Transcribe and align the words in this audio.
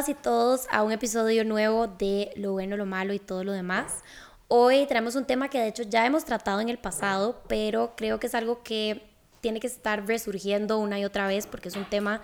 todas 0.00 0.08
y 0.08 0.14
todos 0.14 0.66
a 0.70 0.82
un 0.82 0.92
episodio 0.92 1.44
nuevo 1.44 1.86
de 1.86 2.32
Lo 2.36 2.52
bueno, 2.52 2.78
lo 2.78 2.86
malo 2.86 3.12
y 3.12 3.18
todo 3.18 3.44
lo 3.44 3.52
demás. 3.52 4.02
Hoy 4.48 4.86
traemos 4.86 5.14
un 5.14 5.26
tema 5.26 5.50
que 5.50 5.58
de 5.58 5.68
hecho 5.68 5.82
ya 5.82 6.06
hemos 6.06 6.24
tratado 6.24 6.62
en 6.62 6.70
el 6.70 6.78
pasado, 6.78 7.42
pero 7.48 7.92
creo 7.96 8.18
que 8.18 8.28
es 8.28 8.34
algo 8.34 8.62
que 8.62 9.02
tiene 9.42 9.60
que 9.60 9.66
estar 9.66 10.06
resurgiendo 10.06 10.78
una 10.78 10.98
y 10.98 11.04
otra 11.04 11.26
vez 11.26 11.46
porque 11.46 11.68
es 11.68 11.76
un 11.76 11.84
tema 11.84 12.22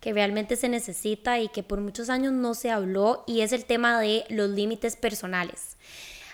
que 0.00 0.14
realmente 0.14 0.56
se 0.56 0.70
necesita 0.70 1.38
y 1.38 1.48
que 1.48 1.62
por 1.62 1.82
muchos 1.82 2.08
años 2.08 2.32
no 2.32 2.54
se 2.54 2.70
habló 2.70 3.24
y 3.26 3.42
es 3.42 3.52
el 3.52 3.66
tema 3.66 4.00
de 4.00 4.24
los 4.30 4.48
límites 4.48 4.96
personales. 4.96 5.76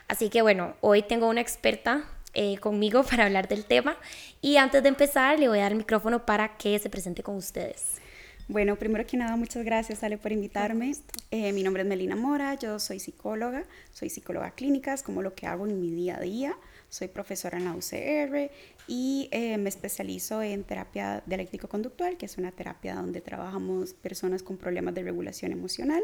Así 0.07 0.29
que 0.29 0.43
bueno, 0.43 0.76
hoy 0.81 1.03
tengo 1.03 1.29
una 1.29 1.40
experta 1.40 2.04
eh, 2.35 2.58
conmigo 2.58 3.03
para 3.11 3.25
hablar 3.25 3.49
del 3.49 3.64
tema 3.64 3.96
y 4.40 4.58
antes 4.58 4.81
de 4.85 4.90
empezar 4.90 5.40
le 5.40 5.49
voy 5.49 5.58
a 5.58 5.63
dar 5.63 5.72
el 5.72 5.79
micrófono 5.79 6.25
para 6.25 6.57
que 6.57 6.79
se 6.79 6.89
presente 6.89 7.25
con 7.25 7.35
ustedes. 7.35 8.04
Bueno, 8.46 8.76
primero 8.76 9.07
que 9.07 9.16
nada, 9.16 9.36
muchas 9.36 9.64
gracias, 9.64 10.04
Ale, 10.04 10.18
por 10.18 10.30
invitarme. 10.30 10.94
Eh, 11.30 11.54
mi 11.54 11.62
nombre 11.62 11.82
es 11.82 11.89
Melina 11.89 12.14
Mora, 12.14 12.54
yo 12.57 12.79
soy 12.79 13.00
psicóloga, 13.00 13.64
soy 13.90 14.11
psicóloga 14.11 14.50
clínica, 14.50 14.93
es 14.93 15.02
como 15.02 15.22
lo 15.22 15.35
que 15.35 15.46
hago 15.46 15.66
en 15.66 15.80
mi 15.80 15.90
día 15.90 16.18
a 16.18 16.21
día. 16.21 16.54
Soy 16.90 17.08
profesora 17.08 17.57
en 17.57 17.64
la 17.64 17.75
UCR 17.75 18.50
y 18.86 19.29
eh, 19.32 19.57
me 19.57 19.71
especializo 19.71 20.43
en 20.43 20.62
terapia 20.62 21.22
dialéctico-conductual, 21.25 22.18
que 22.18 22.26
es 22.26 22.36
una 22.36 22.52
terapia 22.52 22.94
donde 22.94 23.22
trabajamos 23.22 23.94
personas 23.94 24.43
con 24.43 24.58
problemas 24.58 24.94
de 24.94 25.04
regulación 25.04 25.50
emocional. 25.50 26.02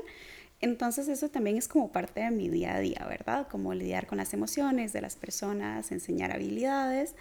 Entonces 0.63 1.09
eso 1.09 1.29
también 1.29 1.59
es 1.59 1.69
como 1.69 1.93
parte 1.93 2.21
de 2.21 2.31
mi 2.31 2.49
día 2.49 2.75
a 2.75 2.81
día, 2.81 3.07
¿verdad? 3.07 3.49
Como 3.49 3.75
lidiar 3.75 4.07
con 4.07 4.17
las 4.17 4.33
emociones 4.33 4.95
de 4.95 5.03
las 5.03 5.15
personas, 5.15 5.93
enseñar 5.93 6.33
habilidades 6.33 7.15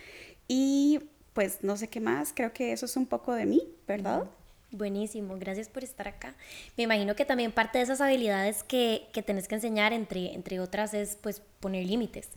y 0.47 1.01
pues 1.33 1.59
no 1.61 1.75
sé 1.75 1.89
qué 1.89 1.99
más, 1.99 2.31
creo 2.33 2.53
que 2.53 2.72
eso 2.72 2.85
es 2.85 2.95
un 2.95 3.05
poco 3.05 3.33
de 3.33 3.45
mí, 3.45 3.67
¿verdad? 3.85 4.29
Buenísimo, 4.72 5.36
gracias 5.39 5.67
por 5.67 5.84
estar 5.84 6.08
acá. 6.08 6.36
Me 6.78 6.84
imagino 6.84 7.16
que 7.16 7.25
también 7.25 7.52
parte 7.52 7.80
de 7.80 7.86
esas 7.86 8.02
habilidades 8.02 8.64
que, 8.64 9.08
que 9.12 9.23
tenés 9.23 9.48
que 9.48 9.56
enseñar, 9.56 9.94
entre, 9.94 10.34
entre 10.36 10.59
otras, 10.59 10.94
es 10.94 11.16
pues 11.16 11.42
poner 11.59 11.86
límites, 11.86 12.30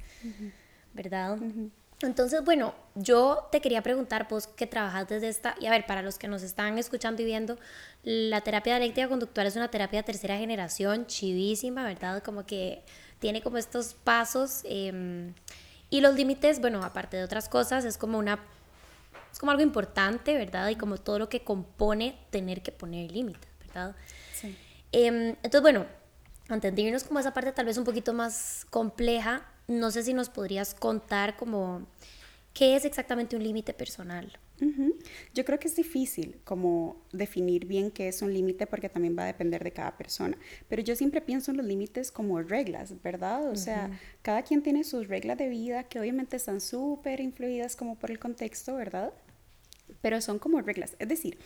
¿verdad? 0.94 1.36
Entonces, 2.00 2.42
bueno, 2.44 2.74
yo 2.94 3.48
te 3.52 3.60
quería 3.60 3.82
preguntar, 3.82 4.26
vos 4.28 4.46
que 4.46 4.66
trabajas 4.66 5.08
desde 5.08 5.28
esta, 5.28 5.54
y 5.60 5.66
a 5.66 5.70
ver, 5.70 5.86
para 5.86 6.02
los 6.02 6.18
que 6.18 6.26
nos 6.26 6.42
están 6.42 6.78
escuchando 6.78 7.22
y 7.22 7.26
viendo, 7.26 7.58
la 8.02 8.40
terapia 8.40 8.74
dialéctica 8.74 9.08
conductual 9.08 9.46
es 9.46 9.56
una 9.56 9.68
terapia 9.68 10.00
de 10.00 10.04
tercera 10.04 10.38
generación, 10.38 11.06
chivísima, 11.06 11.84
¿verdad? 11.84 12.22
Como 12.22 12.46
que 12.46 12.82
tiene 13.18 13.42
como 13.42 13.58
estos 13.58 13.94
pasos 13.94 14.62
em, 14.64 15.34
y 15.90 16.00
los 16.00 16.14
límites, 16.14 16.60
bueno, 16.60 16.82
aparte 16.82 17.18
de 17.18 17.24
otras 17.24 17.48
cosas, 17.48 17.84
es 17.84 17.98
como 17.98 18.18
una 18.18 18.40
es 19.32 19.38
como 19.38 19.50
algo 19.50 19.62
importante, 19.62 20.34
¿verdad? 20.34 20.68
Y 20.68 20.76
como 20.76 20.98
todo 20.98 21.18
lo 21.18 21.28
que 21.28 21.42
compone 21.42 22.18
tener 22.30 22.62
que 22.62 22.72
poner 22.72 23.10
límites, 23.10 23.48
¿verdad? 23.60 23.96
Sí. 24.34 24.56
Em, 24.92 25.28
entonces, 25.42 25.62
bueno, 25.62 25.86
antes 26.48 26.74
de 26.74 26.82
irnos 26.82 27.04
como 27.04 27.18
esa 27.20 27.32
parte 27.32 27.52
tal 27.52 27.66
vez 27.66 27.78
un 27.78 27.84
poquito 27.84 28.12
más 28.12 28.66
compleja, 28.70 29.46
no 29.68 29.90
sé 29.90 30.02
si 30.02 30.12
nos 30.12 30.28
podrías 30.28 30.74
contar 30.74 31.36
como 31.36 31.86
qué 32.52 32.76
es 32.76 32.84
exactamente 32.84 33.36
un 33.36 33.42
límite 33.42 33.72
personal. 33.72 34.38
Yo 35.34 35.44
creo 35.44 35.58
que 35.58 35.66
es 35.66 35.74
difícil 35.74 36.36
como 36.44 37.02
definir 37.12 37.66
bien 37.66 37.90
qué 37.90 38.06
es 38.06 38.22
un 38.22 38.32
límite 38.32 38.66
porque 38.68 38.88
también 38.88 39.16
va 39.18 39.24
a 39.24 39.26
depender 39.26 39.64
de 39.64 39.72
cada 39.72 39.96
persona. 39.96 40.36
Pero 40.68 40.82
yo 40.82 40.94
siempre 40.94 41.20
pienso 41.20 41.50
en 41.50 41.56
los 41.56 41.66
límites 41.66 42.12
como 42.12 42.40
reglas, 42.42 43.02
¿verdad? 43.02 43.48
O 43.50 43.56
sea, 43.56 43.90
cada 44.22 44.42
quien 44.42 44.62
tiene 44.62 44.84
sus 44.84 45.08
reglas 45.08 45.38
de 45.38 45.48
vida 45.48 45.84
que 45.84 45.98
obviamente 45.98 46.36
están 46.36 46.60
súper 46.60 47.20
influidas 47.20 47.74
como 47.74 47.96
por 47.96 48.12
el 48.12 48.20
contexto, 48.20 48.76
¿verdad? 48.76 49.12
Pero 50.00 50.20
son 50.20 50.38
como 50.38 50.60
reglas. 50.60 50.96
Es 50.98 51.08
decir, 51.08 51.38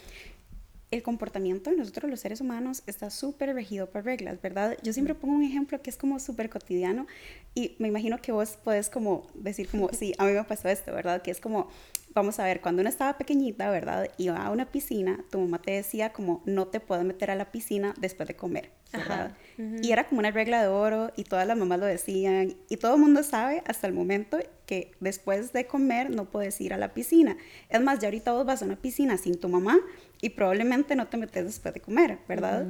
el 0.91 1.03
comportamiento 1.03 1.71
de 1.71 1.77
nosotros 1.77 2.11
los 2.11 2.21
seres 2.21 2.41
humanos 2.41 2.83
está 2.87 3.11
súper 3.11 3.55
regido 3.55 3.91
por 3.91 4.05
reglas, 4.05 4.41
¿verdad? 4.41 4.77
Yo 4.83 4.93
siempre 4.93 5.15
pongo 5.15 5.35
un 5.35 5.43
ejemplo 5.43 5.83
que 5.83 5.91
es 5.91 5.97
como 5.97 6.21
súper 6.21 6.49
cotidiano 6.49 7.07
y 7.55 7.75
me 7.79 7.89
imagino 7.89 8.21
que 8.21 8.33
vos 8.33 8.57
puedes 8.63 8.89
como 8.89 9.27
decir 9.35 9.69
como, 9.69 9.89
sí, 9.93 10.15
a 10.19 10.25
mí 10.25 10.33
me 10.33 10.45
pasó 10.45 10.69
esto, 10.69 10.93
¿verdad? 10.93 11.23
Que 11.23 11.33
es 11.33 11.41
como, 11.41 11.69
vamos 12.17 12.41
a 12.41 12.45
ver, 12.45 12.63
cuando 12.63 12.81
uno 12.81 12.89
estaba 12.89 13.19
pequeñita, 13.19 13.71
¿verdad? 13.71 14.09
Iba 14.17 14.39
a 14.39 14.51
una 14.51 14.71
piscina, 14.73 15.23
tu 15.31 15.39
mamá 15.39 15.61
te 15.61 15.73
decía 15.73 16.15
como, 16.15 16.43
no 16.47 16.67
te 16.67 16.81
puedes 16.81 17.05
meter 17.05 17.31
a 17.31 17.35
la 17.35 17.53
piscina 17.53 17.95
después 18.01 18.27
de 18.27 18.35
comer, 18.35 18.71
¿verdad? 18.91 19.37
Y 19.83 19.93
era 19.93 20.09
como 20.09 20.21
una 20.21 20.31
regla 20.31 20.63
de 20.63 20.69
oro 20.69 21.13
y 21.15 21.25
todas 21.25 21.47
las 21.47 21.57
mamás 21.57 21.79
lo 21.79 21.87
decían 21.87 22.57
y 22.69 22.79
todo 22.79 22.95
el 22.95 23.01
mundo 23.01 23.23
sabe 23.23 23.63
hasta 23.67 23.87
el 23.87 23.93
momento 23.93 24.39
que 24.65 24.93
después 25.01 25.53
de 25.53 25.67
comer 25.67 26.11
no 26.11 26.25
puedes 26.31 26.59
ir 26.61 26.73
a 26.73 26.79
la 26.79 26.95
piscina. 26.95 27.37
Es 27.69 27.81
más, 27.83 27.99
ya 27.99 28.09
ahorita 28.09 28.33
vos 28.33 28.47
vas 28.47 28.63
a 28.63 28.65
una 28.65 28.77
piscina 28.77 29.19
sin 29.19 29.39
tu 29.39 29.49
mamá 29.49 29.79
y 30.21 30.31
probablemente 30.31 30.97
no 30.97 31.09
te 31.09 31.19
metes 31.19 31.45
después 31.45 31.75
de 31.75 31.81
comer, 31.81 32.19
¿verdad? 32.27 32.67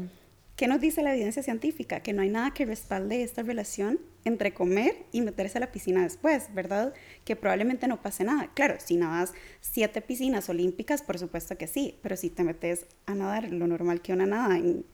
¿Qué 0.57 0.69
nos 0.69 0.81
dice 0.81 1.03
la 1.03 1.13
evidencia 1.13 1.43
científica? 1.43 2.01
Que 2.01 2.15
no 2.15 2.23
hay 2.23 2.31
nada 2.31 2.53
que 2.53 2.65
respalde 2.65 3.23
esta 3.23 3.43
relación 3.43 4.01
entre 4.25 4.55
comer 4.55 5.05
y 5.13 5.21
meterse 5.21 5.59
a 5.59 5.61
la 5.61 5.71
piscina 5.71 6.03
después, 6.03 6.53
¿verdad? 6.55 6.95
Que 7.27 7.37
probablemente 7.37 7.87
no 7.87 8.01
pase 8.01 8.25
nada. 8.25 8.51
Claro, 8.55 8.77
si 8.79 8.97
nadas 8.97 9.35
siete 9.61 10.01
piscinas 10.01 10.49
olímpicas, 10.49 11.03
por 11.03 11.19
supuesto 11.19 11.59
que 11.59 11.67
sí, 11.67 11.99
pero 12.03 12.17
si 12.17 12.31
te 12.31 12.43
metes 12.43 12.87
a 13.05 13.15
nadar 13.15 13.53
lo 13.53 13.67
normal 13.67 14.01
que 14.01 14.15
una 14.15 14.25
nada 14.25 14.57
en, 14.57 14.87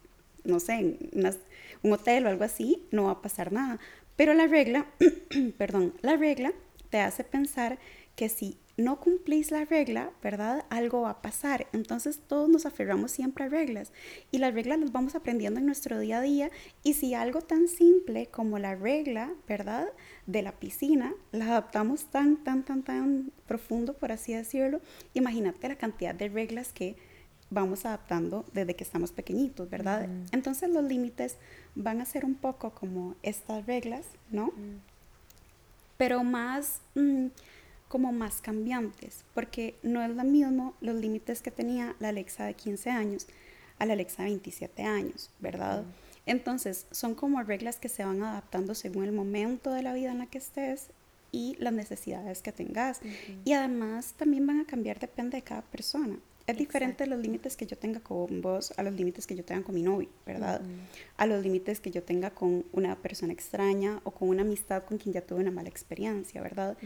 no 0.43 0.59
sé, 0.59 0.73
en 0.73 0.99
un 1.83 1.93
hotel 1.93 2.27
o 2.27 2.29
algo 2.29 2.43
así, 2.43 2.83
no 2.91 3.05
va 3.05 3.13
a 3.13 3.23
pasar 3.23 3.53
nada. 3.53 3.79
Pero 4.17 4.35
la 4.35 4.49
regla, 4.49 4.87
perdón, 5.59 5.95
la 6.03 6.17
regla 6.17 6.53
te 6.91 6.99
hace 6.99 7.23
pensar 7.23 7.79
que 8.17 8.29
si 8.29 8.59
no 8.77 9.01
cumplís 9.01 9.51
la 9.51 9.65
regla, 9.65 10.11
¿verdad? 10.23 10.65
Algo 10.71 11.03
va 11.03 11.11
a 11.11 11.23
pasar. 11.23 11.67
Entonces 11.73 12.21
todos 12.27 12.49
nos 12.49 12.67
aferramos 12.67 13.11
siempre 13.11 13.45
a 13.45 13.49
reglas 13.49 13.93
y 14.31 14.39
las 14.39 14.55
reglas 14.55 14.79
las 14.79 14.93
vamos 14.93 15.15
aprendiendo 15.15 15.61
en 15.61 15.67
nuestro 15.67 15.99
día 15.99 16.19
a 16.19 16.23
día 16.23 16.51
y 16.83 16.95
si 16.95 17.15
algo 17.15 17.43
tan 17.43 17.69
simple 17.69 18.27
como 18.27 18.59
la 18.59 18.75
regla, 18.75 19.33
¿verdad? 19.47 19.89
De 20.27 20.43
la 20.43 20.53
piscina, 20.53 21.15
la 21.33 21.47
adaptamos 21.47 22.07
tan, 22.07 22.43
tan, 22.43 22.65
tan, 22.65 22.83
tan 22.83 23.33
profundo, 23.47 23.95
por 23.95 24.13
así 24.13 24.33
decirlo, 24.33 24.81
imagínate 25.15 25.69
la 25.69 25.77
cantidad 25.77 26.15
de 26.15 26.29
reglas 26.29 26.73
que 26.73 26.97
vamos 27.51 27.85
adaptando 27.85 28.47
desde 28.55 28.75
que 28.75 28.85
estamos 28.85 29.13
pequeñitos, 29.13 29.69
¿verdad? 29.69 30.09
Entonces 30.33 30.71
los 30.71 30.85
límites 30.85 31.37
van 31.75 32.01
a 32.01 32.07
ser 32.07 32.25
un 32.25 32.35
poco 32.35 32.71
como 32.71 33.15
estas 33.23 33.67
reglas, 33.67 34.07
¿no? 34.31 34.53
Pero 35.99 36.25
más... 36.25 36.81
Mm, 36.95 37.27
como 37.93 38.11
más 38.11 38.41
cambiantes, 38.41 39.23
porque 39.35 39.75
no 39.83 40.03
es 40.03 40.09
lo 40.09 40.25
mismo 40.25 40.73
los 40.81 40.97
límites 40.97 41.43
que 41.43 41.51
tenía 41.51 41.95
la 42.01 42.09
Alexa 42.09 42.47
de 42.47 42.55
15 42.55 42.89
años 42.89 43.27
a 43.79 43.85
la 43.85 43.93
Alexa 43.93 44.23
de 44.23 44.31
27 44.31 44.83
años, 44.83 45.31
¿verdad? 45.41 45.85
Entonces, 46.25 46.87
son 46.91 47.15
como 47.15 47.43
reglas 47.43 47.77
que 47.77 47.91
se 47.91 48.03
van 48.03 48.23
adaptando 48.23 48.75
según 48.75 49.05
el 49.05 49.13
momento 49.13 49.73
de 49.73 49.83
la 49.83 49.93
vida 49.93 50.11
en 50.11 50.21
la 50.21 50.27
que 50.27 50.39
estés 50.39 50.89
y 51.33 51.55
las 51.59 51.75
necesidades 51.75 52.41
que 52.41 52.51
tengas. 52.51 53.03
Y 53.45 53.53
además 53.53 54.15
también 54.17 54.47
van 54.47 54.61
a 54.61 54.67
cambiar, 54.67 54.99
depende 54.99 55.37
de 55.37 55.43
cada 55.43 55.61
persona. 55.61 56.17
Es 56.53 56.59
diferente 56.59 57.07
los 57.07 57.19
límites 57.19 57.57
que 57.57 57.67
yo 57.67 57.77
tenga 57.79 58.01
con 58.01 58.41
vos 58.43 58.75
a 58.77 58.83
los 58.83 58.95
límites 58.95 59.27
que 59.27 59.35
yo 59.35 59.45
tenga 59.45 59.63
con 59.63 59.75
mi 59.75 59.83
novio, 59.83 60.09
¿verdad? 60.27 60.61
A 61.17 61.27
los 61.27 61.43
límites 61.43 61.81
que 61.81 61.91
yo 61.91 62.03
tenga 62.03 62.31
con 62.31 62.65
una 62.73 62.97
persona 62.97 63.33
extraña 63.33 64.01
o 64.05 64.11
con 64.11 64.29
una 64.29 64.43
amistad 64.43 64.85
con 64.85 64.99
quien 64.99 65.15
ya 65.15 65.23
tuve 65.23 65.41
una 65.41 65.51
mala 65.51 65.69
experiencia, 65.69 66.43
¿verdad? 66.43 66.77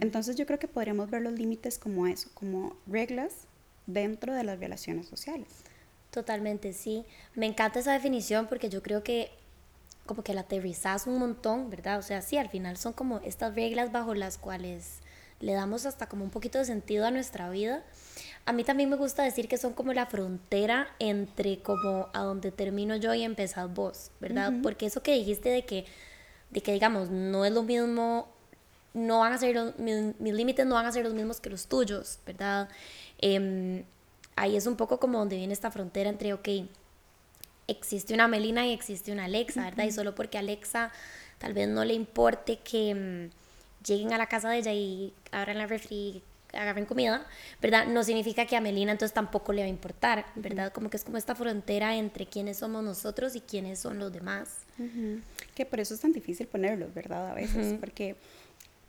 Entonces 0.00 0.36
yo 0.36 0.46
creo 0.46 0.58
que 0.58 0.68
podríamos 0.68 1.10
ver 1.10 1.22
los 1.22 1.32
límites 1.32 1.78
como 1.78 2.06
eso, 2.06 2.28
como 2.34 2.76
reglas 2.86 3.46
dentro 3.86 4.34
de 4.34 4.44
las 4.44 4.58
relaciones 4.58 5.06
sociales. 5.06 5.48
Totalmente, 6.10 6.72
sí. 6.72 7.04
Me 7.34 7.46
encanta 7.46 7.80
esa 7.80 7.92
definición 7.92 8.46
porque 8.46 8.68
yo 8.68 8.82
creo 8.82 9.02
que 9.02 9.30
como 10.06 10.22
que 10.22 10.34
la 10.34 10.42
aterrizas 10.42 11.06
un 11.06 11.18
montón, 11.18 11.70
¿verdad? 11.70 11.98
O 11.98 12.02
sea, 12.02 12.20
sí, 12.22 12.36
al 12.36 12.50
final 12.50 12.76
son 12.76 12.92
como 12.92 13.18
estas 13.20 13.54
reglas 13.54 13.90
bajo 13.90 14.14
las 14.14 14.38
cuales 14.38 15.00
le 15.44 15.52
damos 15.52 15.86
hasta 15.86 16.08
como 16.08 16.24
un 16.24 16.30
poquito 16.30 16.58
de 16.58 16.64
sentido 16.64 17.06
a 17.06 17.10
nuestra 17.10 17.50
vida 17.50 17.84
a 18.46 18.52
mí 18.52 18.62
también 18.62 18.90
me 18.90 18.96
gusta 18.96 19.22
decir 19.22 19.48
que 19.48 19.56
son 19.56 19.72
como 19.72 19.92
la 19.92 20.06
frontera 20.06 20.88
entre 20.98 21.60
como 21.60 22.08
a 22.12 22.20
donde 22.20 22.50
termino 22.50 22.96
yo 22.96 23.14
y 23.14 23.22
empezás 23.22 23.72
vos, 23.72 24.10
¿verdad? 24.20 24.52
Porque 24.62 24.86
eso 24.86 25.02
que 25.02 25.14
dijiste 25.14 25.48
de 25.48 25.64
que, 25.64 25.86
de 26.50 26.60
que 26.60 26.72
digamos, 26.72 27.08
no 27.08 27.46
es 27.46 27.52
lo 27.52 27.62
mismo, 27.62 28.28
no 28.92 29.20
van 29.20 29.32
a 29.32 29.38
ser 29.38 29.54
los, 29.54 29.78
mis, 29.78 30.14
límites 30.20 30.66
no 30.66 30.74
van 30.74 30.84
a 30.84 30.92
ser 30.92 31.04
los 31.04 31.14
mismos 31.14 31.40
que 31.40 31.48
los 31.48 31.68
tuyos, 31.68 32.18
¿verdad? 32.26 32.68
Em, 33.18 33.84
ahí 34.36 34.56
es 34.56 34.66
un 34.66 34.76
poco 34.76 35.00
como 35.00 35.18
donde 35.18 35.36
viene 35.36 35.54
esta 35.54 35.70
frontera 35.70 36.10
entre, 36.10 36.34
ok, 36.34 36.48
existe 37.66 38.12
una 38.12 38.28
Melina 38.28 38.66
y 38.66 38.72
existe 38.74 39.10
una 39.10 39.24
Alexa, 39.24 39.64
¿verdad? 39.64 39.84
Y 39.84 39.92
solo 39.92 40.14
porque 40.14 40.36
Alexa 40.36 40.92
tal 41.38 41.54
vez 41.54 41.66
no 41.66 41.82
le 41.82 41.94
importe 41.94 42.58
que 42.58 43.30
lleguen 43.86 44.12
a 44.12 44.18
la 44.18 44.26
casa 44.26 44.50
de 44.50 44.58
ella 44.58 44.72
y 44.72 45.12
abran 45.32 45.58
la 45.58 45.66
refri 45.66 46.22
agarren 46.56 46.86
comida, 46.86 47.26
¿verdad? 47.60 47.86
No 47.86 48.04
significa 48.04 48.46
que 48.46 48.56
a 48.56 48.60
Melina 48.60 48.92
entonces 48.92 49.12
tampoco 49.12 49.52
le 49.52 49.62
va 49.62 49.66
a 49.66 49.70
importar, 49.70 50.26
¿verdad? 50.36 50.72
Como 50.72 50.90
que 50.90 50.96
es 50.96 51.04
como 51.04 51.16
esta 51.16 51.34
frontera 51.34 51.96
entre 51.96 52.26
quiénes 52.26 52.58
somos 52.58 52.82
nosotros 52.82 53.34
y 53.36 53.40
quiénes 53.40 53.78
son 53.78 53.98
los 53.98 54.12
demás. 54.12 54.58
Que 55.54 55.66
por 55.66 55.80
eso 55.80 55.94
es 55.94 56.00
tan 56.00 56.12
difícil 56.12 56.46
ponerlos, 56.46 56.92
¿verdad? 56.94 57.30
A 57.30 57.34
veces, 57.34 57.74
porque 57.78 58.16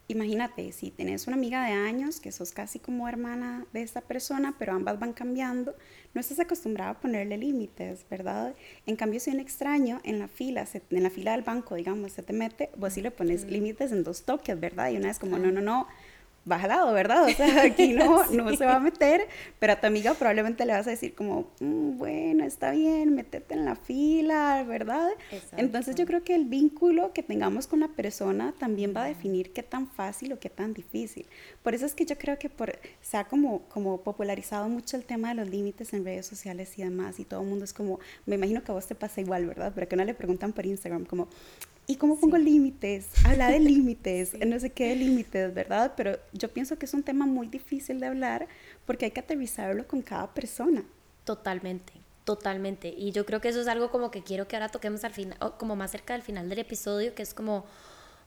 imagínate, 0.07 0.71
si 0.71 0.91
tenés 0.91 1.27
una 1.27 1.35
amiga 1.35 1.65
de 1.65 1.73
años, 1.73 2.19
que 2.19 2.31
sos 2.31 2.51
casi 2.51 2.79
como 2.79 3.07
hermana 3.07 3.65
de 3.73 3.81
esta 3.81 4.01
persona, 4.01 4.55
pero 4.59 4.73
ambas 4.73 4.99
van 4.99 5.13
cambiando, 5.13 5.75
no 6.13 6.21
estás 6.21 6.39
acostumbrada 6.39 6.91
a 6.91 6.99
ponerle 6.99 7.37
límites, 7.37 8.05
¿verdad? 8.09 8.55
En 8.85 8.95
cambio, 8.95 9.19
si 9.19 9.31
un 9.31 9.39
extraño 9.39 10.01
en 10.03 10.19
la 10.19 10.27
fila, 10.27 10.67
en 10.91 11.03
la 11.03 11.09
fila 11.09 11.31
del 11.31 11.41
banco, 11.41 11.75
digamos, 11.75 12.13
se 12.13 12.23
te 12.23 12.33
mete, 12.33 12.69
vos 12.77 12.93
sí 12.93 13.01
le 13.01 13.11
pones 13.11 13.45
límites 13.45 13.91
en 13.91 14.03
dos 14.03 14.23
toques, 14.23 14.59
¿verdad? 14.59 14.91
Y 14.91 14.97
una 14.97 15.07
vez 15.07 15.19
como, 15.19 15.37
no, 15.37 15.51
no, 15.51 15.61
no, 15.61 15.87
baja 16.45 16.67
lado, 16.67 16.93
¿verdad? 16.93 17.25
O 17.25 17.29
sea, 17.29 17.63
aquí 17.63 17.93
no, 17.93 18.25
no 18.31 18.55
se 18.55 18.65
va 18.65 18.75
a 18.75 18.79
meter, 18.79 19.27
pero 19.59 19.73
a 19.73 19.81
tu 19.81 19.87
amiga 19.87 20.13
probablemente 20.13 20.65
le 20.65 20.73
vas 20.73 20.87
a 20.87 20.91
decir 20.91 21.15
como, 21.15 21.47
mm, 21.59 21.97
bueno, 21.97 22.45
está 22.45 22.71
bien, 22.71 23.15
métete 23.15 23.55
en 23.55 23.65
la 23.65 23.75
fila, 23.75 24.63
¿verdad? 24.67 25.09
Entonces 25.57 25.95
yo 25.95 26.05
creo 26.05 26.23
que 26.23 26.35
el 26.35 26.45
vínculo 26.45 27.11
que 27.13 27.23
tengamos 27.23 27.67
con 27.67 27.79
la 27.79 27.87
persona 27.89 28.53
también 28.57 28.93
va 28.95 29.03
a 29.03 29.07
definir 29.07 29.53
qué 29.53 29.63
tan 29.63 29.87
fácil 29.87 30.33
o 30.33 30.39
qué 30.39 30.49
tan 30.49 30.73
difícil. 30.73 31.25
Por 31.63 31.73
eso 31.73 31.85
es 31.85 31.95
que 31.95 32.05
yo 32.05 32.17
creo 32.17 32.37
que 32.37 32.49
por, 32.49 32.77
se 33.01 33.17
ha 33.17 33.25
como, 33.25 33.61
como 33.63 34.01
popularizado 34.01 34.69
mucho 34.69 34.97
el 34.97 35.03
tema 35.03 35.29
de 35.29 35.35
los 35.35 35.49
límites 35.49 35.93
en 35.93 36.05
redes 36.05 36.27
sociales 36.27 36.77
y 36.77 36.83
demás, 36.83 37.19
y 37.19 37.25
todo 37.25 37.41
el 37.41 37.47
mundo 37.47 37.65
es 37.65 37.73
como, 37.73 37.99
me 38.25 38.35
imagino 38.35 38.63
que 38.63 38.71
a 38.71 38.75
vos 38.75 38.85
te 38.85 38.95
pasa 38.95 39.19
igual, 39.19 39.47
¿verdad? 39.47 39.71
Pero 39.73 39.87
que 39.87 39.95
no 39.95 40.05
le 40.05 40.13
preguntan 40.13 40.53
por 40.53 40.65
Instagram 40.65 41.05
como, 41.05 41.27
¿Y 41.87 41.97
cómo 41.97 42.19
pongo 42.19 42.37
límites? 42.37 43.07
Habla 43.25 43.49
de 43.49 43.59
límites, 43.59 44.33
no 44.45 44.59
sé 44.59 44.71
qué 44.71 44.89
de 44.89 44.95
límites, 44.95 45.53
¿verdad? 45.53 45.93
Pero 45.95 46.17
yo 46.33 46.49
pienso 46.49 46.77
que 46.77 46.85
es 46.85 46.93
un 46.93 47.03
tema 47.03 47.25
muy 47.25 47.47
difícil 47.47 47.99
de 47.99 48.07
hablar 48.07 48.47
porque 48.85 49.05
hay 49.05 49.11
que 49.11 49.19
aterrizarlo 49.19 49.87
con 49.87 50.01
cada 50.01 50.33
persona. 50.33 50.83
Totalmente, 51.25 51.93
totalmente. 52.23 52.93
Y 52.95 53.11
yo 53.11 53.25
creo 53.25 53.39
que 53.39 53.49
eso 53.49 53.61
es 53.61 53.67
algo 53.67 53.91
como 53.91 54.09
que 54.09 54.23
quiero 54.23 54.47
que 54.47 54.55
ahora 54.55 54.69
toquemos 54.69 55.03
al 55.03 55.13
final, 55.13 55.37
como 55.57 55.75
más 55.75 55.91
cerca 55.91 56.13
del 56.13 56.23
final 56.23 56.49
del 56.49 56.59
episodio, 56.59 57.13
que 57.13 57.21
es 57.21 57.33
como, 57.33 57.65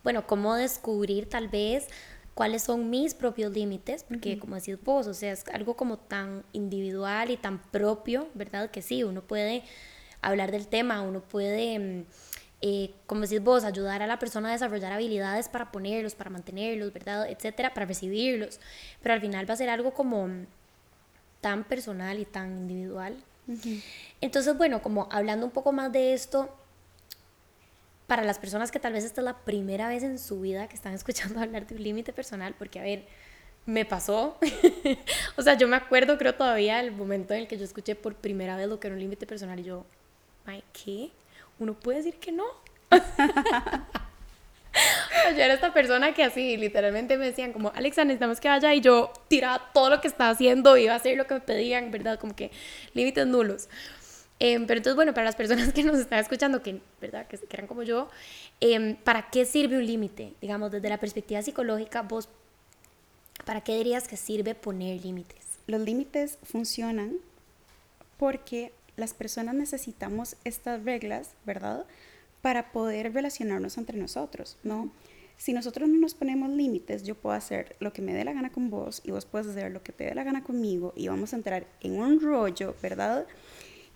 bueno, 0.05 0.27
cómo 0.27 0.55
descubrir 0.55 1.29
tal 1.29 1.49
vez 1.49 1.89
cuáles 2.35 2.63
son 2.63 2.89
mis 2.89 3.15
propios 3.15 3.53
límites, 3.53 4.05
porque 4.05 4.39
como 4.39 4.55
decís 4.55 4.79
vos, 4.85 5.09
o 5.09 5.15
sea, 5.15 5.33
es 5.33 5.45
algo 5.49 5.77
como 5.77 5.99
tan 5.99 6.45
individual 6.53 7.33
y 7.33 7.37
tan 7.37 7.61
propio, 7.61 8.29
¿verdad? 8.35 8.71
Que 8.71 8.81
sí, 8.81 9.03
uno 9.03 9.23
puede 9.23 9.65
hablar 10.23 10.53
del 10.53 10.69
tema, 10.69 11.03
uno 11.03 11.21
puede 11.21 11.79
mm, 11.79 12.05
eh, 12.61 12.91
como 13.07 13.23
decís 13.23 13.43
vos, 13.43 13.65
ayudar 13.65 14.03
a 14.03 14.07
la 14.07 14.19
persona 14.19 14.49
a 14.49 14.53
desarrollar 14.53 14.93
habilidades 14.93 15.49
para 15.49 15.71
ponerlos, 15.71 16.15
para 16.15 16.31
mantenerlos, 16.31 16.93
¿verdad? 16.93 17.29
Etcétera, 17.31 17.73
para 17.73 17.87
recibirlos. 17.87 18.59
Pero 19.03 19.15
al 19.15 19.21
final 19.21 19.49
va 19.49 19.55
a 19.55 19.57
ser 19.57 19.71
algo 19.71 19.95
como 19.95 20.29
tan 21.41 21.65
personal 21.65 22.19
y 22.19 22.25
tan 22.25 22.57
individual. 22.59 23.17
Entonces, 24.21 24.57
bueno, 24.59 24.83
como 24.83 25.09
hablando 25.11 25.47
un 25.47 25.53
poco 25.53 25.73
más 25.73 25.93
de 25.93 26.13
esto, 26.13 26.55
para 28.07 28.25
las 28.25 28.39
personas 28.39 28.71
que 28.71 28.81
tal 28.81 28.93
vez 28.93 29.05
esta 29.05 29.21
es 29.21 29.25
la 29.25 29.39
primera 29.39 29.89
vez 29.89 30.03
en 30.03 30.19
su 30.19 30.41
vida 30.41 30.69
que 30.69 30.75
están 30.75 30.95
escuchando 30.95 31.41
hablar 31.41 31.67
de 31.67 31.77
un 31.77 31.83
límite 31.83 32.13
personal, 32.13 32.55
porque 32.59 32.81
a 32.81 32.83
ver, 32.83 33.05
me 33.67 33.85
pasó. 33.85 34.37
o 35.37 35.43
sea, 35.43 35.55
yo 35.55 35.69
me 35.69 35.77
acuerdo, 35.77 36.19
creo 36.19 36.35
todavía, 36.35 36.81
el 36.81 36.91
momento 36.91 37.35
en 37.35 37.41
el 37.41 37.49
que 37.49 37.59
yo 37.59 37.65
escuché 37.65 37.95
por 37.95 38.17
primera 38.17 38.57
vez 38.57 38.69
lo 38.69 38.81
que 38.81 38.89
era 38.89 38.95
un 38.95 39.01
límite 39.01 39.27
personal 39.27 39.61
y 39.61 39.65
yo, 39.65 39.87
¿qué? 40.73 41.11
Uno 41.59 41.75
puede 41.75 41.99
decir 41.99 42.15
que 42.19 42.33
no. 42.33 42.45
yo 45.37 45.43
era 45.43 45.55
esta 45.55 45.73
persona 45.73 46.15
que 46.15 46.25
así, 46.25 46.57
literalmente 46.57 47.17
me 47.17 47.27
decían 47.27 47.53
como, 47.53 47.73
Alexa, 47.75 48.05
necesitamos 48.05 48.41
que 48.41 48.49
vaya 48.49 48.75
y 48.75 48.81
yo 48.81 49.13
tiraba 49.29 49.71
todo 49.73 49.91
lo 49.91 50.01
que 50.01 50.09
estaba 50.09 50.31
haciendo, 50.31 50.77
iba 50.77 50.93
a 50.93 50.97
hacer 50.97 51.17
lo 51.17 51.27
que 51.27 51.35
me 51.35 51.41
pedían, 51.41 51.91
¿verdad? 51.91 52.19
Como 52.19 52.35
que 52.35 52.51
límites 52.95 53.27
nulos. 53.27 53.69
Em, 54.41 54.67
pero 54.67 54.79
entonces, 54.79 54.95
bueno, 54.95 55.13
para 55.15 55.25
las 55.25 55.37
personas 55.37 55.73
que 55.73 55.83
nos 55.83 55.99
están 55.99 56.21
escuchando, 56.21 56.63
que, 56.63 56.81
¿verdad? 57.01 57.27
Que, 57.27 57.39
eran 57.51 57.67
como 57.67 57.83
yo, 57.83 58.09
em, 58.61 58.97
¿para 58.97 59.31
qué 59.31 59.45
sirve 59.45 59.79
un 59.79 59.87
límite? 59.87 60.35
Digamos, 60.41 60.71
desde 60.71 60.89
la 60.89 60.99
perspectiva 60.99 61.43
psicológica, 61.43 62.03
vos, 62.03 62.29
¿para 63.45 63.63
qué 63.63 63.77
dirías 63.77 64.07
que 64.07 64.17
sirve 64.17 64.55
poner 64.55 65.05
límites? 65.05 65.59
Los 65.67 65.81
límites 65.81 66.39
funcionan 66.45 67.17
porque 68.17 68.73
las 68.99 69.15
personas 69.15 69.55
necesitamos 69.55 70.37
estas 70.45 70.85
reglas, 70.85 71.31
¿verdad? 71.47 71.87
Para 72.43 72.73
poder 72.73 73.13
relacionarnos 73.15 73.79
entre 73.79 73.99
nosotros, 73.99 74.59
¿no? 74.63 74.91
Si 75.37 75.53
nosotros 75.53 75.89
no 75.89 75.99
nos 76.01 76.15
ponemos 76.15 76.51
límites, 76.51 77.05
yo 77.05 77.15
puedo 77.15 77.37
hacer 77.37 77.77
lo 77.79 77.93
que 77.93 78.03
me 78.03 78.13
dé 78.13 78.25
la 78.25 78.33
gana 78.33 78.51
con 78.51 78.71
vos 78.71 79.01
y 79.05 79.13
vos 79.13 79.25
puedes 79.25 79.47
hacer 79.47 79.71
lo 79.71 79.85
que 79.85 79.93
te 79.93 80.05
dé 80.05 80.15
la 80.15 80.25
gana 80.25 80.43
conmigo 80.43 80.93
y 80.97 81.07
vamos 81.07 81.33
a 81.33 81.37
entrar 81.37 81.67
en 81.81 82.01
un 82.01 82.21
rollo, 82.21 82.75
¿verdad? 82.83 83.25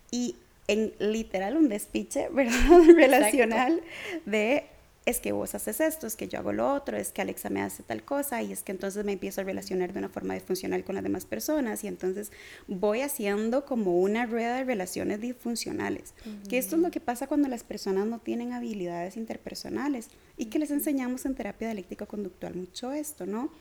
Y 0.09 0.37
en 0.67 0.93
literal 0.99 1.57
un 1.57 1.67
despiche, 1.67 2.29
¿verdad? 2.33 2.83
Relacional 2.95 3.81
de 4.25 4.65
es 5.05 5.19
que 5.19 5.31
vos 5.31 5.53
haces 5.53 5.81
esto, 5.81 6.07
es 6.07 6.15
que 6.15 6.27
yo 6.27 6.39
hago 6.39 6.53
lo 6.53 6.73
otro, 6.73 6.97
es 6.97 7.11
que 7.11 7.21
Alexa 7.21 7.49
me 7.49 7.61
hace 7.61 7.83
tal 7.83 8.03
cosa 8.03 8.41
y 8.41 8.53
es 8.53 8.63
que 8.63 8.71
entonces 8.71 9.03
me 9.03 9.13
empiezo 9.13 9.41
a 9.41 9.43
relacionar 9.43 9.91
de 9.91 9.99
una 9.99 10.09
forma 10.09 10.33
disfuncional 10.33 10.83
con 10.83 10.95
las 10.95 11.03
demás 11.03 11.25
personas 11.25 11.83
y 11.83 11.87
entonces 11.87 12.31
voy 12.67 13.01
haciendo 13.01 13.65
como 13.65 13.99
una 13.99 14.25
rueda 14.25 14.57
de 14.57 14.63
relaciones 14.63 15.19
disfuncionales. 15.19 16.13
Que 16.47 16.57
esto 16.57 16.77
es 16.77 16.81
lo 16.81 16.91
que 16.91 17.01
pasa 17.01 17.27
cuando 17.27 17.49
las 17.49 17.63
personas 17.63 18.07
no 18.07 18.19
tienen 18.19 18.53
habilidades 18.53 19.17
interpersonales 19.17 20.07
y 20.37 20.45
que 20.45 20.59
les 20.59 20.71
enseñamos 20.71 21.25
en 21.25 21.35
terapia 21.35 21.67
dialéctica 21.67 22.05
conductual 22.05 22.55
mucho 22.55 22.93
esto, 22.93 23.25
¿no? 23.25 23.51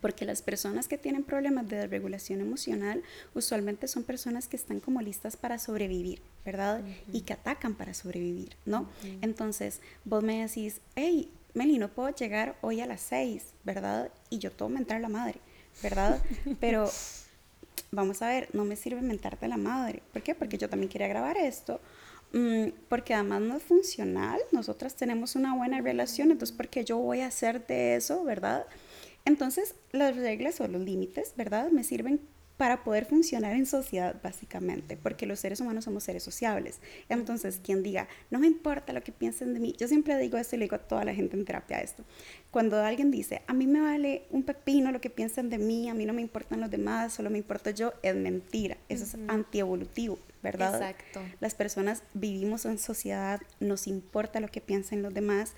Porque 0.00 0.24
las 0.24 0.42
personas 0.42 0.88
que 0.88 0.98
tienen 0.98 1.24
problemas 1.24 1.68
de 1.68 1.76
desregulación 1.76 2.40
emocional 2.40 3.02
usualmente 3.34 3.88
son 3.88 4.04
personas 4.04 4.48
que 4.48 4.56
están 4.56 4.80
como 4.80 5.00
listas 5.00 5.36
para 5.36 5.58
sobrevivir, 5.58 6.22
¿verdad? 6.44 6.82
Y 7.12 7.22
que 7.22 7.34
atacan 7.34 7.74
para 7.74 7.94
sobrevivir, 7.94 8.56
¿no? 8.64 8.88
Entonces, 9.20 9.80
vos 10.04 10.22
me 10.22 10.46
decís, 10.46 10.80
hey, 10.94 11.30
Meli, 11.54 11.78
no 11.78 11.88
puedo 11.88 12.14
llegar 12.14 12.56
hoy 12.62 12.80
a 12.80 12.86
las 12.86 13.00
seis, 13.00 13.44
¿verdad? 13.64 14.10
Y 14.30 14.38
yo 14.38 14.50
todo 14.50 14.68
mentar 14.68 15.00
la 15.00 15.08
madre, 15.08 15.40
¿verdad? 15.82 16.22
Pero 16.60 16.90
vamos 17.90 18.22
a 18.22 18.28
ver, 18.28 18.48
no 18.54 18.64
me 18.64 18.76
sirve 18.76 19.02
mentarte 19.02 19.48
la 19.48 19.58
madre. 19.58 20.02
¿Por 20.12 20.22
qué? 20.22 20.34
Porque 20.34 20.56
yo 20.56 20.68
también 20.68 20.88
quería 20.88 21.08
grabar 21.08 21.36
esto. 21.36 21.80
Mm, 22.32 22.68
porque 22.88 23.12
además 23.12 23.42
no 23.42 23.56
es 23.58 23.62
funcional, 23.62 24.40
nosotras 24.52 24.94
tenemos 24.94 25.36
una 25.36 25.54
buena 25.54 25.82
relación, 25.82 26.30
entonces, 26.30 26.56
¿por 26.56 26.68
qué 26.68 26.82
yo 26.82 26.96
voy 26.96 27.20
a 27.20 27.26
hacer 27.26 27.66
de 27.66 27.96
eso, 27.96 28.24
verdad? 28.24 28.64
Entonces, 29.24 29.74
las 29.92 30.16
reglas 30.16 30.60
o 30.60 30.68
los 30.68 30.82
límites, 30.82 31.34
¿verdad? 31.36 31.70
Me 31.70 31.84
sirven 31.84 32.20
para 32.56 32.84
poder 32.84 33.06
funcionar 33.06 33.56
en 33.56 33.66
sociedad, 33.66 34.14
básicamente, 34.22 34.96
porque 34.96 35.26
los 35.26 35.40
seres 35.40 35.60
humanos 35.60 35.84
somos 35.84 36.04
seres 36.04 36.22
sociables. 36.22 36.80
Entonces, 37.08 37.60
quien 37.60 37.82
diga, 37.82 38.06
no 38.30 38.38
me 38.38 38.46
importa 38.46 38.92
lo 38.92 39.02
que 39.02 39.10
piensen 39.10 39.52
de 39.52 39.58
mí, 39.58 39.74
yo 39.78 39.88
siempre 39.88 40.16
digo 40.18 40.38
esto 40.38 40.54
y 40.54 40.60
le 40.60 40.66
digo 40.66 40.76
a 40.76 40.78
toda 40.78 41.04
la 41.04 41.12
gente 41.12 41.36
en 41.36 41.44
terapia 41.44 41.80
esto. 41.80 42.04
Cuando 42.52 42.80
alguien 42.80 43.10
dice, 43.10 43.42
a 43.48 43.52
mí 43.52 43.66
me 43.66 43.80
vale 43.80 44.26
un 44.30 44.44
pepino 44.44 44.92
lo 44.92 45.00
que 45.00 45.10
piensen 45.10 45.50
de 45.50 45.58
mí, 45.58 45.88
a 45.88 45.94
mí 45.94 46.04
no 46.06 46.12
me 46.12 46.22
importan 46.22 46.60
los 46.60 46.70
demás, 46.70 47.12
solo 47.14 47.30
me 47.30 47.38
importa 47.38 47.72
yo, 47.72 47.94
es 48.02 48.14
mentira. 48.14 48.76
Eso 48.88 49.04
es 49.04 49.16
antievolutivo, 49.26 50.18
¿verdad? 50.42 50.74
Exacto. 50.74 51.20
Las 51.40 51.56
personas 51.56 52.04
vivimos 52.14 52.64
en 52.64 52.78
sociedad, 52.78 53.40
nos 53.58 53.88
importa 53.88 54.38
lo 54.38 54.46
que 54.46 54.60
piensen 54.60 55.02
los 55.02 55.12
demás 55.12 55.54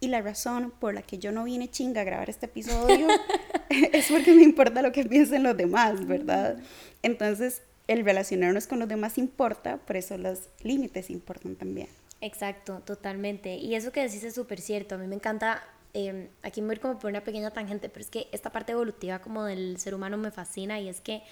y 0.00 0.08
la 0.08 0.20
razón 0.20 0.72
por 0.78 0.94
la 0.94 1.02
que 1.02 1.18
yo 1.18 1.32
no 1.32 1.44
vine 1.44 1.70
chinga 1.70 2.02
a 2.02 2.04
grabar 2.04 2.28
este 2.28 2.46
episodio 2.46 3.08
es 3.70 4.08
porque 4.10 4.32
me 4.34 4.42
importa 4.42 4.82
lo 4.82 4.92
que 4.92 5.04
piensen 5.04 5.42
los 5.42 5.56
demás, 5.56 6.06
¿verdad? 6.06 6.58
Entonces, 7.02 7.62
el 7.88 8.04
relacionarnos 8.04 8.66
con 8.66 8.78
los 8.78 8.88
demás 8.88 9.16
importa, 9.16 9.78
por 9.78 9.96
eso 9.96 10.18
los 10.18 10.48
límites 10.62 11.10
importan 11.10 11.56
también. 11.56 11.88
Exacto, 12.20 12.80
totalmente. 12.84 13.56
Y 13.56 13.74
eso 13.74 13.92
que 13.92 14.02
decís 14.02 14.24
es 14.24 14.34
súper 14.34 14.60
cierto. 14.60 14.94
A 14.94 14.98
mí 14.98 15.06
me 15.06 15.14
encanta, 15.14 15.62
em, 15.94 16.28
aquí 16.42 16.60
me 16.60 16.68
voy 16.68 16.76
como 16.78 16.98
por 16.98 17.10
una 17.10 17.22
pequeña 17.22 17.50
tangente, 17.50 17.88
pero 17.88 18.00
es 18.00 18.10
que 18.10 18.28
esta 18.32 18.50
parte 18.50 18.72
evolutiva 18.72 19.20
como 19.20 19.44
del 19.44 19.78
ser 19.78 19.94
humano 19.94 20.16
me 20.16 20.30
fascina 20.30 20.80
y 20.80 20.88
es 20.88 21.00
que 21.00 21.22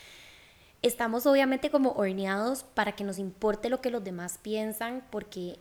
estamos 0.83 1.27
obviamente 1.27 1.71
como 1.71 1.93
horneados 1.93 2.63
para 2.63 2.93
que 2.93 3.05
nos 3.05 3.19
importe 3.19 3.71
lo 3.71 3.81
que 3.81 3.91
los 3.91 4.05
demás 4.05 4.39
piensan, 4.43 5.03
porque 5.11 5.59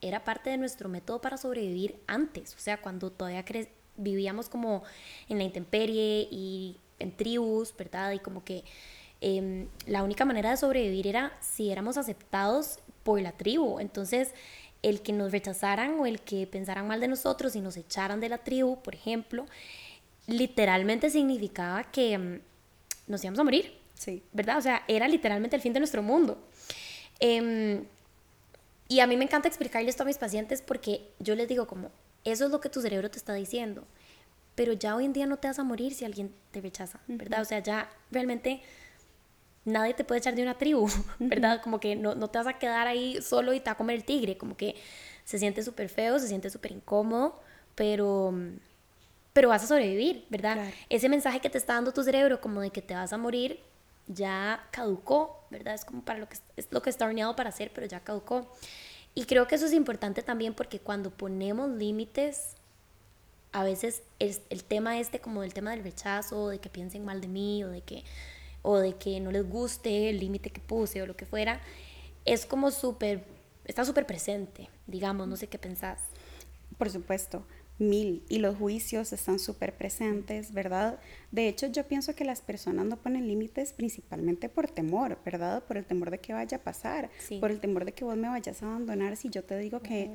era 0.00 0.24
parte 0.24 0.50
de 0.50 0.56
nuestro 0.56 0.88
método 0.88 1.20
para 1.20 1.36
sobrevivir 1.36 2.00
antes, 2.06 2.54
o 2.54 2.58
sea, 2.58 2.80
cuando 2.80 3.10
todavía 3.10 3.44
vivíamos 3.96 4.48
como 4.48 4.82
en 5.28 5.38
la 5.38 5.44
intemperie 5.44 6.28
y 6.30 6.76
en 6.98 7.12
tribus, 7.12 7.74
¿verdad? 7.76 8.12
Y 8.12 8.18
como 8.18 8.44
que 8.44 8.64
em, 9.20 9.68
la 9.86 10.02
única 10.02 10.24
manera 10.24 10.50
de 10.50 10.56
sobrevivir 10.56 11.06
era 11.06 11.36
si 11.40 11.70
éramos 11.70 11.96
aceptados 11.96 12.78
por 13.02 13.20
la 13.20 13.32
tribu. 13.32 13.80
Entonces, 13.80 14.32
el 14.82 15.02
que 15.02 15.12
nos 15.12 15.32
rechazaran 15.32 15.98
o 15.98 16.06
el 16.06 16.20
que 16.20 16.46
pensaran 16.46 16.86
mal 16.86 17.00
de 17.00 17.08
nosotros 17.08 17.56
y 17.56 17.60
nos 17.60 17.76
echaran 17.76 18.20
de 18.20 18.28
la 18.28 18.38
tribu, 18.38 18.80
por 18.82 18.94
ejemplo, 18.94 19.46
literalmente 20.26 21.10
significaba 21.10 21.84
que 21.84 22.12
em, 22.12 22.40
nos 23.06 23.22
íbamos 23.24 23.40
a 23.40 23.44
morir. 23.44 23.76
Sí. 23.94 24.22
¿Verdad? 24.32 24.58
O 24.58 24.62
sea, 24.62 24.84
era 24.86 25.08
literalmente 25.08 25.56
el 25.56 25.62
fin 25.62 25.72
de 25.72 25.80
nuestro 25.80 26.02
mundo. 26.02 26.38
Eh, 27.18 27.82
y 28.88 29.00
a 29.00 29.06
mí 29.06 29.16
me 29.16 29.24
encanta 29.24 29.48
explicarle 29.48 29.90
esto 29.90 30.02
a 30.02 30.06
mis 30.06 30.18
pacientes 30.18 30.62
porque 30.62 31.12
yo 31.18 31.34
les 31.34 31.46
digo 31.46 31.66
como, 31.66 31.90
eso 32.24 32.46
es 32.46 32.50
lo 32.50 32.60
que 32.60 32.70
tu 32.70 32.80
cerebro 32.80 33.10
te 33.10 33.18
está 33.18 33.34
diciendo, 33.34 33.84
pero 34.54 34.72
ya 34.72 34.96
hoy 34.96 35.04
en 35.04 35.12
día 35.12 35.26
no 35.26 35.36
te 35.36 35.46
vas 35.46 35.58
a 35.58 35.64
morir 35.64 35.94
si 35.94 36.04
alguien 36.04 36.34
te 36.50 36.60
rechaza, 36.60 36.98
¿verdad? 37.06 37.42
O 37.42 37.44
sea, 37.44 37.60
ya 37.60 37.90
realmente 38.10 38.62
nadie 39.64 39.94
te 39.94 40.04
puede 40.04 40.20
echar 40.20 40.34
de 40.34 40.42
una 40.42 40.56
tribu, 40.56 40.88
¿verdad? 41.18 41.60
Como 41.62 41.80
que 41.80 41.96
no, 41.96 42.14
no, 42.14 42.28
te 42.28 42.38
vas 42.38 42.46
a 42.46 42.58
quedar 42.58 42.86
ahí 42.86 43.20
solo 43.20 43.52
y 43.52 43.60
te 43.60 43.66
va 43.66 43.72
a 43.72 43.76
comer 43.76 43.96
el 43.96 44.04
tigre, 44.04 44.38
como 44.38 44.56
que 44.56 44.74
se 45.24 45.38
siente 45.38 45.62
súper 45.62 45.90
feo, 45.90 46.18
se 46.18 46.28
siente 46.28 46.48
súper 46.48 46.72
incómodo, 46.72 47.38
pero, 47.74 48.34
pero 49.34 49.50
vas 49.50 49.62
a 49.62 49.66
sobrevivir, 49.66 50.24
¿verdad? 50.30 50.58
Ese 50.88 51.08
mensaje 51.08 51.40
que 51.40 51.50
te 51.50 51.58
está 51.58 51.74
dando 51.74 51.92
tu 51.92 52.02
cerebro 52.02 52.40
como 52.40 52.62
de 52.62 52.70
que 52.70 52.80
te 52.80 52.94
vas 52.94 53.12
a 53.12 53.18
morir 53.18 53.60
ya 54.08 54.66
caducó, 54.70 55.44
¿verdad? 55.50 55.74
Es 55.74 55.84
como 55.84 56.02
para 56.02 56.18
lo 56.18 56.28
que 56.28 56.38
es 56.56 56.68
lo 56.70 56.82
que 56.82 56.90
está 56.90 57.04
horneado 57.04 57.36
para 57.36 57.50
hacer, 57.50 57.70
pero 57.74 57.86
ya 57.86 58.00
caducó. 58.00 58.50
Y 59.14 59.24
creo 59.24 59.46
que 59.46 59.54
eso 59.54 59.66
es 59.66 59.72
importante 59.72 60.22
también 60.22 60.54
porque 60.54 60.80
cuando 60.80 61.10
ponemos 61.10 61.70
límites, 61.70 62.54
a 63.52 63.64
veces 63.64 64.02
el, 64.18 64.36
el 64.50 64.64
tema 64.64 64.98
este 64.98 65.20
como 65.20 65.42
el 65.42 65.54
tema 65.54 65.70
del 65.70 65.82
rechazo, 65.82 66.48
de 66.48 66.58
que 66.58 66.68
piensen 66.68 67.04
mal 67.04 67.20
de 67.20 67.28
mí 67.28 67.64
o 67.64 67.68
de 67.68 67.82
que 67.82 68.04
o 68.62 68.78
de 68.78 68.96
que 68.96 69.20
no 69.20 69.30
les 69.30 69.48
guste 69.48 70.10
el 70.10 70.18
límite 70.18 70.50
que 70.50 70.60
puse 70.60 71.00
o 71.02 71.06
lo 71.06 71.16
que 71.16 71.26
fuera, 71.26 71.60
es 72.24 72.44
como 72.44 72.70
súper, 72.70 73.24
está 73.64 73.84
súper 73.84 74.06
presente, 74.06 74.68
digamos, 74.86 75.28
no 75.28 75.36
sé 75.36 75.46
qué 75.46 75.58
pensás. 75.58 76.00
Por 76.76 76.90
supuesto 76.90 77.44
mil 77.78 78.24
y 78.28 78.38
los 78.38 78.56
juicios 78.56 79.12
están 79.12 79.38
súper 79.38 79.74
presentes, 79.74 80.52
¿verdad? 80.52 80.98
De 81.30 81.48
hecho, 81.48 81.66
yo 81.68 81.84
pienso 81.84 82.14
que 82.14 82.24
las 82.24 82.40
personas 82.40 82.86
no 82.86 82.96
ponen 82.96 83.28
límites 83.28 83.72
principalmente 83.72 84.48
por 84.48 84.68
temor, 84.68 85.18
¿verdad? 85.24 85.62
Por 85.62 85.76
el 85.76 85.84
temor 85.84 86.10
de 86.10 86.18
que 86.18 86.32
vaya 86.32 86.56
a 86.56 86.62
pasar, 86.62 87.10
por 87.40 87.50
el 87.50 87.60
temor 87.60 87.84
de 87.84 87.92
que 87.92 88.04
vos 88.04 88.16
me 88.16 88.28
vayas 88.28 88.62
a 88.62 88.66
abandonar 88.66 89.16
si 89.16 89.28
yo 89.28 89.44
te 89.44 89.56
digo 89.58 89.80
que 89.80 90.10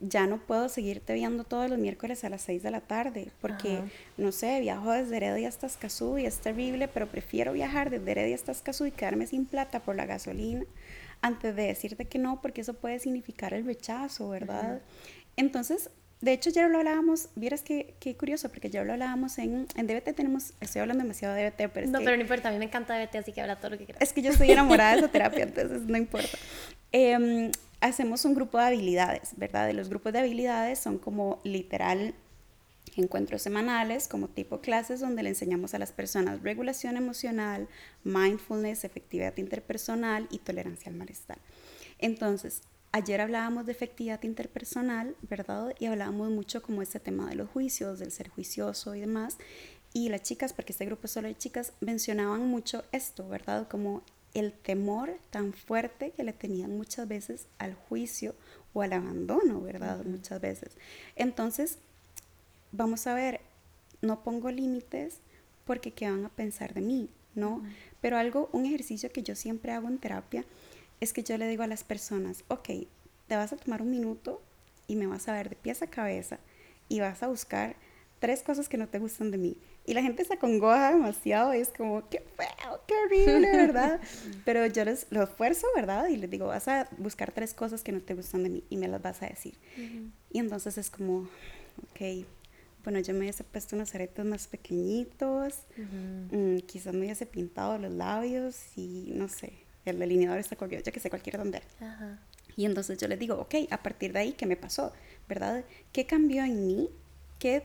ya 0.00 0.26
no 0.26 0.38
puedo 0.38 0.68
seguirte 0.68 1.14
viendo 1.14 1.44
todos 1.44 1.70
los 1.70 1.78
miércoles 1.78 2.24
a 2.24 2.28
las 2.28 2.42
6 2.42 2.62
de 2.62 2.70
la 2.72 2.80
tarde, 2.80 3.30
porque, 3.40 3.82
no 4.16 4.32
sé, 4.32 4.58
viajo 4.60 4.90
desde 4.90 5.16
Heredia 5.18 5.48
hasta 5.48 5.66
Escazú 5.66 6.18
y 6.18 6.26
es 6.26 6.38
terrible, 6.38 6.88
pero 6.88 7.06
prefiero 7.06 7.52
viajar 7.52 7.88
desde 7.88 8.10
Heredia 8.10 8.34
hasta 8.34 8.52
Escazú 8.52 8.86
y 8.86 8.90
quedarme 8.90 9.26
sin 9.26 9.46
plata 9.46 9.80
por 9.80 9.94
la 9.94 10.06
gasolina 10.06 10.64
antes 11.20 11.54
de 11.54 11.62
decirte 11.68 12.06
que 12.06 12.18
no, 12.18 12.40
porque 12.42 12.62
eso 12.62 12.74
puede 12.74 12.98
significar 12.98 13.54
el 13.54 13.64
rechazo, 13.64 14.28
¿verdad? 14.28 14.80
Entonces, 15.36 15.88
de 16.22 16.32
hecho, 16.32 16.50
ya 16.50 16.68
lo 16.68 16.78
hablábamos, 16.78 17.30
vieras 17.34 17.62
qué, 17.62 17.94
qué 17.98 18.16
curioso, 18.16 18.48
porque 18.48 18.70
ya 18.70 18.84
lo 18.84 18.92
hablábamos 18.92 19.38
en, 19.38 19.66
en 19.74 19.86
DBT, 19.88 20.14
tenemos, 20.14 20.54
estoy 20.60 20.80
hablando 20.80 21.02
demasiado 21.02 21.34
de 21.34 21.50
DBT, 21.50 21.72
pero 21.74 21.86
No, 21.88 21.98
pero 21.98 22.16
no 22.16 22.22
importa, 22.22 22.48
a 22.48 22.52
mí 22.52 22.58
me 22.58 22.66
encanta 22.66 22.96
DBT, 22.96 23.16
así 23.16 23.32
que 23.32 23.40
habla 23.40 23.56
todo 23.56 23.72
lo 23.72 23.78
que 23.78 23.86
quieras. 23.86 24.00
Es 24.00 24.12
que 24.12 24.22
yo 24.22 24.30
estoy 24.30 24.52
enamorada 24.52 24.92
de 24.92 24.98
esa 25.00 25.08
terapia, 25.08 25.42
entonces 25.42 25.82
no 25.82 25.96
importa. 25.96 26.38
Em, 26.92 27.50
hacemos 27.80 28.24
un 28.24 28.34
grupo 28.34 28.56
de 28.58 28.66
habilidades, 28.66 29.30
¿verdad? 29.36 29.66
De 29.66 29.72
los 29.72 29.88
grupos 29.88 30.12
de 30.12 30.20
habilidades 30.20 30.78
son 30.78 30.98
como 30.98 31.40
literal 31.42 32.14
encuentros 32.94 33.42
semanales, 33.42 34.06
como 34.06 34.28
tipo 34.28 34.60
clases, 34.60 35.00
donde 35.00 35.24
le 35.24 35.30
enseñamos 35.30 35.74
a 35.74 35.80
las 35.80 35.90
personas 35.90 36.40
regulación 36.40 36.96
emocional, 36.96 37.66
mindfulness, 38.04 38.84
efectividad 38.84 39.36
interpersonal 39.38 40.28
y 40.30 40.38
tolerancia 40.38 40.88
al 40.88 40.96
malestar. 40.96 41.38
Entonces, 41.98 42.62
Ayer 42.94 43.22
hablábamos 43.22 43.64
de 43.64 43.72
efectividad 43.72 44.22
interpersonal, 44.22 45.16
¿verdad? 45.22 45.74
Y 45.78 45.86
hablábamos 45.86 46.30
mucho 46.30 46.60
como 46.60 46.82
este 46.82 47.00
tema 47.00 47.26
de 47.30 47.36
los 47.36 47.48
juicios, 47.48 47.98
del 47.98 48.12
ser 48.12 48.28
juicioso 48.28 48.94
y 48.94 49.00
demás. 49.00 49.38
Y 49.94 50.10
las 50.10 50.20
chicas, 50.20 50.52
porque 50.52 50.72
este 50.72 50.84
grupo 50.84 51.06
es 51.06 51.12
solo 51.12 51.28
de 51.28 51.34
chicas, 51.34 51.72
mencionaban 51.80 52.46
mucho 52.46 52.84
esto, 52.92 53.26
¿verdad? 53.26 53.66
Como 53.66 54.02
el 54.34 54.52
temor 54.52 55.16
tan 55.30 55.54
fuerte 55.54 56.10
que 56.10 56.22
le 56.22 56.34
tenían 56.34 56.76
muchas 56.76 57.08
veces 57.08 57.46
al 57.56 57.74
juicio 57.74 58.34
o 58.74 58.82
al 58.82 58.92
abandono, 58.92 59.62
¿verdad? 59.62 60.04
Muchas 60.04 60.42
veces. 60.42 60.76
Entonces, 61.16 61.78
vamos 62.72 63.06
a 63.06 63.14
ver, 63.14 63.40
no 64.02 64.22
pongo 64.22 64.50
límites 64.50 65.20
porque 65.64 65.92
qué 65.92 66.10
van 66.10 66.26
a 66.26 66.28
pensar 66.28 66.74
de 66.74 66.82
mí, 66.82 67.08
¿no? 67.34 67.62
Pero 68.02 68.18
algo, 68.18 68.50
un 68.52 68.66
ejercicio 68.66 69.10
que 69.10 69.22
yo 69.22 69.34
siempre 69.34 69.72
hago 69.72 69.88
en 69.88 69.96
terapia 69.96 70.44
es 71.02 71.12
que 71.12 71.24
yo 71.24 71.36
le 71.36 71.48
digo 71.48 71.64
a 71.64 71.66
las 71.66 71.82
personas, 71.82 72.44
ok, 72.46 72.68
te 73.26 73.36
vas 73.36 73.52
a 73.52 73.56
tomar 73.56 73.82
un 73.82 73.90
minuto 73.90 74.40
y 74.86 74.94
me 74.94 75.08
vas 75.08 75.26
a 75.26 75.32
ver 75.32 75.48
de 75.48 75.56
pies 75.56 75.82
a 75.82 75.88
cabeza 75.88 76.38
y 76.88 77.00
vas 77.00 77.24
a 77.24 77.28
buscar 77.28 77.74
tres 78.20 78.44
cosas 78.44 78.68
que 78.68 78.76
no 78.76 78.86
te 78.86 79.00
gustan 79.00 79.32
de 79.32 79.38
mí. 79.38 79.56
Y 79.84 79.94
la 79.94 80.02
gente 80.02 80.24
se 80.24 80.34
acongoja 80.34 80.92
demasiado 80.92 81.54
y 81.54 81.58
es 81.58 81.70
como, 81.70 82.08
qué 82.08 82.20
feo, 82.36 82.80
qué 82.86 82.94
horrible, 82.94 83.50
¿verdad? 83.56 84.00
Pero 84.44 84.64
yo 84.66 84.84
les 84.84 85.08
lo 85.10 85.24
esfuerzo, 85.24 85.66
¿verdad? 85.74 86.06
Y 86.06 86.18
les 86.18 86.30
digo, 86.30 86.46
vas 86.46 86.68
a 86.68 86.88
buscar 86.98 87.32
tres 87.32 87.52
cosas 87.52 87.82
que 87.82 87.90
no 87.90 88.00
te 88.00 88.14
gustan 88.14 88.44
de 88.44 88.50
mí 88.50 88.64
y 88.70 88.76
me 88.76 88.86
las 88.86 89.02
vas 89.02 89.22
a 89.22 89.26
decir. 89.26 89.58
Y 90.30 90.38
entonces 90.38 90.78
es 90.78 90.88
como, 90.88 91.28
ok, 91.82 92.24
bueno, 92.84 93.00
yo 93.00 93.12
me 93.12 93.20
hubiese 93.20 93.42
puesto 93.42 93.74
unos 93.74 93.92
aretes 93.96 94.24
más 94.24 94.46
pequeñitos, 94.46 95.54
mm, 96.30 96.58
quizás 96.58 96.94
me 96.94 97.00
hubiese 97.00 97.26
pintado 97.26 97.76
los 97.76 97.90
labios 97.90 98.56
y 98.76 99.10
no 99.16 99.28
sé, 99.28 99.52
el 99.84 99.98
delineador 99.98 100.38
está 100.38 100.56
cualquier, 100.56 100.82
ya 100.82 100.92
que 100.92 101.00
sé, 101.00 101.10
cualquier 101.10 101.38
donde. 101.38 101.62
Y 102.56 102.66
entonces 102.66 102.98
yo 102.98 103.08
le 103.08 103.16
digo, 103.16 103.36
ok, 103.36 103.54
a 103.70 103.82
partir 103.82 104.12
de 104.12 104.20
ahí, 104.20 104.32
¿qué 104.32 104.46
me 104.46 104.56
pasó? 104.56 104.92
¿Verdad? 105.28 105.64
¿Qué 105.92 106.06
cambió 106.06 106.44
en 106.44 106.66
mí? 106.66 106.90
¿Qué 107.38 107.64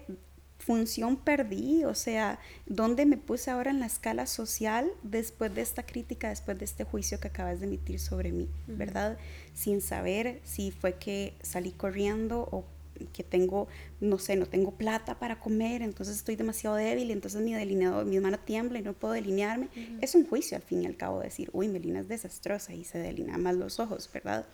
función 0.60 1.18
perdí? 1.18 1.84
O 1.84 1.94
sea, 1.94 2.40
¿dónde 2.66 3.06
me 3.06 3.18
puse 3.18 3.52
ahora 3.52 3.72
en 3.72 3.80
la 3.80 3.86
escala 3.86 4.26
social 4.26 4.90
después 5.04 5.54
de 5.54 5.62
esta 5.62 5.86
crítica, 5.86 6.30
después 6.30 6.58
de 6.58 6.66
este 6.66 6.84
juicio 6.84 7.20
que 7.20 7.28
acabas 7.28 7.60
de 7.60 7.68
emitir 7.68 8.00
sobre 8.00 8.32
mí? 8.32 8.50
¿Verdad? 8.68 9.18
Sin 9.54 9.82
saber 9.82 10.40
si 10.44 10.72
fue 10.72 10.96
que 10.96 11.36
salí 11.42 11.72
corriendo 11.72 12.48
o 12.52 12.66
que 13.14 13.24
tengo, 13.24 13.68
no 14.00 14.18
sé, 14.18 14.36
no 14.36 14.46
tengo 14.46 14.72
plata 14.72 15.20
para 15.20 15.40
comer, 15.40 15.82
entonces 15.82 16.18
estoy 16.18 16.36
demasiado 16.36 16.76
débil, 16.76 17.12
entonces 17.12 17.42
mi 17.42 17.54
delineado, 17.54 18.06
mi 18.06 18.20
mano 18.20 18.40
tiembla 18.40 18.80
y 18.80 18.82
no 18.82 18.94
puedo 18.94 19.14
delinearme. 19.14 19.70
Es 20.02 20.16
un 20.16 20.26
juicio 20.26 20.58
al 20.58 20.64
fin 20.64 20.84
y 20.84 20.86
al 20.86 20.98
cabo 20.98 21.20
decir, 21.20 21.50
uy, 21.54 21.68
Melina 21.68 22.00
es 22.00 22.08
desastrosa 22.08 22.74
y 22.74 22.84
se 22.84 23.00
delinea 23.00 23.38
más 23.38 23.56
los 23.56 23.80
ojos, 23.80 24.10
¿verdad? 24.14 24.46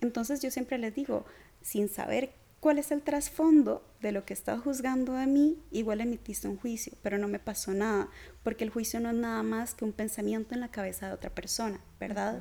Entonces 0.00 0.40
yo 0.40 0.50
siempre 0.50 0.78
les 0.78 0.94
digo, 0.94 1.24
sin 1.62 1.88
saber 1.88 2.32
cuál 2.60 2.78
es 2.78 2.90
el 2.90 3.02
trasfondo 3.02 3.82
de 4.00 4.12
lo 4.12 4.24
que 4.24 4.34
estás 4.34 4.60
juzgando 4.60 5.14
de 5.14 5.26
mí, 5.26 5.58
igual 5.70 6.00
emitiste 6.00 6.46
un 6.46 6.58
juicio, 6.58 6.92
pero 7.02 7.18
no 7.18 7.26
me 7.26 7.38
pasó 7.38 7.72
nada, 7.72 8.08
porque 8.44 8.64
el 8.64 8.70
juicio 8.70 9.00
no 9.00 9.10
es 9.10 9.16
nada 9.16 9.42
más 9.42 9.74
que 9.74 9.84
un 9.84 9.92
pensamiento 9.92 10.54
en 10.54 10.60
la 10.60 10.70
cabeza 10.70 11.06
de 11.08 11.14
otra 11.14 11.30
persona, 11.30 11.80
¿verdad? 11.98 12.40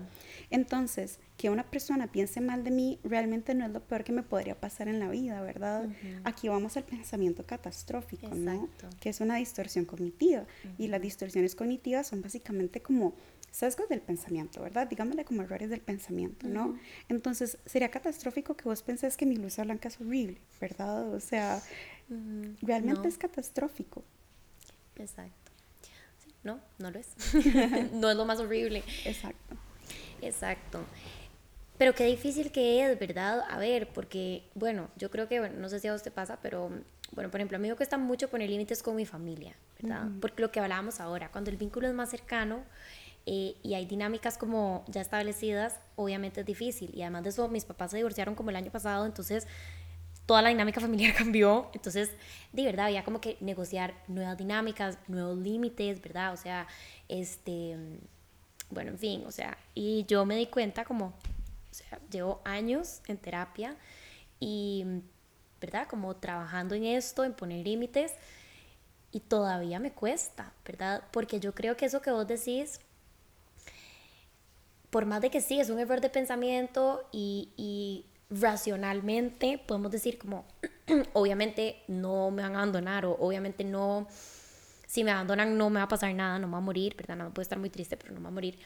Entonces, 0.51 1.19
que 1.37 1.49
una 1.49 1.63
persona 1.63 2.07
piense 2.07 2.41
mal 2.41 2.63
de 2.63 2.71
mí 2.71 2.99
realmente 3.03 3.53
no 3.53 3.65
es 3.65 3.71
lo 3.71 3.81
peor 3.81 4.03
que 4.03 4.11
me 4.11 4.23
podría 4.23 4.59
pasar 4.59 4.87
en 4.87 4.99
la 4.99 5.09
vida, 5.09 5.41
¿verdad? 5.41 5.87
Aquí 6.23 6.49
vamos 6.49 6.75
al 6.75 6.83
pensamiento 6.83 7.45
catastrófico, 7.45 8.29
¿no? 8.29 8.67
Que 8.99 9.09
es 9.09 9.21
una 9.21 9.35
distorsión 9.35 9.85
cognitiva. 9.85 10.45
Y 10.77 10.87
las 10.87 11.01
distorsiones 11.01 11.55
cognitivas 11.55 12.07
son 12.07 12.21
básicamente 12.21 12.81
como 12.81 13.13
sesgos 13.51 13.89
del 13.89 14.01
pensamiento, 14.01 14.61
¿verdad? 14.61 14.87
Digámosle 14.87 15.25
como 15.25 15.41
errores 15.43 15.69
del 15.69 15.81
pensamiento, 15.81 16.47
¿no? 16.47 16.77
Entonces, 17.09 17.57
sería 17.65 17.89
catastrófico 17.89 18.55
que 18.55 18.63
vos 18.63 18.81
pensés 18.81 19.15
que 19.15 19.25
mi 19.25 19.35
luz 19.35 19.57
blanca 19.57 19.87
es 19.87 20.01
horrible, 20.01 20.41
¿verdad? 20.59 21.13
O 21.13 21.19
sea, 21.19 21.61
realmente 22.61 23.07
es 23.07 23.17
catastrófico. 23.17 24.03
Exacto. 24.95 25.51
no, 26.43 26.59
no 26.79 26.91
lo 26.91 26.99
es. 26.99 27.07
no 27.93 28.09
es 28.09 28.17
lo 28.17 28.25
más 28.25 28.39
horrible. 28.39 28.83
Exacto. 29.05 29.55
Exacto. 30.21 30.83
Pero 31.77 31.95
qué 31.95 32.03
difícil 32.05 32.51
que 32.51 32.83
es, 32.83 32.99
¿verdad? 32.99 33.41
A 33.49 33.57
ver, 33.57 33.87
porque, 33.87 34.43
bueno, 34.53 34.89
yo 34.97 35.09
creo 35.09 35.29
que, 35.29 35.39
bueno, 35.39 35.57
no 35.59 35.69
sé 35.69 35.79
si 35.79 35.87
a 35.87 35.93
vos 35.93 36.03
te 36.03 36.11
pasa, 36.11 36.37
pero, 36.41 36.69
bueno, 37.13 37.31
por 37.31 37.39
ejemplo, 37.39 37.55
a 37.55 37.59
mí 37.59 37.69
me 37.69 37.75
cuesta 37.75 37.97
mucho 37.97 38.29
poner 38.29 38.49
límites 38.49 38.83
con 38.83 38.97
mi 38.97 39.05
familia, 39.05 39.55
¿verdad? 39.81 40.09
Porque 40.19 40.41
lo 40.41 40.51
que 40.51 40.59
hablábamos 40.59 40.99
ahora, 40.99 41.31
cuando 41.31 41.49
el 41.49 41.55
vínculo 41.57 41.87
es 41.87 41.93
más 41.93 42.09
cercano 42.09 42.63
eh, 43.25 43.55
y 43.63 43.75
hay 43.75 43.85
dinámicas 43.85 44.37
como 44.37 44.83
ya 44.87 44.99
establecidas, 44.99 45.79
obviamente 45.95 46.41
es 46.41 46.45
difícil. 46.45 46.91
Y 46.93 47.01
además 47.01 47.23
de 47.23 47.29
eso, 47.29 47.47
mis 47.47 47.63
papás 47.63 47.91
se 47.91 47.97
divorciaron 47.97 48.35
como 48.35 48.49
el 48.49 48.57
año 48.57 48.71
pasado, 48.71 49.05
entonces 49.05 49.47
toda 50.25 50.41
la 50.41 50.49
dinámica 50.49 50.81
familiar 50.81 51.15
cambió. 51.15 51.69
Entonces, 51.73 52.11
de 52.51 52.63
verdad, 52.65 52.87
había 52.87 53.05
como 53.05 53.21
que 53.21 53.37
negociar 53.39 53.93
nuevas 54.09 54.37
dinámicas, 54.37 54.97
nuevos 55.07 55.37
límites, 55.37 56.01
¿verdad? 56.01 56.33
O 56.33 56.37
sea, 56.37 56.67
este, 57.07 57.77
bueno, 58.69 58.91
en 58.91 58.99
fin, 58.99 59.23
o 59.25 59.31
sea, 59.31 59.57
y 59.73 60.05
yo 60.05 60.25
me 60.25 60.35
di 60.35 60.47
cuenta 60.47 60.85
como 60.85 61.13
o 61.71 61.73
sea, 61.73 61.99
llevo 62.11 62.41
años 62.43 63.01
en 63.07 63.17
terapia 63.17 63.75
y, 64.39 64.85
¿verdad? 65.61 65.87
Como 65.87 66.15
trabajando 66.15 66.75
en 66.75 66.85
esto, 66.85 67.23
en 67.23 67.33
poner 67.33 67.65
límites 67.65 68.13
y 69.11 69.19
todavía 69.19 69.79
me 69.79 69.91
cuesta, 69.91 70.53
¿verdad? 70.65 71.03
Porque 71.11 71.39
yo 71.39 71.53
creo 71.53 71.77
que 71.77 71.85
eso 71.85 72.01
que 72.01 72.11
vos 72.11 72.27
decís, 72.27 72.79
por 74.89 75.05
más 75.05 75.21
de 75.21 75.29
que 75.29 75.41
sí, 75.41 75.59
es 75.59 75.69
un 75.69 75.79
error 75.79 76.01
de 76.01 76.09
pensamiento 76.09 77.07
y, 77.11 77.49
y 77.55 78.05
racionalmente 78.29 79.57
podemos 79.59 79.91
decir 79.91 80.17
como, 80.17 80.45
obviamente 81.13 81.83
no 81.87 82.31
me 82.31 82.41
van 82.41 82.55
a 82.55 82.59
abandonar 82.59 83.05
o 83.05 83.11
obviamente 83.19 83.63
no, 83.63 84.07
si 84.89 85.03
me 85.03 85.11
abandonan 85.11 85.57
no 85.57 85.69
me 85.69 85.77
va 85.77 85.83
a 85.83 85.87
pasar 85.87 86.13
nada, 86.15 86.39
no 86.39 86.47
me 86.47 86.53
va 86.53 86.57
a 86.57 86.61
morir, 86.61 86.95
¿verdad? 86.97 87.15
No 87.15 87.33
puedo 87.33 87.43
estar 87.43 87.59
muy 87.59 87.69
triste, 87.69 87.95
pero 87.95 88.13
no 88.13 88.19
me 88.19 88.23
va 88.23 88.29
a 88.29 88.33
morir 88.33 88.57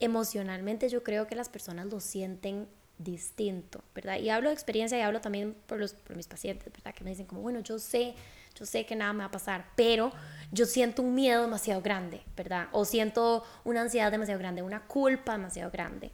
emocionalmente 0.00 0.88
yo 0.88 1.04
creo 1.04 1.26
que 1.26 1.36
las 1.36 1.48
personas 1.48 1.86
lo 1.86 2.00
sienten 2.00 2.66
distinto, 2.98 3.82
¿verdad? 3.94 4.18
Y 4.18 4.28
hablo 4.28 4.48
de 4.48 4.54
experiencia 4.54 4.98
y 4.98 5.02
hablo 5.02 5.20
también 5.20 5.54
por, 5.66 5.78
los, 5.78 5.94
por 5.94 6.16
mis 6.16 6.26
pacientes, 6.26 6.70
¿verdad? 6.72 6.94
Que 6.94 7.04
me 7.04 7.10
dicen 7.10 7.26
como, 7.26 7.40
bueno, 7.40 7.60
yo 7.60 7.78
sé, 7.78 8.14
yo 8.54 8.66
sé 8.66 8.84
que 8.84 8.96
nada 8.96 9.12
me 9.12 9.20
va 9.20 9.26
a 9.26 9.30
pasar, 9.30 9.66
pero 9.74 10.12
yo 10.52 10.66
siento 10.66 11.02
un 11.02 11.14
miedo 11.14 11.42
demasiado 11.42 11.80
grande, 11.80 12.22
¿verdad? 12.36 12.68
O 12.72 12.84
siento 12.84 13.44
una 13.64 13.82
ansiedad 13.82 14.10
demasiado 14.10 14.38
grande, 14.38 14.62
una 14.62 14.86
culpa 14.86 15.32
demasiado 15.32 15.70
grande. 15.70 16.10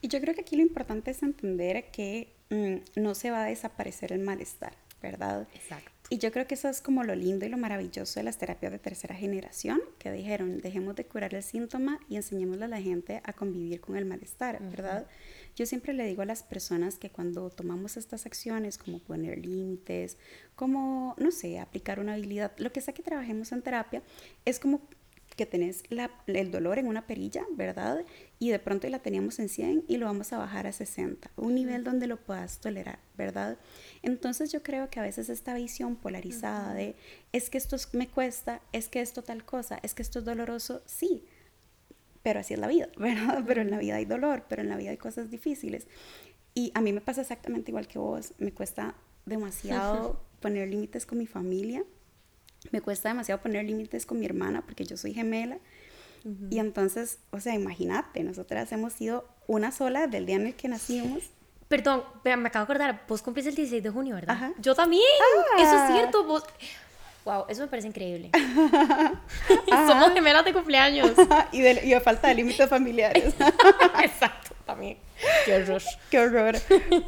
Y 0.00 0.08
yo 0.08 0.20
creo 0.20 0.34
que 0.34 0.40
aquí 0.40 0.56
lo 0.56 0.62
importante 0.62 1.12
es 1.12 1.22
entender 1.22 1.92
que 1.92 2.34
mm, 2.50 3.00
no 3.00 3.14
se 3.14 3.30
va 3.30 3.44
a 3.44 3.46
desaparecer 3.46 4.12
el 4.12 4.18
malestar, 4.18 4.74
¿verdad? 5.00 5.46
Exacto. 5.54 5.93
Y 6.10 6.18
yo 6.18 6.30
creo 6.30 6.46
que 6.46 6.54
eso 6.54 6.68
es 6.68 6.82
como 6.82 7.02
lo 7.02 7.14
lindo 7.14 7.46
y 7.46 7.48
lo 7.48 7.56
maravilloso 7.56 8.20
de 8.20 8.24
las 8.24 8.36
terapias 8.36 8.70
de 8.70 8.78
tercera 8.78 9.14
generación, 9.14 9.80
que 9.98 10.12
dijeron, 10.12 10.60
dejemos 10.60 10.94
de 10.96 11.06
curar 11.06 11.34
el 11.34 11.42
síntoma 11.42 11.98
y 12.10 12.16
enseñémosle 12.16 12.66
a 12.66 12.68
la 12.68 12.80
gente 12.80 13.22
a 13.24 13.32
convivir 13.32 13.80
con 13.80 13.96
el 13.96 14.04
malestar, 14.04 14.62
¿verdad? 14.62 15.06
Yo 15.56 15.64
siempre 15.64 15.94
le 15.94 16.04
digo 16.04 16.20
a 16.20 16.26
las 16.26 16.42
personas 16.42 16.98
que 16.98 17.08
cuando 17.08 17.48
tomamos 17.48 17.96
estas 17.96 18.26
acciones, 18.26 18.76
como 18.76 18.98
poner 18.98 19.38
límites, 19.38 20.18
como, 20.56 21.14
no 21.16 21.30
sé, 21.30 21.58
aplicar 21.58 21.98
una 22.00 22.14
habilidad, 22.14 22.52
lo 22.58 22.70
que 22.70 22.82
sea 22.82 22.92
que 22.92 23.02
trabajemos 23.02 23.50
en 23.52 23.62
terapia, 23.62 24.02
es 24.44 24.60
como 24.60 24.82
que 25.36 25.46
tenés 25.46 25.82
la, 25.90 26.10
el 26.26 26.50
dolor 26.50 26.78
en 26.78 26.86
una 26.86 27.06
perilla, 27.06 27.44
¿verdad? 27.52 28.04
Y 28.38 28.50
de 28.50 28.58
pronto 28.58 28.88
la 28.88 29.00
teníamos 29.00 29.38
en 29.38 29.48
100 29.48 29.84
y 29.88 29.96
lo 29.96 30.06
vamos 30.06 30.32
a 30.32 30.38
bajar 30.38 30.66
a 30.66 30.72
60, 30.72 31.30
un 31.36 31.54
nivel 31.54 31.82
donde 31.82 32.06
lo 32.06 32.16
puedas 32.18 32.60
tolerar, 32.60 33.00
¿verdad? 33.16 33.58
Entonces 34.02 34.52
yo 34.52 34.62
creo 34.62 34.90
que 34.90 35.00
a 35.00 35.02
veces 35.02 35.28
esta 35.28 35.54
visión 35.54 35.96
polarizada 35.96 36.74
de 36.74 36.94
es 37.32 37.50
que 37.50 37.58
esto 37.58 37.76
me 37.92 38.08
cuesta, 38.08 38.60
es 38.72 38.88
que 38.88 39.00
esto 39.00 39.22
tal 39.22 39.44
cosa, 39.44 39.78
es 39.82 39.94
que 39.94 40.02
esto 40.02 40.20
es 40.20 40.24
doloroso, 40.24 40.82
sí, 40.86 41.24
pero 42.22 42.40
así 42.40 42.54
es 42.54 42.60
la 42.60 42.68
vida, 42.68 42.88
¿verdad? 42.96 43.44
Pero 43.46 43.60
en 43.60 43.70
la 43.70 43.78
vida 43.78 43.96
hay 43.96 44.04
dolor, 44.04 44.44
pero 44.48 44.62
en 44.62 44.68
la 44.68 44.76
vida 44.76 44.90
hay 44.90 44.98
cosas 44.98 45.30
difíciles. 45.30 45.88
Y 46.54 46.70
a 46.74 46.80
mí 46.80 46.92
me 46.92 47.00
pasa 47.00 47.22
exactamente 47.22 47.72
igual 47.72 47.88
que 47.88 47.98
vos, 47.98 48.34
me 48.38 48.52
cuesta 48.52 48.94
demasiado 49.26 50.20
poner 50.40 50.68
límites 50.68 51.06
con 51.06 51.18
mi 51.18 51.26
familia 51.26 51.84
me 52.70 52.80
cuesta 52.80 53.08
demasiado 53.08 53.40
poner 53.40 53.64
límites 53.64 54.06
con 54.06 54.18
mi 54.18 54.26
hermana 54.26 54.62
porque 54.62 54.84
yo 54.84 54.96
soy 54.96 55.14
gemela. 55.14 55.58
Y 56.50 56.58
entonces, 56.58 57.18
o 57.32 57.40
sea, 57.40 57.54
imagínate, 57.54 58.22
nosotras 58.22 58.72
hemos 58.72 58.94
sido 58.94 59.28
una 59.46 59.72
sola 59.72 60.06
del 60.06 60.24
día 60.24 60.36
en 60.36 60.46
el 60.46 60.54
que 60.54 60.68
nacimos. 60.68 61.24
Perdón, 61.68 62.02
me 62.24 62.32
acabo 62.32 62.64
de 62.64 62.72
acordar, 62.72 63.04
vos 63.06 63.20
cumplís 63.20 63.46
el 63.46 63.54
16 63.54 63.82
de 63.82 63.90
junio, 63.90 64.14
¿verdad? 64.14 64.34
Ajá. 64.34 64.52
Yo 64.58 64.74
también. 64.74 65.02
Eso 65.58 65.74
es 65.74 65.80
ah. 65.80 65.90
cierto, 65.92 66.24
vos... 66.24 66.44
Wow, 67.26 67.44
eso 67.48 67.62
me 67.62 67.68
parece 67.68 67.88
increíble. 67.88 68.30
Somos 69.86 70.12
gemelas 70.14 70.44
de 70.46 70.52
cumpleaños. 70.54 71.12
y, 71.52 71.60
de, 71.60 71.86
y 71.86 72.00
falta 72.00 72.28
de 72.28 72.36
límites 72.36 72.68
familiares. 72.70 73.34
Exacto, 74.02 74.54
también. 74.64 74.98
Qué 75.44 75.54
horror. 75.54 75.82
Qué 76.10 76.18
horror. 76.18 76.56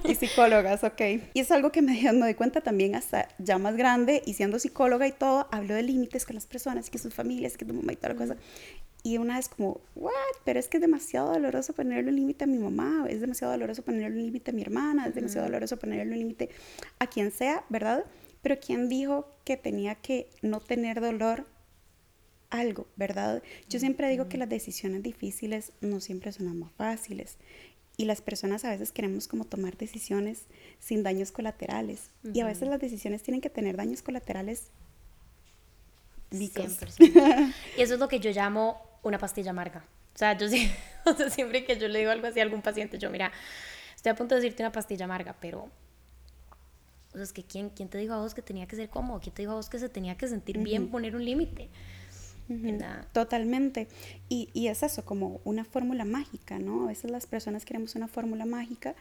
Y 0.04 0.14
psicólogas, 0.14 0.84
ok. 0.84 1.00
Y 1.34 1.40
es 1.40 1.50
algo 1.50 1.72
que 1.72 1.82
me, 1.82 2.00
me 2.12 2.18
doy 2.20 2.34
cuenta 2.34 2.60
también 2.60 2.94
hasta 2.94 3.28
ya 3.38 3.58
más 3.58 3.76
grande 3.76 4.22
y 4.26 4.34
siendo 4.34 4.58
psicóloga 4.58 5.06
y 5.06 5.12
todo, 5.12 5.48
hablo 5.50 5.74
de 5.74 5.82
límites 5.82 6.24
con 6.24 6.34
las 6.34 6.46
personas, 6.46 6.90
que 6.90 6.98
sus 6.98 7.14
familias, 7.14 7.56
que 7.56 7.64
tu 7.64 7.74
mamá 7.74 7.92
y 7.92 7.96
toda 7.96 8.10
la 8.10 8.16
cosa. 8.16 8.36
Y 9.02 9.18
una 9.18 9.36
vez 9.36 9.48
como, 9.48 9.80
what? 9.94 10.12
Pero 10.44 10.58
es 10.58 10.66
que 10.66 10.78
es 10.78 10.80
demasiado 10.80 11.32
doloroso 11.32 11.72
ponerle 11.74 12.10
un 12.10 12.16
límite 12.16 12.42
a 12.42 12.46
mi 12.48 12.58
mamá, 12.58 13.06
es 13.08 13.20
demasiado 13.20 13.52
doloroso 13.52 13.82
ponerle 13.82 14.16
un 14.18 14.24
límite 14.24 14.50
a 14.50 14.54
mi 14.54 14.62
hermana, 14.62 15.06
es 15.06 15.14
demasiado 15.14 15.46
doloroso 15.46 15.78
ponerle 15.78 16.12
un 16.12 16.18
límite 16.18 16.50
a 16.98 17.06
quien 17.06 17.30
sea, 17.30 17.64
¿verdad? 17.68 18.04
Pero 18.42 18.58
¿quién 18.58 18.88
dijo 18.88 19.28
que 19.44 19.56
tenía 19.56 19.94
que 19.94 20.28
no 20.42 20.58
tener 20.58 21.00
dolor 21.00 21.46
algo, 22.50 22.86
¿verdad? 22.96 23.42
Yo 23.68 23.78
siempre 23.78 24.08
digo 24.08 24.28
que 24.28 24.38
las 24.38 24.48
decisiones 24.48 25.02
difíciles 25.02 25.72
no 25.80 26.00
siempre 26.00 26.32
son 26.32 26.58
más 26.58 26.72
fáciles. 26.72 27.38
Y 27.96 28.04
las 28.04 28.20
personas 28.20 28.64
a 28.64 28.70
veces 28.70 28.92
queremos 28.92 29.26
como 29.26 29.44
tomar 29.44 29.76
decisiones 29.76 30.44
sin 30.80 31.02
daños 31.02 31.32
colaterales. 31.32 32.10
Y 32.22 32.40
a 32.40 32.44
veces 32.46 32.68
las 32.68 32.80
decisiones 32.80 33.22
tienen 33.22 33.40
que 33.40 33.48
tener 33.48 33.76
daños 33.76 34.02
colaterales. 34.02 34.70
100%. 36.30 37.54
y 37.78 37.80
eso 37.80 37.94
es 37.94 38.00
lo 38.00 38.08
que 38.08 38.20
yo 38.20 38.30
llamo 38.30 38.80
una 39.02 39.18
pastilla 39.18 39.50
amarga. 39.50 39.84
O 40.14 40.18
sea, 40.18 40.36
yo 40.36 40.46
siempre 41.30 41.64
que 41.64 41.78
yo 41.78 41.88
le 41.88 42.00
digo 42.00 42.10
algo 42.10 42.26
así 42.26 42.40
a 42.40 42.42
algún 42.42 42.62
paciente, 42.62 42.98
yo, 42.98 43.10
mira, 43.10 43.32
estoy 43.94 44.12
a 44.12 44.14
punto 44.14 44.34
de 44.34 44.40
decirte 44.40 44.62
una 44.62 44.72
pastilla 44.72 45.04
amarga, 45.04 45.36
pero 45.40 45.70
o 47.16 47.18
sea, 47.18 47.22
es 47.22 47.32
que 47.32 47.44
¿quién, 47.44 47.70
¿quién 47.70 47.88
te 47.88 47.96
dijo 47.96 48.12
a 48.12 48.18
vos 48.18 48.34
que 48.34 48.42
tenía 48.42 48.66
que 48.66 48.76
ser 48.76 48.90
cómodo? 48.90 49.20
¿Quién 49.20 49.34
te 49.34 49.40
dijo 49.40 49.52
a 49.52 49.54
vos 49.54 49.70
que 49.70 49.78
se 49.78 49.88
tenía 49.88 50.18
que 50.18 50.28
sentir 50.28 50.58
bien 50.58 50.90
poner 50.90 51.16
un 51.16 51.24
límite? 51.24 51.70
Totalmente. 53.12 53.88
Y, 54.28 54.48
y, 54.52 54.68
es 54.68 54.82
eso, 54.82 55.04
como 55.04 55.40
una 55.44 55.64
fórmula 55.64 56.04
mágica, 56.04 56.58
¿no? 56.58 56.84
A 56.84 56.86
veces 56.88 57.10
las 57.10 57.26
personas 57.26 57.64
queremos 57.64 57.94
una 57.96 58.08
fórmula 58.08 58.44
mágica 58.44 58.94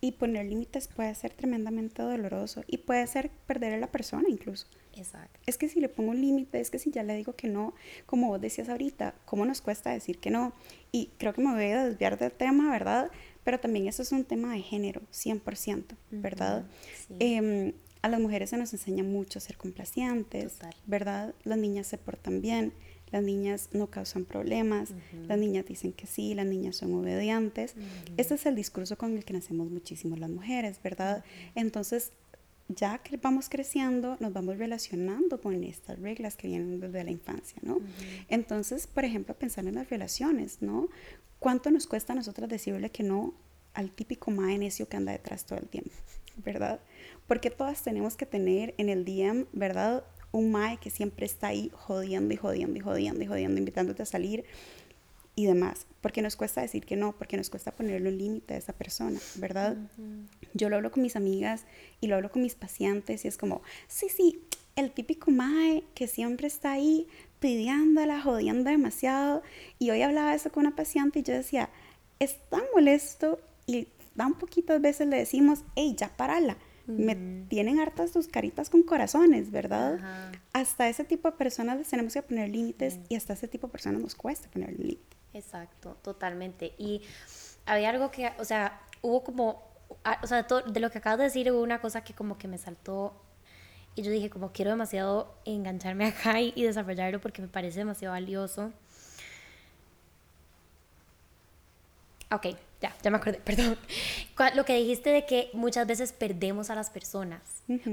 y 0.00 0.12
poner 0.12 0.46
límites 0.46 0.88
puede 0.88 1.14
ser 1.14 1.32
tremendamente 1.32 2.02
doloroso 2.02 2.62
y 2.66 2.78
puede 2.78 3.06
ser 3.06 3.30
perder 3.46 3.74
a 3.74 3.78
la 3.78 3.86
persona 3.86 4.28
incluso. 4.28 4.66
Exacto. 4.94 5.38
Es 5.46 5.58
que 5.58 5.68
si 5.68 5.80
le 5.80 5.88
pongo 5.88 6.10
un 6.10 6.20
límite, 6.20 6.60
es 6.60 6.70
que 6.70 6.78
si 6.78 6.90
ya 6.90 7.02
le 7.02 7.16
digo 7.16 7.34
que 7.34 7.48
no, 7.48 7.74
como 8.06 8.28
vos 8.28 8.40
decías 8.40 8.68
ahorita, 8.68 9.14
¿cómo 9.24 9.44
nos 9.44 9.60
cuesta 9.60 9.90
decir 9.90 10.18
que 10.18 10.30
no? 10.30 10.52
Y 10.90 11.10
creo 11.18 11.34
que 11.34 11.42
me 11.42 11.52
voy 11.52 11.64
a 11.64 11.84
desviar 11.84 12.18
del 12.18 12.32
tema, 12.32 12.70
¿verdad? 12.70 13.10
Pero 13.44 13.60
también 13.60 13.88
eso 13.88 14.02
es 14.02 14.12
un 14.12 14.24
tema 14.24 14.52
de 14.52 14.60
género, 14.60 15.02
100%, 15.12 15.96
¿verdad? 16.10 16.64
Em, 17.18 17.72
a 18.02 18.08
las 18.08 18.20
mujeres 18.20 18.50
se 18.50 18.56
nos 18.56 18.72
enseña 18.72 19.04
mucho 19.04 19.38
a 19.38 19.42
ser 19.42 19.56
complacientes, 19.56 20.58
¿verdad? 20.86 21.34
Las 21.44 21.58
niñas 21.58 21.86
se 21.86 21.98
portan 21.98 22.40
bien, 22.40 22.72
las 23.10 23.22
niñas 23.22 23.68
no 23.72 23.88
causan 23.88 24.24
problemas, 24.24 24.90
las 25.28 25.38
niñas 25.38 25.66
dicen 25.66 25.92
que 25.92 26.06
sí, 26.06 26.34
las 26.34 26.46
niñas 26.46 26.76
son 26.76 26.94
obedientes. 26.94 27.74
Este 28.16 28.34
es 28.34 28.46
el 28.46 28.56
discurso 28.56 28.98
con 28.98 29.16
el 29.16 29.24
que 29.24 29.32
nacemos 29.32 29.70
muchísimo 29.70 30.16
las 30.16 30.30
mujeres, 30.30 30.80
¿verdad? 30.82 31.24
Entonces, 31.54 32.12
ya 32.68 32.98
que 32.98 33.16
vamos 33.16 33.48
creciendo, 33.48 34.16
nos 34.18 34.32
vamos 34.32 34.58
relacionando 34.58 35.40
con 35.40 35.62
estas 35.62 36.00
reglas 36.00 36.36
que 36.36 36.48
vienen 36.48 36.80
desde 36.80 37.04
la 37.04 37.10
infancia, 37.10 37.58
¿no? 37.62 37.78
Entonces, 38.28 38.86
por 38.86 39.04
ejemplo, 39.04 39.34
pensar 39.34 39.66
en 39.66 39.76
las 39.76 39.88
relaciones, 39.88 40.60
¿no? 40.60 40.88
¿Cuánto 41.38 41.70
nos 41.70 41.86
cuesta 41.86 42.12
a 42.12 42.16
nosotras 42.16 42.48
decirle 42.48 42.90
que 42.90 43.02
no 43.02 43.34
al 43.74 43.90
típico 43.90 44.30
mae 44.30 44.58
necio 44.58 44.88
que 44.88 44.96
anda 44.96 45.12
detrás 45.12 45.44
todo 45.44 45.58
el 45.58 45.68
tiempo, 45.68 45.92
¿verdad? 46.44 46.80
Porque 47.28 47.50
todas 47.50 47.82
tenemos 47.82 48.16
que 48.16 48.26
tener 48.26 48.74
en 48.78 48.88
el 48.88 49.04
DM, 49.04 49.46
¿verdad? 49.52 50.02
Un 50.36 50.52
mae 50.52 50.76
que 50.76 50.90
siempre 50.90 51.24
está 51.24 51.48
ahí 51.48 51.70
jodiendo 51.72 52.34
y 52.34 52.36
jodiendo 52.36 52.76
y 52.76 52.80
jodiendo 52.80 53.24
y 53.24 53.26
jodiendo, 53.26 53.58
invitándote 53.58 54.02
a 54.02 54.06
salir 54.06 54.44
y 55.34 55.46
demás. 55.46 55.86
Porque 56.00 56.20
nos 56.20 56.36
cuesta 56.36 56.60
decir 56.60 56.84
que 56.84 56.94
no, 56.94 57.16
porque 57.16 57.36
nos 57.36 57.48
cuesta 57.48 57.74
ponerle 57.74 58.10
un 58.10 58.18
límite 58.18 58.54
a 58.54 58.56
esa 58.58 58.74
persona, 58.74 59.18
¿verdad? 59.36 59.76
Yo 60.52 60.68
lo 60.68 60.76
hablo 60.76 60.90
con 60.90 61.02
mis 61.02 61.16
amigas 61.16 61.64
y 62.00 62.08
lo 62.08 62.16
hablo 62.16 62.30
con 62.30 62.42
mis 62.42 62.54
pacientes 62.54 63.24
y 63.24 63.28
es 63.28 63.38
como, 63.38 63.62
sí, 63.88 64.08
sí, 64.08 64.42
el 64.76 64.92
típico 64.92 65.30
mae 65.30 65.84
que 65.94 66.06
siempre 66.06 66.48
está 66.48 66.72
ahí 66.72 67.06
pidiéndola, 67.40 68.20
jodiendo 68.20 68.68
demasiado. 68.70 69.42
Y 69.78 69.90
hoy 69.90 70.02
hablaba 70.02 70.34
eso 70.34 70.52
con 70.52 70.66
una 70.66 70.76
paciente 70.76 71.20
y 71.20 71.22
yo 71.22 71.32
decía, 71.32 71.70
es 72.18 72.36
tan 72.50 72.64
molesto 72.74 73.40
y 73.66 73.88
tan 74.16 74.38
poquitas 74.38 74.80
veces 74.80 75.06
le 75.08 75.16
decimos, 75.16 75.64
hey, 75.76 75.94
ya 75.96 76.14
parala. 76.16 76.56
Me 76.86 77.16
tienen 77.48 77.80
hartas 77.80 78.12
tus 78.12 78.28
caritas 78.28 78.70
con 78.70 78.82
corazones, 78.82 79.50
¿verdad? 79.50 79.98
Hasta 80.52 80.88
ese 80.88 81.04
tipo 81.04 81.30
de 81.30 81.36
personas 81.36 81.78
les 81.78 81.88
tenemos 81.88 82.12
que 82.12 82.22
poner 82.22 82.48
límites 82.48 82.98
y 83.08 83.16
hasta 83.16 83.32
ese 83.32 83.48
tipo 83.48 83.66
de 83.66 83.72
personas 83.72 84.00
nos 84.00 84.14
cuesta 84.14 84.48
poner 84.50 84.70
límites. 84.70 85.18
Exacto, 85.34 85.96
totalmente. 86.02 86.74
Y 86.78 87.02
había 87.66 87.90
algo 87.90 88.10
que, 88.10 88.32
o 88.38 88.44
sea, 88.44 88.80
hubo 89.02 89.24
como, 89.24 89.62
o 90.22 90.26
sea, 90.26 90.42
de 90.44 90.80
lo 90.80 90.90
que 90.90 90.98
acabas 90.98 91.18
de 91.18 91.24
decir, 91.24 91.50
hubo 91.50 91.62
una 91.62 91.80
cosa 91.80 92.02
que 92.04 92.14
como 92.14 92.38
que 92.38 92.48
me 92.48 92.58
saltó 92.58 93.20
y 93.96 94.02
yo 94.02 94.10
dije, 94.10 94.28
como 94.28 94.52
quiero 94.52 94.70
demasiado 94.70 95.34
engancharme 95.46 96.06
acá 96.08 96.40
y, 96.40 96.52
desarrollarlo 96.62 97.20
porque 97.20 97.42
me 97.42 97.48
parece 97.48 97.80
demasiado 97.80 98.12
valioso. 98.12 98.72
Ok, 102.30 102.56
ya, 102.80 102.94
ya 103.02 103.10
me 103.10 103.16
acordé, 103.16 103.38
perdón. 103.44 103.78
Lo 104.54 104.64
que 104.64 104.76
dijiste 104.76 105.10
de 105.10 105.26
que 105.26 105.50
muchas 105.52 105.86
veces 105.86 106.12
perdemos 106.12 106.70
a 106.70 106.74
las 106.74 106.90
personas. 106.90 107.40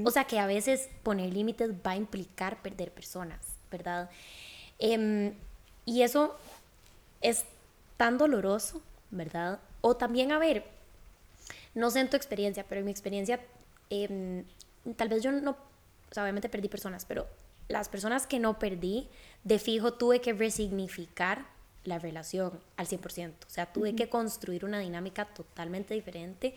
O 0.04 0.10
sea, 0.10 0.24
que 0.24 0.38
a 0.38 0.46
veces 0.46 0.88
poner 1.02 1.32
límites 1.32 1.70
va 1.70 1.92
a 1.92 1.96
implicar 1.96 2.62
perder 2.62 2.92
personas, 2.92 3.56
¿verdad? 3.70 4.10
Em, 4.78 5.34
y 5.84 6.02
eso 6.02 6.36
es 7.20 7.44
tan 7.96 8.18
doloroso, 8.18 8.82
¿verdad? 9.10 9.60
O 9.80 9.96
también, 9.96 10.32
a 10.32 10.38
ver, 10.38 10.64
no 11.74 11.90
sé 11.90 12.00
en 12.00 12.10
tu 12.10 12.16
experiencia, 12.16 12.64
pero 12.68 12.80
en 12.80 12.84
mi 12.84 12.90
experiencia, 12.90 13.40
em, 13.90 14.44
tal 14.96 15.08
vez 15.08 15.22
yo 15.22 15.32
no 15.32 15.56
o 16.10 16.14
sea, 16.14 16.22
obviamente 16.22 16.48
perdí 16.48 16.68
personas, 16.68 17.04
pero 17.04 17.26
las 17.66 17.88
personas 17.88 18.28
que 18.28 18.38
no 18.38 18.60
perdí, 18.60 19.08
de 19.42 19.58
fijo 19.58 19.94
tuve 19.94 20.20
que 20.20 20.32
resignificar 20.32 21.44
la 21.84 21.98
relación 21.98 22.58
al 22.76 22.86
100%. 22.86 23.32
O 23.46 23.50
sea, 23.50 23.66
tuve 23.66 23.94
que 23.94 24.08
construir 24.08 24.64
una 24.64 24.78
dinámica 24.78 25.26
totalmente 25.26 25.94
diferente 25.94 26.54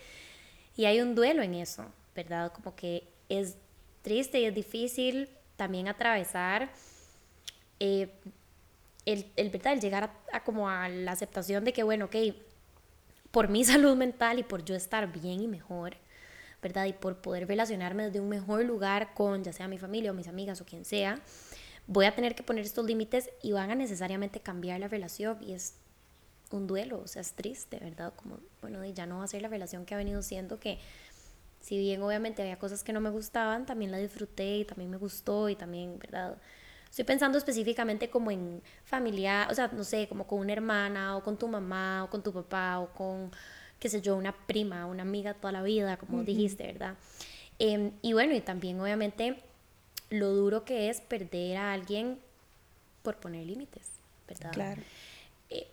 y 0.75 0.85
hay 0.85 1.01
un 1.01 1.15
duelo 1.15 1.41
en 1.41 1.55
eso, 1.55 1.85
¿verdad? 2.15 2.51
Como 2.51 2.75
que 2.75 3.03
es 3.29 3.55
triste 4.01 4.39
y 4.39 4.45
es 4.45 4.55
difícil 4.55 5.29
también 5.55 5.87
atravesar 5.87 6.69
eh, 7.79 8.09
el, 9.05 9.25
el, 9.35 9.49
¿verdad? 9.49 9.73
el 9.73 9.81
llegar 9.81 10.11
a, 10.31 10.43
como 10.43 10.69
a 10.69 10.87
la 10.89 11.11
aceptación 11.11 11.63
de 11.63 11.73
que, 11.73 11.83
bueno, 11.83 12.05
ok, 12.05 12.15
por 13.31 13.49
mi 13.49 13.63
salud 13.65 13.95
mental 13.95 14.39
y 14.39 14.43
por 14.43 14.63
yo 14.63 14.75
estar 14.75 15.11
bien 15.11 15.41
y 15.41 15.47
mejor, 15.47 15.97
¿verdad? 16.61 16.85
Y 16.85 16.93
por 16.93 17.17
poder 17.17 17.47
relacionarme 17.47 18.05
desde 18.05 18.19
un 18.19 18.29
mejor 18.29 18.63
lugar 18.63 19.13
con 19.13 19.43
ya 19.43 19.53
sea 19.53 19.67
mi 19.67 19.77
familia 19.77 20.11
o 20.11 20.13
mis 20.13 20.27
amigas 20.27 20.61
o 20.61 20.65
quien 20.65 20.85
sea, 20.85 21.19
voy 21.87 22.05
a 22.05 22.13
tener 22.13 22.35
que 22.35 22.43
poner 22.43 22.65
estos 22.65 22.85
límites 22.85 23.29
y 23.41 23.53
van 23.53 23.71
a 23.71 23.75
necesariamente 23.75 24.39
cambiar 24.39 24.79
la 24.79 24.87
relación 24.87 25.37
y 25.41 25.53
es 25.53 25.75
un 26.51 26.67
duelo, 26.67 26.99
o 26.99 27.07
sea, 27.07 27.21
es 27.21 27.33
triste, 27.33 27.79
¿verdad? 27.79 28.13
Como, 28.15 28.39
bueno, 28.61 28.85
ya 28.85 29.05
no 29.05 29.19
va 29.19 29.23
a 29.23 29.27
ser 29.27 29.41
la 29.41 29.49
relación 29.49 29.85
que 29.85 29.95
ha 29.95 29.97
venido 29.97 30.21
siendo 30.21 30.59
que 30.59 30.79
si 31.61 31.77
bien 31.77 32.01
obviamente 32.01 32.41
había 32.41 32.59
cosas 32.59 32.83
que 32.83 32.93
no 32.93 33.01
me 33.01 33.09
gustaban, 33.09 33.65
también 33.65 33.91
la 33.91 33.97
disfruté 33.97 34.59
y 34.59 34.65
también 34.65 34.89
me 34.89 34.97
gustó 34.97 35.49
y 35.49 35.55
también, 35.55 35.99
¿verdad? 35.99 36.37
Estoy 36.89 37.03
pensando 37.03 37.37
específicamente 37.37 38.09
como 38.09 38.31
en 38.31 38.61
familia, 38.85 39.47
o 39.49 39.53
sea, 39.53 39.67
no 39.67 39.83
sé, 39.83 40.07
como 40.07 40.25
con 40.25 40.39
una 40.39 40.53
hermana 40.53 41.17
o 41.17 41.23
con 41.23 41.37
tu 41.37 41.47
mamá 41.47 42.05
o 42.05 42.09
con 42.09 42.23
tu 42.23 42.31
papá 42.31 42.79
o 42.79 42.93
con, 42.93 43.31
qué 43.79 43.89
sé 43.89 44.01
yo, 44.01 44.15
una 44.15 44.31
prima, 44.31 44.85
una 44.85 45.03
amiga 45.03 45.33
toda 45.33 45.51
la 45.51 45.63
vida, 45.63 45.97
como 45.97 46.23
dijiste, 46.23 46.65
¿verdad? 46.67 46.95
Em, 47.59 47.91
y 48.01 48.13
bueno, 48.13 48.33
y 48.33 48.41
también 48.41 48.79
obviamente 48.79 49.43
lo 50.09 50.33
duro 50.33 50.65
que 50.65 50.89
es 50.89 51.01
perder 51.01 51.57
a 51.57 51.73
alguien 51.73 52.19
por 53.03 53.17
poner 53.17 53.45
límites, 53.45 53.91
¿verdad? 54.27 54.51
Claro. 54.51 54.81
Eh, 55.49 55.67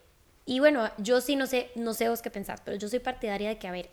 y 0.47 0.61
bueno, 0.61 0.91
yo 0.99 1.21
sí 1.21 1.37
no 1.37 1.47
sé, 1.47 1.71
no 1.75 1.95
sé 1.95 2.09
vos 2.09 2.23
qué 2.23 2.31
pensar, 2.31 2.61
pero 2.65 2.77
yo 2.77 2.89
soy 2.89 2.99
partidaria 2.99 3.49
de 3.49 3.59
que, 3.59 3.69
a 3.69 3.73
ver, 3.73 3.91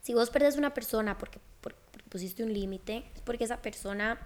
si 0.00 0.14
vos 0.14 0.30
perdés 0.30 0.56
una 0.56 0.74
persona 0.74 1.16
porque, 1.16 1.38
porque 1.60 1.78
pusiste 2.08 2.44
un 2.44 2.52
límite, 2.52 3.04
es 3.14 3.20
porque 3.22 3.44
esa 3.44 3.62
persona 3.62 4.18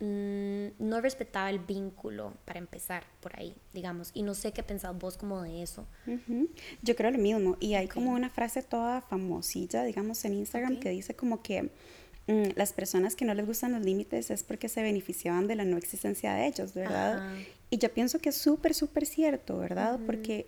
mm, 0.00 0.66
no 0.78 1.00
respetaba 1.00 1.50
el 1.50 1.58
vínculo 1.58 2.34
para 2.44 2.58
empezar 2.58 3.04
por 3.20 3.38
ahí, 3.38 3.56
digamos. 3.72 4.10
Y 4.12 4.22
no 4.22 4.34
sé 4.34 4.52
qué 4.52 4.62
pensás 4.62 4.96
vos 4.98 5.16
como 5.16 5.42
de 5.42 5.62
eso. 5.62 5.86
Yo 6.82 6.96
creo 6.96 7.10
lo 7.10 7.18
mismo. 7.18 7.56
Y 7.60 7.74
hay 7.74 7.88
como 7.88 8.12
una 8.12 8.28
frase 8.28 8.62
toda 8.62 9.00
famosilla, 9.00 9.84
digamos, 9.84 10.24
en 10.24 10.34
Instagram 10.34 10.80
que 10.80 10.90
dice 10.90 11.16
como 11.16 11.42
que 11.42 11.70
las 12.26 12.72
personas 12.72 13.14
que 13.14 13.24
no 13.24 13.34
les 13.34 13.46
gustan 13.46 13.72
los 13.72 13.82
límites 13.82 14.30
es 14.30 14.42
porque 14.42 14.68
se 14.68 14.82
beneficiaban 14.82 15.46
de 15.46 15.54
la 15.54 15.64
no 15.64 15.76
existencia 15.76 16.34
de 16.34 16.46
ellos, 16.46 16.74
¿verdad? 16.74 17.30
Y 17.70 17.78
yo 17.78 17.92
pienso 17.92 18.18
que 18.18 18.30
es 18.30 18.36
súper, 18.36 18.74
súper 18.74 19.06
cierto, 19.06 19.58
¿verdad? 19.58 20.00
Porque 20.06 20.46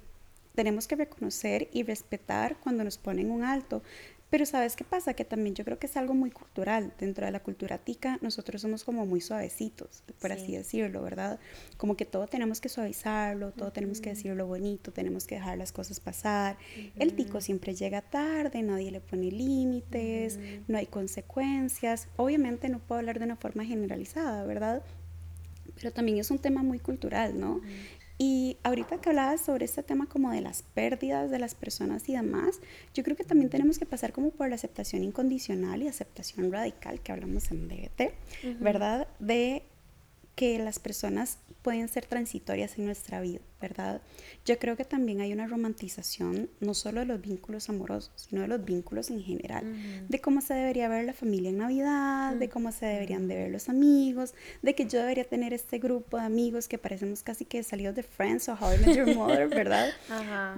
tenemos 0.54 0.88
que 0.88 0.96
reconocer 0.96 1.68
y 1.72 1.84
respetar 1.84 2.56
cuando 2.56 2.82
nos 2.82 2.98
ponen 2.98 3.30
un 3.30 3.44
alto. 3.44 3.82
Pero 4.30 4.44
¿sabes 4.44 4.76
qué 4.76 4.84
pasa? 4.84 5.14
Que 5.14 5.24
también 5.24 5.54
yo 5.54 5.64
creo 5.64 5.78
que 5.78 5.86
es 5.86 5.96
algo 5.96 6.12
muy 6.12 6.30
cultural. 6.30 6.92
Dentro 6.98 7.24
de 7.24 7.32
la 7.32 7.40
cultura 7.40 7.78
tica, 7.78 8.18
nosotros 8.20 8.60
somos 8.60 8.84
como 8.84 9.06
muy 9.06 9.22
suavecitos, 9.22 10.02
por 10.20 10.32
así 10.32 10.52
decirlo, 10.52 11.02
¿verdad? 11.02 11.38
Como 11.78 11.96
que 11.96 12.04
todo 12.04 12.26
tenemos 12.26 12.60
que 12.60 12.68
suavizarlo, 12.68 13.52
todo 13.52 13.72
tenemos 13.72 14.00
que 14.00 14.10
decirlo 14.10 14.46
bonito, 14.46 14.92
tenemos 14.92 15.26
que 15.26 15.36
dejar 15.36 15.56
las 15.56 15.72
cosas 15.72 15.98
pasar. 16.00 16.58
El 16.96 17.14
tico 17.14 17.40
siempre 17.40 17.74
llega 17.74 18.02
tarde, 18.02 18.62
nadie 18.62 18.90
le 18.90 19.00
pone 19.00 19.30
límites, 19.30 20.38
no 20.68 20.76
hay 20.76 20.86
consecuencias. 20.86 22.08
Obviamente 22.16 22.68
no 22.68 22.80
puedo 22.80 22.98
hablar 22.98 23.18
de 23.18 23.24
una 23.24 23.36
forma 23.36 23.64
generalizada, 23.64 24.44
¿verdad? 24.44 24.82
Pero 25.76 25.92
también 25.92 26.18
es 26.18 26.30
un 26.30 26.38
tema 26.38 26.62
muy 26.62 26.80
cultural, 26.80 27.38
¿no? 27.38 27.60
Y 28.18 28.56
ahorita 28.64 29.00
que 29.00 29.10
hablabas 29.10 29.40
sobre 29.42 29.64
este 29.64 29.84
tema 29.84 30.06
como 30.06 30.32
de 30.32 30.40
las 30.40 30.62
pérdidas 30.62 31.30
de 31.30 31.38
las 31.38 31.54
personas 31.54 32.08
y 32.08 32.14
demás, 32.14 32.60
yo 32.92 33.04
creo 33.04 33.16
que 33.16 33.22
también 33.22 33.48
tenemos 33.48 33.78
que 33.78 33.86
pasar 33.86 34.12
como 34.12 34.30
por 34.30 34.48
la 34.48 34.56
aceptación 34.56 35.04
incondicional 35.04 35.82
y 35.82 35.88
aceptación 35.88 36.50
radical 36.50 37.00
que 37.00 37.12
hablamos 37.12 37.50
en 37.52 37.68
DBT, 37.68 38.12
¿verdad? 38.60 39.06
De 39.20 39.62
que 40.38 40.56
las 40.60 40.78
personas 40.78 41.38
pueden 41.62 41.88
ser 41.88 42.06
transitorias 42.06 42.78
en 42.78 42.84
nuestra 42.84 43.20
vida, 43.20 43.40
¿verdad? 43.60 44.00
Yo 44.44 44.56
creo 44.60 44.76
que 44.76 44.84
también 44.84 45.20
hay 45.20 45.32
una 45.32 45.48
romantización 45.48 46.48
no 46.60 46.74
solo 46.74 47.00
de 47.00 47.06
los 47.06 47.20
vínculos 47.20 47.68
amorosos, 47.68 48.12
sino 48.14 48.42
de 48.42 48.46
los 48.46 48.64
vínculos 48.64 49.10
en 49.10 49.20
general, 49.20 49.64
de 50.08 50.20
cómo 50.20 50.40
se 50.40 50.54
debería 50.54 50.86
ver 50.86 51.06
la 51.06 51.12
familia 51.12 51.50
en 51.50 51.58
Navidad, 51.58 52.36
de 52.36 52.48
cómo 52.48 52.70
se 52.70 52.86
deberían 52.86 53.26
de 53.26 53.34
ver 53.34 53.50
los 53.50 53.68
amigos, 53.68 54.32
de 54.62 54.76
que 54.76 54.86
yo 54.86 55.00
debería 55.00 55.24
tener 55.24 55.52
este 55.52 55.80
grupo 55.80 56.18
de 56.18 56.22
amigos 56.22 56.68
que 56.68 56.78
parecemos 56.78 57.24
casi 57.24 57.44
que 57.44 57.64
salidos 57.64 57.96
de 57.96 58.04
Friends 58.04 58.48
o 58.48 58.52
How 58.52 58.74
I 58.74 58.86
Met 58.86 58.96
Your 58.96 59.12
Mother, 59.16 59.48
¿verdad? 59.48 59.90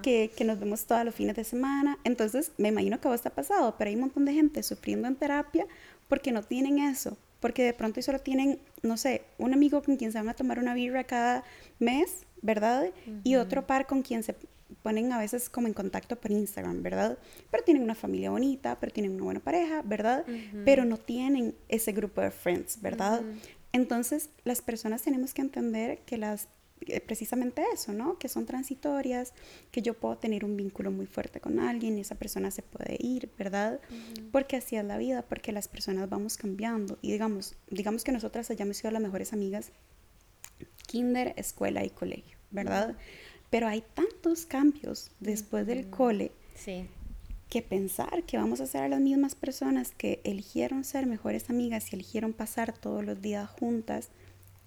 Que, 0.03 0.31
que 0.37 0.45
nos 0.45 0.61
vemos 0.61 0.85
todos 0.85 1.07
los 1.07 1.15
fines 1.15 1.37
de 1.37 1.45
semana. 1.45 1.99
Entonces, 2.05 2.53
me 2.59 2.69
imagino 2.69 3.01
que 3.01 3.09
a 3.09 3.13
vos 3.13 3.25
ha 3.25 3.31
pasado, 3.31 3.77
pero 3.79 3.89
hay 3.89 3.95
un 3.95 4.03
montón 4.03 4.27
de 4.27 4.35
gente 4.35 4.63
sufriendo 4.63 5.09
en 5.09 5.17
terapia 5.17 5.67
porque 6.07 6.33
no 6.33 6.43
tienen 6.43 6.79
eso, 6.79 7.17
porque 7.41 7.65
de 7.65 7.73
pronto 7.73 8.01
solo 8.03 8.21
tienen, 8.21 8.59
no 8.83 8.97
sé, 8.97 9.23
un 9.39 9.53
amigo 9.53 9.83
con 9.83 9.97
quien 9.97 10.13
se 10.13 10.19
van 10.19 10.29
a 10.29 10.35
tomar 10.35 10.59
una 10.59 10.75
birra 10.75 11.05
cada 11.05 11.43
mes, 11.79 12.27
¿verdad? 12.43 12.91
Y 13.25 13.37
otro 13.37 13.67
par 13.67 13.87
con 13.87 14.03
quien 14.03 14.23
se 14.23 14.35
ponen 14.83 15.13
a 15.13 15.19
veces 15.19 15.51
como 15.51 15.67
en 15.67 15.75
contacto 15.75 16.17
por 16.17 16.31
Instagram, 16.31 16.83
¿verdad? 16.83 17.19
Pero 17.51 17.65
tienen 17.65 17.83
una 17.83 17.95
familia 17.95 18.31
bonita, 18.31 18.79
pero 18.79 18.93
tienen 18.93 19.13
una 19.13 19.25
buena 19.25 19.41
pareja, 19.41 19.83
¿verdad? 19.83 20.25
Pero 20.65 20.85
no 20.85 20.97
tienen 20.97 21.55
ese 21.69 21.93
grupo 21.93 22.21
de 22.21 22.31
friends, 22.31 22.81
¿verdad? 22.81 23.23
Entonces, 23.73 24.31
las 24.45 24.63
personas 24.63 25.03
tenemos 25.03 25.33
que 25.35 25.43
entender 25.43 25.99
que 26.01 26.19
las 26.19 26.49
precisamente 27.07 27.63
eso, 27.73 27.93
¿no? 27.93 28.19
Que 28.19 28.29
son 28.29 28.47
transitorias, 28.47 29.33
que 29.71 29.83
yo 29.83 29.95
puedo 29.95 30.17
tener 30.19 30.45
un 30.45 30.57
vínculo 30.57 30.91
muy 30.91 31.07
fuerte 31.07 31.41
con 31.41 31.59
alguien 31.59 31.99
y 31.99 32.01
esa 32.01 32.15
persona 32.15 32.51
se 32.51 32.63
puede 32.63 32.97
ir, 32.99 33.31
¿verdad? 33.39 33.81
Porque 34.33 34.57
así 34.57 34.77
es 34.77 34.85
la 34.85 34.99
vida, 34.99 35.23
porque 35.23 35.53
las 35.53 35.69
personas 35.69 36.09
vamos 36.09 36.37
cambiando 36.37 36.99
y 37.03 37.13
digamos, 37.13 37.57
digamos 37.71 38.05
que 38.05 38.13
nosotras 38.13 38.51
hayamos 38.51 38.79
sido 38.79 38.91
las 38.91 39.03
mejores 39.03 39.33
amigas 39.33 39.73
kinder, 40.87 41.35
escuela 41.37 41.85
y 41.85 41.91
colegio, 41.91 42.37
¿verdad? 42.51 42.97
Pero 43.51 43.69
hay 43.69 43.85
tantos 43.95 44.47
cambios 44.47 45.11
después 45.21 45.67
del 45.67 45.89
cole 45.89 46.33
que 47.49 47.63
pensar 47.63 48.23
que 48.25 48.37
vamos 48.37 48.61
a 48.61 48.67
ser 48.67 48.85
a 48.85 48.89
las 48.89 49.01
mismas 49.01 49.35
personas 49.35 49.93
que 49.93 50.21
eligieron 50.25 50.85
ser 50.85 51.07
mejores 51.07 51.51
amigas 51.51 51.93
y 51.93 51.97
eligieron 51.97 52.33
pasar 52.33 52.73
todos 52.77 53.05
los 53.05 53.21
días 53.21 53.51
juntas, 53.51 54.11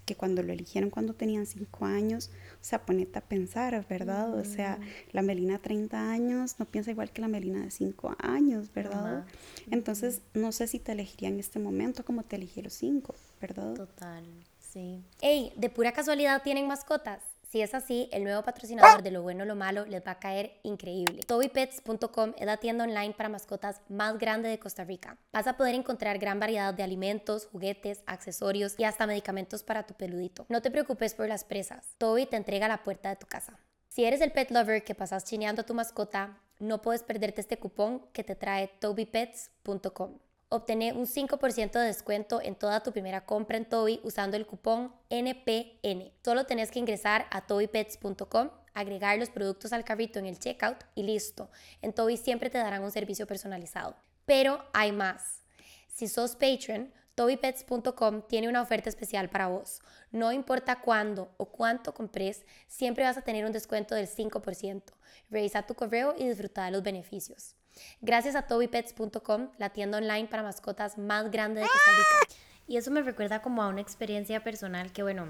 que 0.06 0.16
cuando 0.16 0.44
lo 0.44 0.52
eligieron 0.52 0.89
cuando 0.89 1.13
tenían 1.13 1.46
cinco 1.46 1.86
años, 1.86 2.30
o 2.56 2.63
sea, 2.63 2.86
ponete 2.86 3.20
a 3.20 3.22
pensar, 3.22 3.86
¿verdad? 3.88 4.34
O 4.34 4.44
sea, 4.44 4.80
la 5.12 5.22
Melina 5.22 5.60
30 5.60 6.12
años 6.12 6.56
no 6.60 6.66
piensa 6.66 6.92
igual 6.92 7.12
que 7.12 7.22
la 7.22 7.28
Melina 7.28 7.62
de 7.62 7.72
cinco 7.72 8.16
años, 8.20 8.74
¿verdad? 8.74 9.26
Entonces, 9.72 10.22
no 10.34 10.52
sé 10.52 10.68
si 10.68 10.80
te 10.80 10.92
elegiría 10.92 11.30
en 11.30 11.39
este 11.39 11.60
momento 11.60 12.04
como 12.04 12.24
te 12.24 12.36
elegí 12.36 12.62
los 12.62 12.74
cinco, 12.74 13.16
¿verdad? 13.39 13.74
Total, 13.74 14.24
sí. 14.60 15.04
Ey, 15.22 15.54
¿de 15.56 15.70
pura 15.70 15.94
casualidad 15.94 16.44
tienen 16.44 16.68
mascotas? 16.68 17.22
Si 17.54 17.62
es 17.62 17.76
así, 17.76 18.10
el 18.12 18.24
nuevo 18.24 18.42
patrocinador 18.42 19.04
de 19.04 19.12
Lo 19.12 19.22
Bueno 19.22 19.46
Lo 19.46 19.56
Malo 19.56 19.86
les 19.86 20.04
va 20.04 20.13
a 20.13 20.20
caer 20.20 20.60
increíble. 20.63 21.22
TobyPets.com 21.22 22.34
es 22.36 22.48
la 22.48 22.58
tienda 22.58 22.84
online 22.84 23.13
para 23.13 23.30
mascotas 23.30 23.80
más 23.89 24.18
grande 24.18 24.50
de 24.50 24.58
Costa 24.58 24.84
Rica. 24.84 25.20
Vas 25.32 25.46
a 25.46 25.56
poder 25.56 25.76
encontrar 25.76 26.18
gran 26.18 26.39
variedad 26.39 26.74
de 26.74 26.82
alimentos, 26.82 27.46
juguetes, 27.52 28.02
accesorios 28.08 28.74
y 28.80 28.86
hasta 28.86 29.06
medicamentos 29.06 29.62
para 29.62 29.86
tu 29.86 29.94
peludito. 29.94 30.48
No 30.50 30.63
te 30.63 30.72
preocupes 30.72 31.13
por 31.13 31.28
las 31.28 31.44
presas. 31.44 31.94
Toby 32.00 32.26
te 32.26 32.38
entrega 32.38 32.66
a 32.66 32.70
la 32.70 32.82
puerta 32.82 33.10
de 33.10 33.18
tu 33.18 33.28
casa. 33.28 33.60
Si 33.88 34.04
eres 34.04 34.22
el 34.22 34.32
pet 34.32 34.50
lover 34.50 34.84
que 34.84 34.96
pasas 34.96 35.24
chineando 35.24 35.62
a 35.62 35.66
tu 35.68 35.76
mascota, 35.76 36.42
no 36.58 36.82
puedes 36.82 37.04
perderte 37.04 37.42
este 37.42 37.60
cupón 37.60 38.08
que 38.13 38.24
te 38.24 38.34
trae 38.34 38.72
tobypets.com. 38.80 40.18
Obtener 40.56 40.96
un 40.96 41.08
5% 41.08 41.72
de 41.72 41.86
descuento 41.88 42.39
en 42.39 42.54
toda 42.54 42.84
tu 42.84 42.92
primera 42.92 43.26
compra 43.26 43.58
en 43.58 43.66
Toby 43.66 44.00
usando 44.04 44.38
el 44.38 44.46
cupón 44.46 44.94
NPN. 45.10 46.12
Solo 46.24 46.46
tenés 46.46 46.70
que 46.70 46.78
ingresar 46.78 47.26
a 47.32 47.48
tobypets.com, 47.48 48.52
agregar 48.76 49.18
los 49.18 49.32
productos 49.32 49.74
al 49.74 49.84
carrito 49.84 50.20
en 50.20 50.28
el 50.28 50.38
checkout 50.38 50.78
y 50.94 51.02
listo. 51.02 51.50
En 51.82 51.92
Toby 51.92 52.18
siempre 52.18 52.52
te 52.52 52.60
darán 52.60 52.84
un 52.84 52.92
servicio 52.92 53.26
personalizado. 53.26 53.96
Pero 54.26 54.63
hay 54.74 54.92
más. 54.92 55.42
Si 55.88 56.08
sos 56.08 56.36
patron, 56.36 56.94
TobyPets.com 57.16 58.22
tiene 58.28 58.48
una 58.48 58.62
oferta 58.62 58.89
especial 58.89 59.30
para 59.30 59.48
vos. 59.48 59.82
No 60.12 60.32
importa 60.32 60.82
cuándo 60.82 61.34
o 61.38 61.48
cuánto 61.48 61.96
compres, 61.96 62.46
siempre 62.68 63.06
vas 63.06 63.18
a 63.18 63.24
tener 63.24 63.44
un 63.44 63.54
descuento 63.54 63.96
del 63.96 64.08
5%. 64.08 64.84
Revisa 65.32 65.66
tu 65.66 65.74
correo 65.74 66.13
y 66.16 66.28
disfruta 66.28 66.66
de 66.66 66.72
los 66.72 66.84
beneficios. 66.84 67.56
Gracias 68.02 68.36
a 68.36 68.44
tobypets.com, 68.44 69.50
la 69.58 69.70
tienda 69.70 69.98
online 69.98 70.28
para 70.28 70.44
mascotas 70.44 70.98
más 70.98 71.32
grande 71.32 71.62
de 71.62 71.68
Costa 71.68 71.92
Rica. 71.92 72.36
Y 72.68 72.78
eso 72.78 72.92
me 72.92 73.02
recuerda 73.02 73.42
como 73.42 73.62
a 73.64 73.68
una 73.68 73.82
experiencia 73.82 74.44
personal 74.44 74.92
que, 74.92 75.04
bueno, 75.04 75.28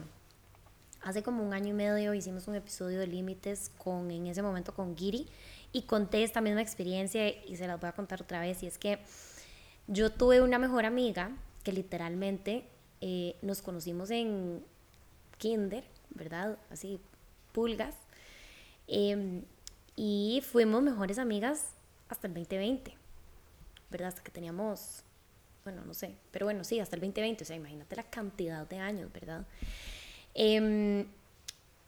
hace 1.01 1.23
como 1.23 1.43
un 1.43 1.53
año 1.53 1.69
y 1.69 1.73
medio 1.73 2.13
hicimos 2.13 2.47
un 2.47 2.55
episodio 2.55 2.99
de 2.99 3.07
límites 3.07 3.71
con, 3.77 4.11
en 4.11 4.27
ese 4.27 4.41
momento 4.41 4.73
con 4.73 4.95
Giri, 4.95 5.27
y 5.71 5.83
conté 5.83 6.23
esta 6.23 6.39
misma 6.39 6.61
experiencia 6.61 7.27
y 7.27 7.57
se 7.57 7.67
las 7.67 7.79
voy 7.79 7.89
a 7.89 7.93
contar 7.93 8.21
otra 8.21 8.39
vez. 8.39 8.61
Y 8.63 8.67
es 8.67 8.77
que 8.77 8.99
yo 9.87 10.11
tuve 10.11 10.41
una 10.41 10.59
mejor 10.59 10.85
amiga 10.85 11.31
que 11.63 11.73
literalmente 11.73 12.67
eh, 13.01 13.35
nos 13.41 13.61
conocimos 13.61 14.11
en 14.11 14.63
kinder, 15.39 15.83
¿verdad? 16.11 16.57
Así, 16.69 16.99
pulgas. 17.51 17.95
Em, 18.87 19.43
y 19.95 20.43
fuimos 20.45 20.83
mejores 20.83 21.17
amigas 21.17 21.72
hasta 22.13 22.27
el 22.27 22.33
2020, 22.33 22.95
¿verdad? 23.89 24.09
Hasta 24.09 24.23
que 24.23 24.31
teníamos, 24.31 25.03
bueno, 25.63 25.83
no 25.85 25.93
sé, 25.93 26.15
pero 26.31 26.45
bueno, 26.45 26.63
sí, 26.63 26.79
hasta 26.79 26.95
el 26.95 27.01
2020, 27.01 27.43
o 27.43 27.47
sea, 27.47 27.55
imagínate 27.55 27.95
la 27.95 28.03
cantidad 28.03 28.67
de 28.67 28.77
años, 28.77 29.11
¿verdad? 29.11 29.45
Em, 30.33 31.05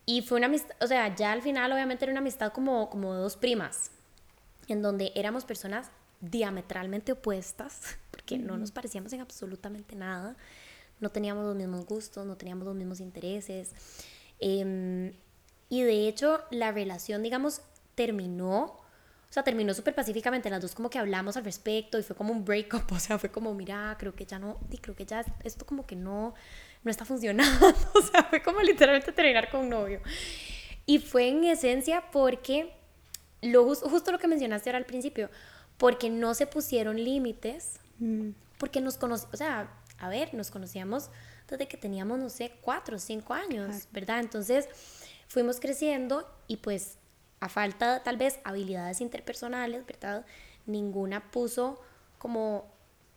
y 0.06 0.22
fue 0.22 0.38
una 0.38 0.48
amistad, 0.48 0.76
o 0.82 0.88
sea, 0.88 1.16
ya 1.16 1.32
al 1.32 1.42
final 1.42 1.72
obviamente 1.72 2.06
era 2.06 2.12
una 2.12 2.20
amistad 2.20 2.52
como, 2.52 2.90
como 2.90 3.14
dos 3.14 3.38
primas, 3.38 3.92
en 4.68 4.82
donde 4.82 5.12
éramos 5.16 5.46
personas 5.46 5.90
diametralmente 6.22 7.12
opuestas, 7.12 7.98
porque 8.12 8.38
no 8.38 8.58
nos 8.58 8.72
parecíamos 8.72 9.14
en 9.14 9.22
absolutamente 9.22 9.96
nada, 9.96 10.36
no 11.00 11.10
teníamos 11.10 11.46
los 11.46 11.56
mismos 11.56 11.86
gustos, 11.86 12.26
no 12.26 12.38
teníamos 12.38 12.66
los 12.66 12.76
mismos 12.76 13.00
intereses. 13.00 13.74
Em, 14.40 15.14
y 15.70 15.82
de 15.82 16.08
hecho, 16.08 16.44
la 16.52 16.72
relación, 16.72 17.22
digamos, 17.24 17.62
terminó 17.96 18.85
sea, 19.36 19.44
terminó 19.44 19.74
súper 19.74 19.94
pacíficamente, 19.94 20.50
las 20.50 20.62
dos 20.62 20.74
como 20.74 20.90
que 20.90 20.98
hablamos 20.98 21.36
al 21.36 21.44
respecto 21.44 22.00
y 22.00 22.04
fue 22.04 22.16
como 22.16 22.32
un 22.32 22.46
breakup, 22.46 22.90
o 22.92 23.00
sea, 23.00 23.20
fue 23.20 23.30
como, 23.30 23.54
mira, 23.54 23.96
creo 24.00 24.16
que 24.16 24.26
ya 24.26 24.40
no, 24.40 24.58
creo 24.82 24.96
que 24.96 25.06
ya 25.06 25.26
esto 25.44 25.66
como 25.66 25.86
que 25.86 25.96
no, 25.96 26.34
no 26.84 26.92
está 26.92 27.04
funcionando, 27.04 27.68
o 27.94 28.02
sea, 28.02 28.24
fue 28.24 28.42
como 28.42 28.62
literalmente 28.62 29.12
terminar 29.12 29.50
con 29.50 29.62
un 29.62 29.70
novio. 29.70 30.02
Y 30.86 31.00
fue 31.00 31.28
en 31.28 31.44
esencia 31.44 32.12
porque, 32.12 32.72
lo, 33.42 33.76
justo 33.76 34.12
lo 34.12 34.20
que 34.20 34.28
mencionaste 34.28 34.70
ahora 34.70 34.78
al 34.78 34.86
principio, 34.86 35.30
porque 35.78 36.10
no 36.10 36.34
se 36.34 36.48
pusieron 36.48 36.96
límites, 36.96 37.82
mm. 38.00 38.30
porque 38.58 38.80
nos 38.80 38.96
conocíamos, 38.96 39.34
o 39.34 39.38
sea, 39.38 39.70
a 39.98 40.08
ver, 40.08 40.34
nos 40.34 40.50
conocíamos 40.50 41.10
desde 41.50 41.68
que 41.68 41.76
teníamos, 41.76 42.20
no 42.20 42.30
sé, 42.30 42.54
cuatro 42.62 42.96
o 42.96 43.00
cinco 43.00 43.34
años, 43.34 43.88
¿verdad? 43.92 44.20
Entonces 44.22 44.70
fuimos 45.28 45.60
creciendo 45.60 46.26
y 46.48 46.58
pues 46.58 46.98
a 47.46 47.50
falta 47.50 48.02
tal 48.04 48.18
vez 48.18 48.40
habilidades 48.44 49.02
interpersonales, 49.02 49.86
¿verdad? 49.86 50.26
Ninguna 50.66 51.32
puso 51.32 51.80
como 52.18 52.66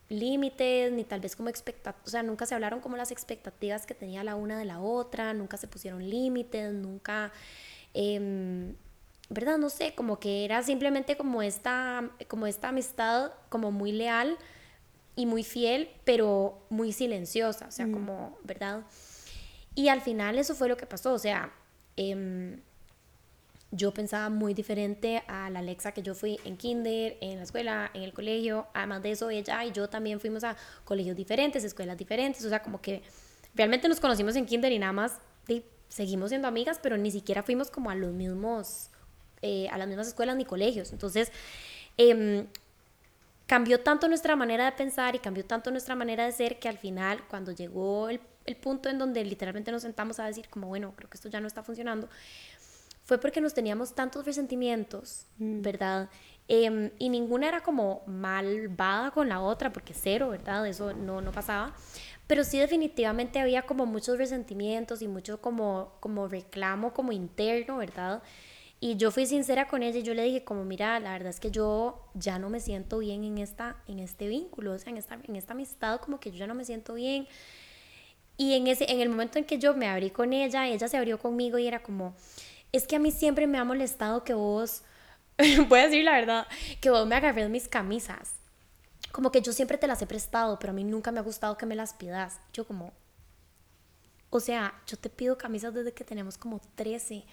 límites, 0.09 0.93
ni 0.93 1.05
tal 1.05 1.21
vez 1.21 1.37
como 1.37 1.49
expectativas, 1.49 2.07
o 2.07 2.11
sea, 2.11 2.23
nunca 2.23 2.47
se 2.47 2.55
hablaron 2.55 2.81
como 2.81 2.97
las 2.97 3.11
expectativas 3.11 3.87
que 3.87 3.95
tenía 3.95 4.25
la 4.25 4.37
una 4.37 4.59
de 4.59 4.65
la 4.65 4.81
otra, 4.81 5.35
nunca 5.35 5.57
se 5.57 5.67
pusieron 5.67 6.09
límites, 6.09 6.73
nunca, 6.73 7.33
em, 7.95 8.75
¿verdad? 9.29 9.59
No 9.59 9.69
sé, 9.69 9.95
como 9.95 10.19
que 10.19 10.45
era 10.45 10.63
simplemente 10.63 11.17
como 11.17 11.43
esta, 11.43 12.11
como 12.29 12.47
esta 12.47 12.69
amistad 12.69 13.33
como 13.49 13.71
muy 13.71 13.93
leal 13.93 14.39
y 15.17 15.27
muy 15.27 15.45
fiel, 15.45 15.91
pero 16.05 16.67
muy 16.71 16.93
silenciosa, 16.93 17.67
o 17.69 17.71
sea, 17.73 17.87
mm. 17.87 17.93
como, 17.93 18.39
¿verdad? 18.45 18.85
Y 19.75 19.89
al 19.89 20.01
final 20.01 20.39
eso 20.39 20.55
fue 20.55 20.69
lo 20.69 20.77
que 20.77 20.87
pasó, 20.87 21.13
o 21.13 21.19
sea, 21.19 21.53
em, 21.97 22.61
yo 23.71 23.93
pensaba 23.93 24.31
muy 24.31 24.55
diferente 24.55 25.23
a 25.29 25.51
la 25.51 25.59
Alexa 25.59 25.93
que 25.93 26.03
yo 26.03 26.15
fui 26.15 26.41
en 26.45 26.57
kinder, 26.57 27.19
en 27.21 27.37
la 27.37 27.43
escuela, 27.43 27.91
en 27.93 28.03
el 28.03 28.15
colegio. 28.15 28.67
Además 28.73 29.03
de 29.03 29.11
eso, 29.11 29.29
ella 29.29 29.65
y 29.65 29.73
yo 29.73 29.89
también 29.89 30.21
fuimos 30.21 30.43
a 30.45 30.57
colegios 30.85 31.17
diferentes, 31.17 31.65
escuelas 31.65 31.99
diferentes. 31.99 32.45
O 32.45 32.49
sea, 32.49 32.63
como 32.63 32.81
que 32.81 33.03
realmente 33.55 33.89
nos 33.89 34.01
conocimos 34.01 34.37
en 34.37 34.47
kinder 34.47 34.73
y 34.73 34.79
nada 34.79 34.93
más 34.93 35.21
seguimos 35.89 36.31
siendo 36.31 36.49
amigas, 36.49 36.79
pero 36.83 36.97
ni 36.97 37.11
siquiera 37.11 37.43
fuimos 37.43 37.71
como 37.71 37.91
a 37.91 37.95
los 37.95 38.13
mismos, 38.13 38.91
eh, 39.43 39.69
a 39.71 39.79
las 39.79 39.89
mismas 39.89 40.09
escuelas 40.09 40.37
ni 40.37 40.45
colegios. 40.45 40.93
Entonces, 40.93 41.33
em, 41.97 42.47
cambió 43.47 43.81
tanto 43.81 44.09
nuestra 44.09 44.37
manera 44.37 44.67
de 44.67 44.73
pensar 44.73 45.15
y 45.15 45.19
cambió 45.19 45.45
tanto 45.45 45.71
nuestra 45.71 45.95
manera 45.95 46.27
de 46.27 46.33
ser 46.33 46.59
que 46.59 46.69
al 46.69 46.79
final, 46.79 47.23
cuando 47.29 47.53
llegó 47.53 48.11
el, 48.11 48.21
el 48.45 48.57
punto 48.57 48.89
en 48.89 48.99
donde 48.99 49.25
literalmente 49.25 49.73
nos 49.73 49.83
sentamos 49.83 50.21
a 50.21 50.27
decir 50.27 50.49
como, 50.49 50.69
bueno, 50.69 50.93
creo 50.97 51.09
que 51.09 51.17
esto 51.17 51.29
ya 51.29 51.41
no 51.41 51.47
está 51.47 51.63
funcionando, 51.63 52.09
fue 53.09 53.17
porque 53.17 53.41
nos 53.41 53.55
teníamos 53.55 53.95
tantos 53.95 54.27
resentimientos, 54.27 55.25
mm. 55.39 55.63
¿verdad? 55.63 56.11
Em, 56.47 56.91
y 56.99 57.09
ninguna 57.09 57.49
era 57.49 57.63
como 57.63 58.03
malvada 58.07 59.13
con 59.13 59.31
la 59.31 59.41
otra, 59.41 59.73
porque 59.73 59.95
cero, 59.95 60.29
¿verdad? 60.29 60.67
Eso 60.67 60.93
no, 60.93 61.23
no 61.23 61.33
pasaba. 61.33 61.75
Pero 62.27 62.45
sí 62.45 62.59
definitivamente 62.59 63.39
había 63.41 63.63
como 63.63 63.87
muchos 63.87 64.19
resentimientos 64.19 65.01
y 65.01 65.09
mucho 65.09 65.41
como, 65.41 65.95
como 66.01 66.29
reclamo 66.29 66.93
como 66.93 67.13
interno, 67.13 67.79
¿verdad? 67.79 68.23
Y 68.79 68.97
yo 68.97 69.11
fui 69.11 69.25
sincera 69.25 69.69
con 69.69 69.83
ella 69.83 70.01
y 70.01 70.03
yo 70.03 70.13
le 70.13 70.25
dije 70.25 70.45
como, 70.45 70.67
mira, 70.67 71.01
la 71.01 71.13
verdad 71.13 71.31
es 71.31 71.41
que 71.41 71.51
yo 71.51 72.11
ya 72.13 72.39
no 72.39 72.51
me 72.51 72.61
siento 72.61 72.99
bien 72.99 73.25
en, 73.25 73.39
esta, 73.39 73.83
en 73.87 74.01
este 74.01 74.29
vínculo, 74.29 74.75
o 74.75 74.79
sea, 74.79 74.91
en 74.91 74.99
esta, 74.99 75.19
en 75.27 75.35
esta 75.35 75.55
amistad, 75.55 75.99
como 76.01 76.21
que 76.21 76.31
yo 76.31 76.37
ya 76.37 76.47
no 76.47 76.55
me 76.55 76.67
siento 76.67 76.93
bien. 76.93 77.27
Y 78.37 78.53
en, 78.53 78.67
ese, 78.67 78.93
en 78.93 79.01
el 79.01 79.09
momento 79.09 79.39
en 79.39 79.47
que 79.47 79.59
yo 79.59 79.75
me 79.75 79.89
abrí 79.89 80.11
con 80.11 80.35
ella, 80.35 80.69
ella 80.69 80.89
se 80.89 80.99
abrió 80.99 81.19
conmigo 81.19 81.57
y 81.57 81.67
era 81.67 81.83
como, 81.83 82.15
es 82.73 82.87
que 82.87 82.97
a 82.97 82.99
mí 82.99 83.11
siempre 83.11 83.47
me 83.47 83.59
ha 83.59 83.65
molestado 83.65 84.25
que 84.25 84.35
vos, 84.35 84.83
voy 85.69 85.81
a 85.81 85.85
decir 85.85 86.05
la 86.05 86.13
verdad, 86.13 86.47
que 86.81 86.91
vos 86.91 87.07
me 87.07 87.17
agarres 87.17 87.49
mis 87.51 87.69
camisas. 87.69 88.33
Como 89.13 89.33
que 89.33 89.41
yo 89.41 89.53
siempre 89.53 89.79
te 89.79 89.87
las 89.87 90.03
he 90.03 90.07
prestado, 90.07 90.59
pero 90.59 90.73
a 90.73 90.75
mí 90.75 90.85
nunca 90.85 91.13
me 91.13 91.21
ha 91.21 91.23
gustado 91.23 91.57
que 91.57 91.67
me 91.67 91.75
las 91.75 91.95
pidas. 91.95 92.41
Yo 92.53 92.67
como, 92.67 92.93
o 94.31 94.41
sea, 94.41 94.75
yo 94.87 94.97
te 94.97 95.09
pido 95.09 95.39
camisas 95.39 95.73
desde 95.73 95.93
que 95.93 96.05
tenemos 96.05 96.37
como 96.37 96.61
13. 96.75 97.25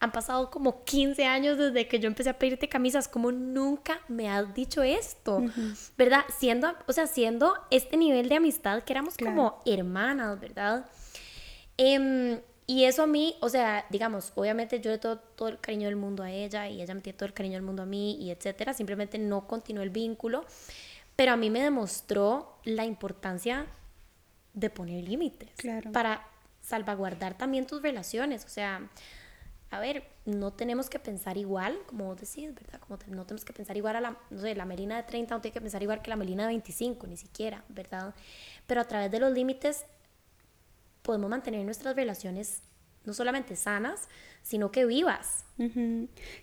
Han 0.00 0.12
pasado 0.12 0.48
como 0.50 0.84
15 0.84 1.24
años 1.24 1.58
desde 1.58 1.88
que 1.88 1.98
yo 1.98 2.06
empecé 2.06 2.30
a 2.30 2.38
pedirte 2.38 2.68
camisas, 2.68 3.08
como 3.08 3.32
nunca 3.32 4.00
me 4.06 4.30
has 4.30 4.54
dicho 4.54 4.84
esto, 4.84 5.42
¿verdad? 5.96 6.24
Siendo, 6.38 6.72
o 6.86 6.92
sea, 6.92 7.08
siendo 7.08 7.54
este 7.72 7.96
nivel 7.96 8.28
de 8.28 8.36
amistad 8.36 8.84
que 8.84 8.92
éramos 8.92 9.16
como 9.16 9.60
hermanas, 9.66 10.38
¿verdad? 10.38 10.88
Eh, 11.78 12.40
y 12.70 12.84
eso 12.84 13.04
a 13.04 13.06
mí, 13.06 13.34
o 13.40 13.48
sea, 13.48 13.86
digamos, 13.88 14.30
obviamente 14.34 14.78
yo 14.78 14.90
le 14.90 14.98
doy 14.98 15.18
todo 15.36 15.48
el 15.48 15.58
cariño 15.58 15.86
del 15.86 15.96
mundo 15.96 16.22
a 16.22 16.30
ella 16.30 16.68
y 16.68 16.82
ella 16.82 16.92
me 16.92 17.00
tiene 17.00 17.16
todo 17.16 17.26
el 17.26 17.32
cariño 17.32 17.54
del 17.54 17.62
mundo 17.62 17.82
a 17.82 17.86
mí 17.86 18.16
y 18.20 18.30
etcétera. 18.30 18.74
Simplemente 18.74 19.16
no 19.16 19.46
continuó 19.46 19.82
el 19.82 19.88
vínculo. 19.88 20.44
Pero 21.16 21.32
a 21.32 21.36
mí 21.38 21.48
me 21.48 21.62
demostró 21.62 22.58
la 22.64 22.84
importancia 22.84 23.64
de 24.52 24.68
poner 24.68 25.02
límites 25.02 25.48
para 25.94 26.28
salvaguardar 26.60 27.38
también 27.38 27.66
tus 27.66 27.80
relaciones. 27.80 28.44
O 28.44 28.50
sea, 28.50 28.86
a 29.70 29.80
ver, 29.80 30.04
no 30.26 30.52
tenemos 30.52 30.90
que 30.90 30.98
pensar 30.98 31.38
igual, 31.38 31.78
como 31.86 32.04
vos 32.04 32.20
decís, 32.20 32.54
¿verdad? 32.54 32.80
Como 32.80 32.98
no 33.08 33.24
tenemos 33.24 33.46
que 33.46 33.54
pensar 33.54 33.78
igual 33.78 33.96
a 33.96 34.02
la, 34.02 34.18
no 34.28 34.40
sé, 34.42 34.54
la 34.54 34.66
Melina 34.66 34.96
de 34.98 35.04
30, 35.04 35.34
no 35.34 35.40
tiene 35.40 35.54
que 35.54 35.60
pensar 35.62 35.82
igual 35.82 36.02
que 36.02 36.10
la 36.10 36.16
Melina 36.16 36.42
de 36.42 36.48
25, 36.48 37.06
ni 37.06 37.16
siquiera, 37.16 37.64
¿verdad? 37.70 38.14
Pero 38.66 38.82
a 38.82 38.84
través 38.84 39.10
de 39.10 39.20
los 39.20 39.32
límites 39.32 39.86
podemos 41.08 41.30
mantener 41.30 41.64
nuestras 41.64 41.96
relaciones 41.96 42.60
no 43.06 43.14
solamente 43.14 43.56
sanas, 43.56 44.10
sino 44.42 44.70
que 44.70 44.84
vivas. 44.84 45.46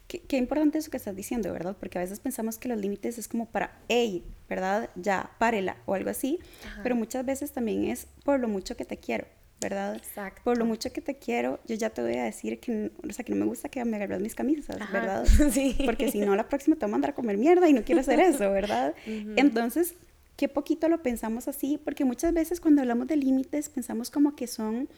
qué, 0.07 0.37
importante 0.37 0.79
eso 0.79 0.89
que 0.89 0.97
estás 0.97 1.15
diciendo, 1.15 1.53
¿verdad? 1.53 1.77
Porque 1.79 1.99
a 1.99 2.01
veces 2.01 2.19
pensamos 2.19 2.57
que 2.57 2.67
los 2.67 2.79
límites 2.79 3.19
es 3.19 3.27
como 3.27 3.45
para, 3.45 3.77
hey, 3.89 4.25
¿verdad? 4.49 4.89
Ya, 4.95 5.29
párela 5.37 5.77
o 5.85 5.93
algo 5.93 6.09
así, 6.09 6.39
pero 6.81 6.95
muchas 6.95 7.23
veces 7.23 7.51
también 7.51 7.85
es 7.85 8.07
por 8.23 8.39
lo 8.39 8.47
mucho 8.47 8.75
que 8.75 8.85
te 8.85 8.97
quiero. 8.97 9.27
¿verdad? 9.61 9.95
Exacto. 9.95 10.41
Por 10.43 10.57
lo 10.57 10.65
mucho 10.65 10.91
que 10.91 11.01
te 11.01 11.15
quiero, 11.17 11.59
yo 11.65 11.75
ya 11.75 11.89
te 11.89 12.01
voy 12.01 12.15
a 12.15 12.23
decir 12.23 12.59
que, 12.59 12.91
o 13.07 13.13
sea, 13.13 13.23
que 13.23 13.33
no 13.33 13.37
me 13.37 13.45
gusta 13.45 13.69
que 13.69 13.83
me 13.85 13.97
agarres 13.97 14.19
mis 14.19 14.35
camisas, 14.35 14.79
¿verdad? 14.91 15.25
Sí. 15.51 15.77
Porque 15.85 16.11
si 16.11 16.19
no, 16.19 16.35
la 16.35 16.49
próxima 16.49 16.75
te 16.75 16.85
voy 16.85 16.89
a 16.89 16.93
mandar 16.93 17.11
a 17.11 17.15
comer 17.15 17.37
mierda 17.37 17.69
y 17.69 17.73
no 17.73 17.83
quiero 17.83 18.01
hacer 18.01 18.19
eso, 18.19 18.51
¿verdad? 18.51 18.95
Entonces, 19.05 19.95
qué 20.35 20.49
poquito 20.49 20.89
lo 20.89 21.01
pensamos 21.01 21.47
así, 21.47 21.79
porque 21.83 22.05
muchas 22.05 22.33
veces 22.33 22.59
cuando 22.59 22.81
hablamos 22.81 23.07
de 23.07 23.17
límites 23.17 23.69
pensamos 23.69 24.09
como 24.09 24.35
que 24.35 24.47
son 24.47 24.89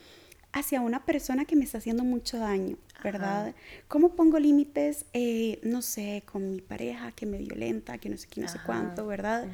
hacia 0.54 0.82
una 0.82 1.06
persona 1.06 1.45
que 1.45 1.56
me 1.56 1.65
está 1.65 1.78
haciendo 1.78 2.04
mucho 2.04 2.39
daño, 2.39 2.78
¿verdad? 3.04 3.54
¿Cómo 3.88 4.15
pongo 4.15 4.39
límites, 4.39 5.06
eh, 5.13 5.60
no 5.62 5.82
sé, 5.82 6.23
con 6.26 6.52
mi 6.52 6.62
pareja 6.62 7.12
que 7.12 7.26
me 7.26 7.38
violenta, 7.38 7.97
que 7.97 8.10
no 8.10 8.17
sé 8.17 8.28
qué, 8.28 8.41
no 8.41 8.47
sé 8.47 8.60
cuánto, 8.65 9.06
¿verdad? 9.06 9.47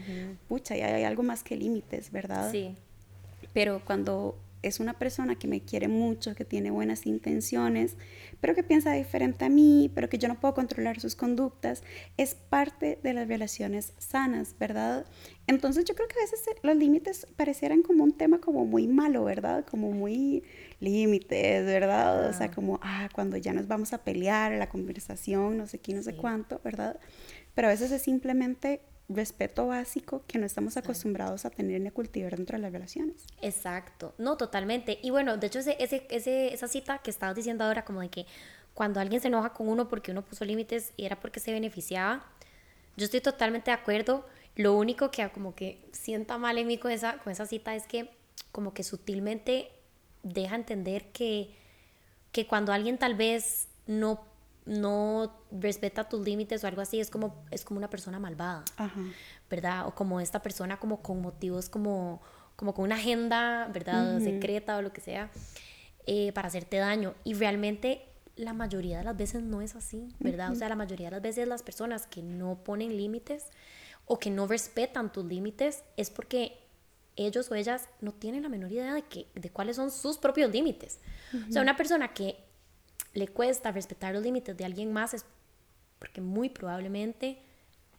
Pucha, 0.47 0.75
ya 0.77 0.95
hay 0.95 1.03
algo 1.03 1.23
más 1.23 1.43
que 1.43 1.57
límites, 1.57 2.11
¿verdad? 2.11 2.51
Sí. 2.51 2.75
Pero 3.53 3.81
cuando 3.85 4.37
es 4.63 4.79
una 4.79 4.97
persona 4.97 5.35
que 5.35 5.47
me 5.47 5.61
quiere 5.61 5.87
mucho, 5.87 6.33
que 6.33 6.45
tiene 6.45 6.71
buenas 6.71 7.05
intenciones, 7.05 7.97
pero 8.41 8.55
que 8.55 8.63
piensa 8.63 8.93
diferente 8.93 9.45
a 9.45 9.49
mí, 9.49 9.91
pero 9.93 10.09
que 10.09 10.17
yo 10.17 10.27
no 10.27 10.39
puedo 10.39 10.55
controlar 10.55 10.99
sus 10.99 11.15
conductas, 11.15 11.83
es 12.17 12.33
parte 12.33 12.99
de 13.03 13.13
las 13.13 13.27
relaciones 13.27 13.93
sanas, 13.97 14.55
¿verdad? 14.59 15.05
Entonces 15.45 15.85
yo 15.85 15.93
creo 15.93 16.07
que 16.07 16.15
a 16.17 16.23
veces 16.23 16.39
los 16.63 16.75
límites 16.75 17.27
parecieran 17.35 17.83
como 17.83 18.03
un 18.03 18.13
tema 18.13 18.39
como 18.39 18.65
muy 18.65 18.87
malo, 18.87 19.25
¿verdad? 19.25 19.65
Como 19.69 19.91
muy 19.91 20.43
límites, 20.79 21.65
¿verdad? 21.65 22.29
O 22.29 22.33
sea, 22.33 22.49
como, 22.49 22.79
ah, 22.81 23.09
cuando 23.13 23.37
ya 23.37 23.53
nos 23.53 23.67
vamos 23.67 23.93
a 23.93 24.03
pelear, 24.03 24.53
la 24.53 24.69
conversación, 24.69 25.57
no 25.57 25.67
sé 25.67 25.79
qué, 25.79 25.93
no 25.93 26.01
sé 26.01 26.15
cuánto, 26.15 26.61
¿verdad? 26.63 26.99
Pero 27.53 27.67
a 27.67 27.71
veces 27.71 27.91
es 27.91 28.01
simplemente 28.01 28.81
respeto 29.15 29.67
básico 29.67 30.23
que 30.27 30.37
no 30.37 30.45
estamos 30.45 30.77
acostumbrados 30.77 31.45
a 31.45 31.49
tener 31.49 31.81
ni 31.81 31.87
a 31.87 31.91
cultivar 31.91 32.35
dentro 32.35 32.57
de 32.57 32.61
las 32.61 32.71
relaciones. 32.71 33.25
Exacto, 33.41 34.13
no, 34.17 34.37
totalmente. 34.37 34.99
Y 35.01 35.09
bueno, 35.09 35.37
de 35.37 35.47
hecho, 35.47 35.59
ese, 35.59 35.77
ese, 35.79 36.53
esa 36.53 36.67
cita 36.67 36.99
que 36.99 37.09
estabas 37.09 37.35
diciendo 37.35 37.63
ahora, 37.63 37.85
como 37.85 38.01
de 38.01 38.09
que 38.09 38.25
cuando 38.73 38.99
alguien 38.99 39.21
se 39.21 39.27
enoja 39.27 39.53
con 39.53 39.67
uno 39.67 39.87
porque 39.87 40.11
uno 40.11 40.23
puso 40.23 40.45
límites 40.45 40.93
y 40.97 41.05
era 41.05 41.19
porque 41.19 41.39
se 41.39 41.51
beneficiaba, 41.51 42.25
yo 42.97 43.05
estoy 43.05 43.21
totalmente 43.21 43.71
de 43.71 43.75
acuerdo. 43.75 44.25
Lo 44.55 44.75
único 44.75 45.11
que 45.11 45.27
como 45.29 45.55
que 45.55 45.83
sienta 45.91 46.37
mal 46.37 46.57
en 46.57 46.67
mí 46.67 46.77
con 46.77 46.91
esa, 46.91 47.17
con 47.19 47.31
esa 47.31 47.45
cita 47.45 47.75
es 47.75 47.87
que 47.87 48.09
como 48.51 48.73
que 48.73 48.83
sutilmente 48.83 49.71
deja 50.21 50.55
entender 50.55 51.11
que, 51.11 51.49
que 52.31 52.47
cuando 52.47 52.71
alguien 52.71 52.97
tal 52.97 53.15
vez 53.15 53.67
no 53.87 54.25
no 54.65 55.33
respeta 55.51 56.07
tus 56.07 56.21
límites 56.25 56.63
o 56.63 56.67
algo 56.67 56.81
así, 56.81 56.99
es 56.99 57.09
como, 57.09 57.43
es 57.51 57.63
como 57.63 57.77
una 57.77 57.89
persona 57.89 58.19
malvada, 58.19 58.63
¿verdad? 59.49 59.87
O 59.87 59.95
como 59.95 60.19
esta 60.19 60.41
persona 60.41 60.79
como 60.79 61.01
con 61.01 61.21
motivos 61.21 61.69
como, 61.69 62.21
como 62.55 62.73
con 62.73 62.85
una 62.85 62.95
agenda, 62.95 63.69
¿verdad? 63.73 64.19
Secreta 64.19 64.77
o 64.77 64.81
lo 64.81 64.93
que 64.93 65.01
sea, 65.01 65.31
eh, 66.05 66.31
para 66.33 66.47
hacerte 66.47 66.77
daño. 66.77 67.13
Y 67.23 67.33
realmente 67.33 68.05
la 68.35 68.53
mayoría 68.53 68.99
de 68.99 69.03
las 69.03 69.17
veces 69.17 69.43
no 69.43 69.61
es 69.61 69.75
así, 69.75 70.09
¿verdad? 70.19 70.51
O 70.51 70.55
sea, 70.55 70.69
la 70.69 70.75
mayoría 70.75 71.07
de 71.07 71.11
las 71.11 71.21
veces 71.21 71.47
las 71.47 71.63
personas 71.63 72.07
que 72.07 72.23
no 72.23 72.63
ponen 72.63 72.95
límites 72.95 73.47
o 74.05 74.19
que 74.19 74.29
no 74.29 74.47
respetan 74.47 75.11
tus 75.11 75.25
límites 75.25 75.83
es 75.97 76.09
porque 76.09 76.59
ellos 77.15 77.51
o 77.51 77.55
ellas 77.55 77.89
no 78.01 78.11
tienen 78.11 78.43
la 78.43 78.49
menor 78.49 78.71
idea 78.71 78.93
de, 78.93 79.03
que, 79.03 79.27
de 79.35 79.49
cuáles 79.51 79.75
son 79.75 79.91
sus 79.91 80.17
propios 80.17 80.51
límites. 80.51 80.99
O 81.47 81.51
sea, 81.51 81.61
una 81.61 81.75
persona 81.75 82.13
que 82.13 82.37
le 83.13 83.27
cuesta 83.27 83.71
respetar 83.71 84.13
los 84.13 84.23
límites 84.23 84.57
de 84.57 84.65
alguien 84.65 84.91
más 84.91 85.13
es 85.13 85.25
porque 85.99 86.21
muy 86.21 86.49
probablemente 86.49 87.39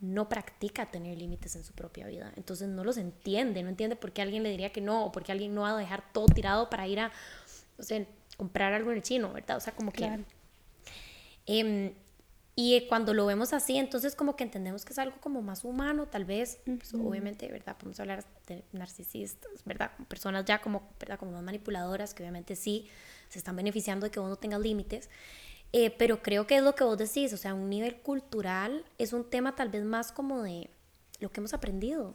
no 0.00 0.28
practica 0.28 0.86
tener 0.86 1.16
límites 1.16 1.56
en 1.56 1.64
su 1.64 1.72
propia 1.72 2.06
vida. 2.06 2.32
Entonces 2.36 2.68
no 2.68 2.84
los 2.84 2.98
entiende, 2.98 3.62
no 3.62 3.68
entiende 3.68 3.96
por 3.96 4.12
qué 4.12 4.22
alguien 4.22 4.42
le 4.42 4.50
diría 4.50 4.72
que 4.72 4.80
no, 4.80 5.06
o 5.06 5.12
por 5.12 5.22
qué 5.22 5.32
alguien 5.32 5.54
no 5.54 5.62
va 5.62 5.70
a 5.70 5.76
dejar 5.76 6.12
todo 6.12 6.26
tirado 6.26 6.68
para 6.68 6.86
ir 6.86 7.00
a, 7.00 7.12
o 7.78 7.82
sea, 7.82 8.04
comprar 8.36 8.72
algo 8.72 8.90
en 8.90 8.98
el 8.98 9.02
chino, 9.02 9.32
¿verdad? 9.32 9.56
O 9.56 9.60
sea, 9.60 9.74
como 9.74 9.92
que... 9.92 10.24
Em, 11.46 11.94
y 12.56 12.86
cuando 12.86 13.14
lo 13.14 13.26
vemos 13.26 13.52
así, 13.52 13.76
entonces 13.78 14.14
como 14.14 14.36
que 14.36 14.44
entendemos 14.44 14.84
que 14.84 14.92
es 14.92 14.98
algo 14.98 15.16
como 15.20 15.42
más 15.42 15.64
humano, 15.64 16.06
tal 16.06 16.24
vez, 16.24 16.60
pues, 16.64 16.94
obviamente, 16.94 17.48
¿verdad? 17.48 17.76
Podemos 17.76 17.98
hablar 17.98 18.24
de 18.46 18.62
narcisistas, 18.72 19.64
¿verdad? 19.64 19.90
Personas 20.08 20.44
ya 20.44 20.60
como, 20.60 20.88
¿verdad? 21.00 21.18
Como 21.18 21.32
más 21.32 21.42
manipuladoras, 21.42 22.14
que 22.14 22.22
obviamente 22.22 22.54
sí 22.54 22.88
se 23.34 23.38
están 23.38 23.56
beneficiando 23.56 24.06
de 24.06 24.10
que 24.10 24.20
uno 24.20 24.36
tenga 24.36 24.58
límites. 24.58 25.10
Eh, 25.72 25.90
pero 25.90 26.22
creo 26.22 26.46
que 26.46 26.56
es 26.56 26.62
lo 26.62 26.74
que 26.74 26.84
vos 26.84 26.96
decís, 26.96 27.32
o 27.32 27.36
sea, 27.36 27.52
un 27.52 27.68
nivel 27.68 27.96
cultural 27.96 28.84
es 28.96 29.12
un 29.12 29.28
tema 29.28 29.56
tal 29.56 29.70
vez 29.70 29.84
más 29.84 30.12
como 30.12 30.42
de 30.42 30.70
lo 31.18 31.30
que 31.30 31.40
hemos 31.40 31.52
aprendido. 31.52 32.14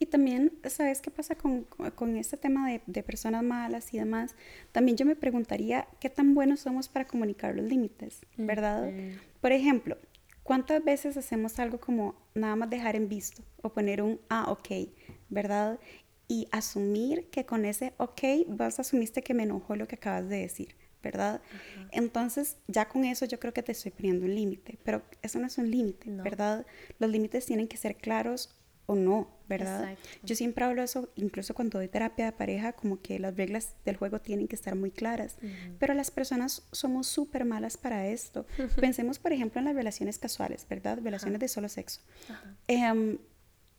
Y 0.00 0.06
también, 0.06 0.52
¿sabes 0.64 1.00
qué 1.00 1.12
pasa 1.12 1.36
con, 1.36 1.62
con 1.94 2.16
este 2.16 2.36
tema 2.36 2.68
de, 2.68 2.82
de, 2.86 3.04
personas 3.04 3.44
malas 3.44 3.94
y 3.94 3.98
demás? 3.98 4.34
También 4.72 4.96
yo 4.96 5.06
me 5.06 5.14
preguntaría 5.14 5.86
qué 6.00 6.10
tan 6.10 6.34
buenos 6.34 6.60
somos 6.60 6.88
para 6.88 7.06
comunicar 7.06 7.54
los 7.54 7.64
límites, 7.66 8.26
¿verdad? 8.36 8.90
Por 9.40 9.52
ejemplo, 9.52 9.96
¿cuántas 10.42 10.82
veces 10.84 11.16
hacemos 11.16 11.60
algo 11.60 11.78
como 11.78 12.16
nada 12.34 12.56
más 12.56 12.68
dejar 12.68 12.96
en 12.96 13.08
visto 13.08 13.44
o 13.62 13.72
poner 13.72 14.02
un, 14.02 14.20
ah, 14.28 14.50
ok, 14.50 14.88
¿verdad? 15.28 15.78
Y 16.28 16.48
asumir 16.50 17.30
que 17.30 17.46
con 17.46 17.64
ese, 17.64 17.94
ok, 17.98 18.22
vos 18.48 18.78
asumiste 18.78 19.22
que 19.22 19.34
me 19.34 19.44
enojó 19.44 19.76
lo 19.76 19.86
que 19.86 19.96
acabas 19.96 20.28
de 20.28 20.38
decir. 20.38 20.76
¿verdad? 21.02 21.40
Entonces, 21.92 22.56
ya 22.66 22.88
con 22.88 23.04
eso 23.04 23.26
yo 23.26 23.38
creo 23.38 23.52
que 23.52 23.62
te 23.62 23.70
estoy 23.70 23.92
poniendo 23.92 24.24
un 24.24 24.34
límite, 24.34 24.76
pero 24.82 25.02
eso 25.22 25.38
no 25.38 25.46
es 25.46 25.56
un 25.56 25.70
límite, 25.70 26.10
¿verdad? 26.10 26.66
Los 26.98 27.10
límites 27.10 27.46
tienen 27.46 27.68
que 27.68 27.76
ser 27.76 27.96
claros 27.96 28.56
o 28.86 28.94
no, 28.94 29.28
¿verdad? 29.48 29.96
Yo 30.22 30.34
siempre 30.36 30.64
hablo 30.64 30.82
eso, 30.82 31.10
incluso 31.16 31.54
cuando 31.54 31.78
doy 31.78 31.88
terapia 31.88 32.26
de 32.26 32.32
pareja, 32.32 32.72
como 32.72 33.00
que 33.00 33.18
las 33.18 33.36
reglas 33.36 33.74
del 33.84 33.96
juego 33.96 34.20
tienen 34.20 34.48
que 34.48 34.54
estar 34.54 34.74
muy 34.74 34.90
claras, 34.90 35.38
pero 35.78 35.92
las 35.94 36.10
personas 36.10 36.66
somos 36.72 37.06
súper 37.06 37.44
malas 37.44 37.76
para 37.76 38.08
esto. 38.08 38.46
Pensemos, 38.80 39.18
por 39.18 39.32
ejemplo, 39.32 39.58
en 39.58 39.66
las 39.66 39.74
relaciones 39.74 40.18
casuales, 40.18 40.66
¿verdad? 40.68 40.98
Relaciones 41.02 41.40
de 41.40 41.48
solo 41.48 41.68
sexo. 41.68 42.00
Em, 42.68 43.18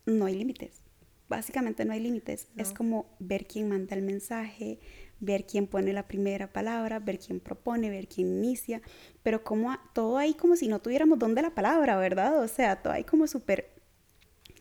no 0.06 0.26
hay 0.26 0.36
límites, 0.36 0.84
básicamente 1.30 1.86
no 1.86 1.94
hay 1.94 2.00
límites. 2.00 2.48
Es 2.58 2.72
como 2.72 3.16
ver 3.20 3.46
quién 3.46 3.70
manda 3.70 3.96
el 3.96 4.02
mensaje, 4.02 4.80
ver 5.20 5.46
quién 5.46 5.68
pone 5.68 5.94
la 5.94 6.08
primera 6.08 6.52
palabra, 6.52 7.00
ver 7.00 7.20
quién 7.20 7.40
propone, 7.40 7.90
ver 7.90 8.08
quién 8.08 8.28
inicia, 8.28 8.82
pero 9.24 9.44
como 9.44 9.76
todo 9.94 10.18
ahí 10.18 10.34
como 10.34 10.56
si 10.56 10.68
no 10.68 10.80
tuviéramos 10.80 11.20
dónde 11.20 11.42
la 11.42 11.52
palabra, 11.52 11.98
¿verdad? 11.98 12.42
O 12.42 12.48
sea, 12.48 12.82
todo 12.82 12.94
ahí 12.94 13.04
como 13.04 13.28
súper, 13.28 13.70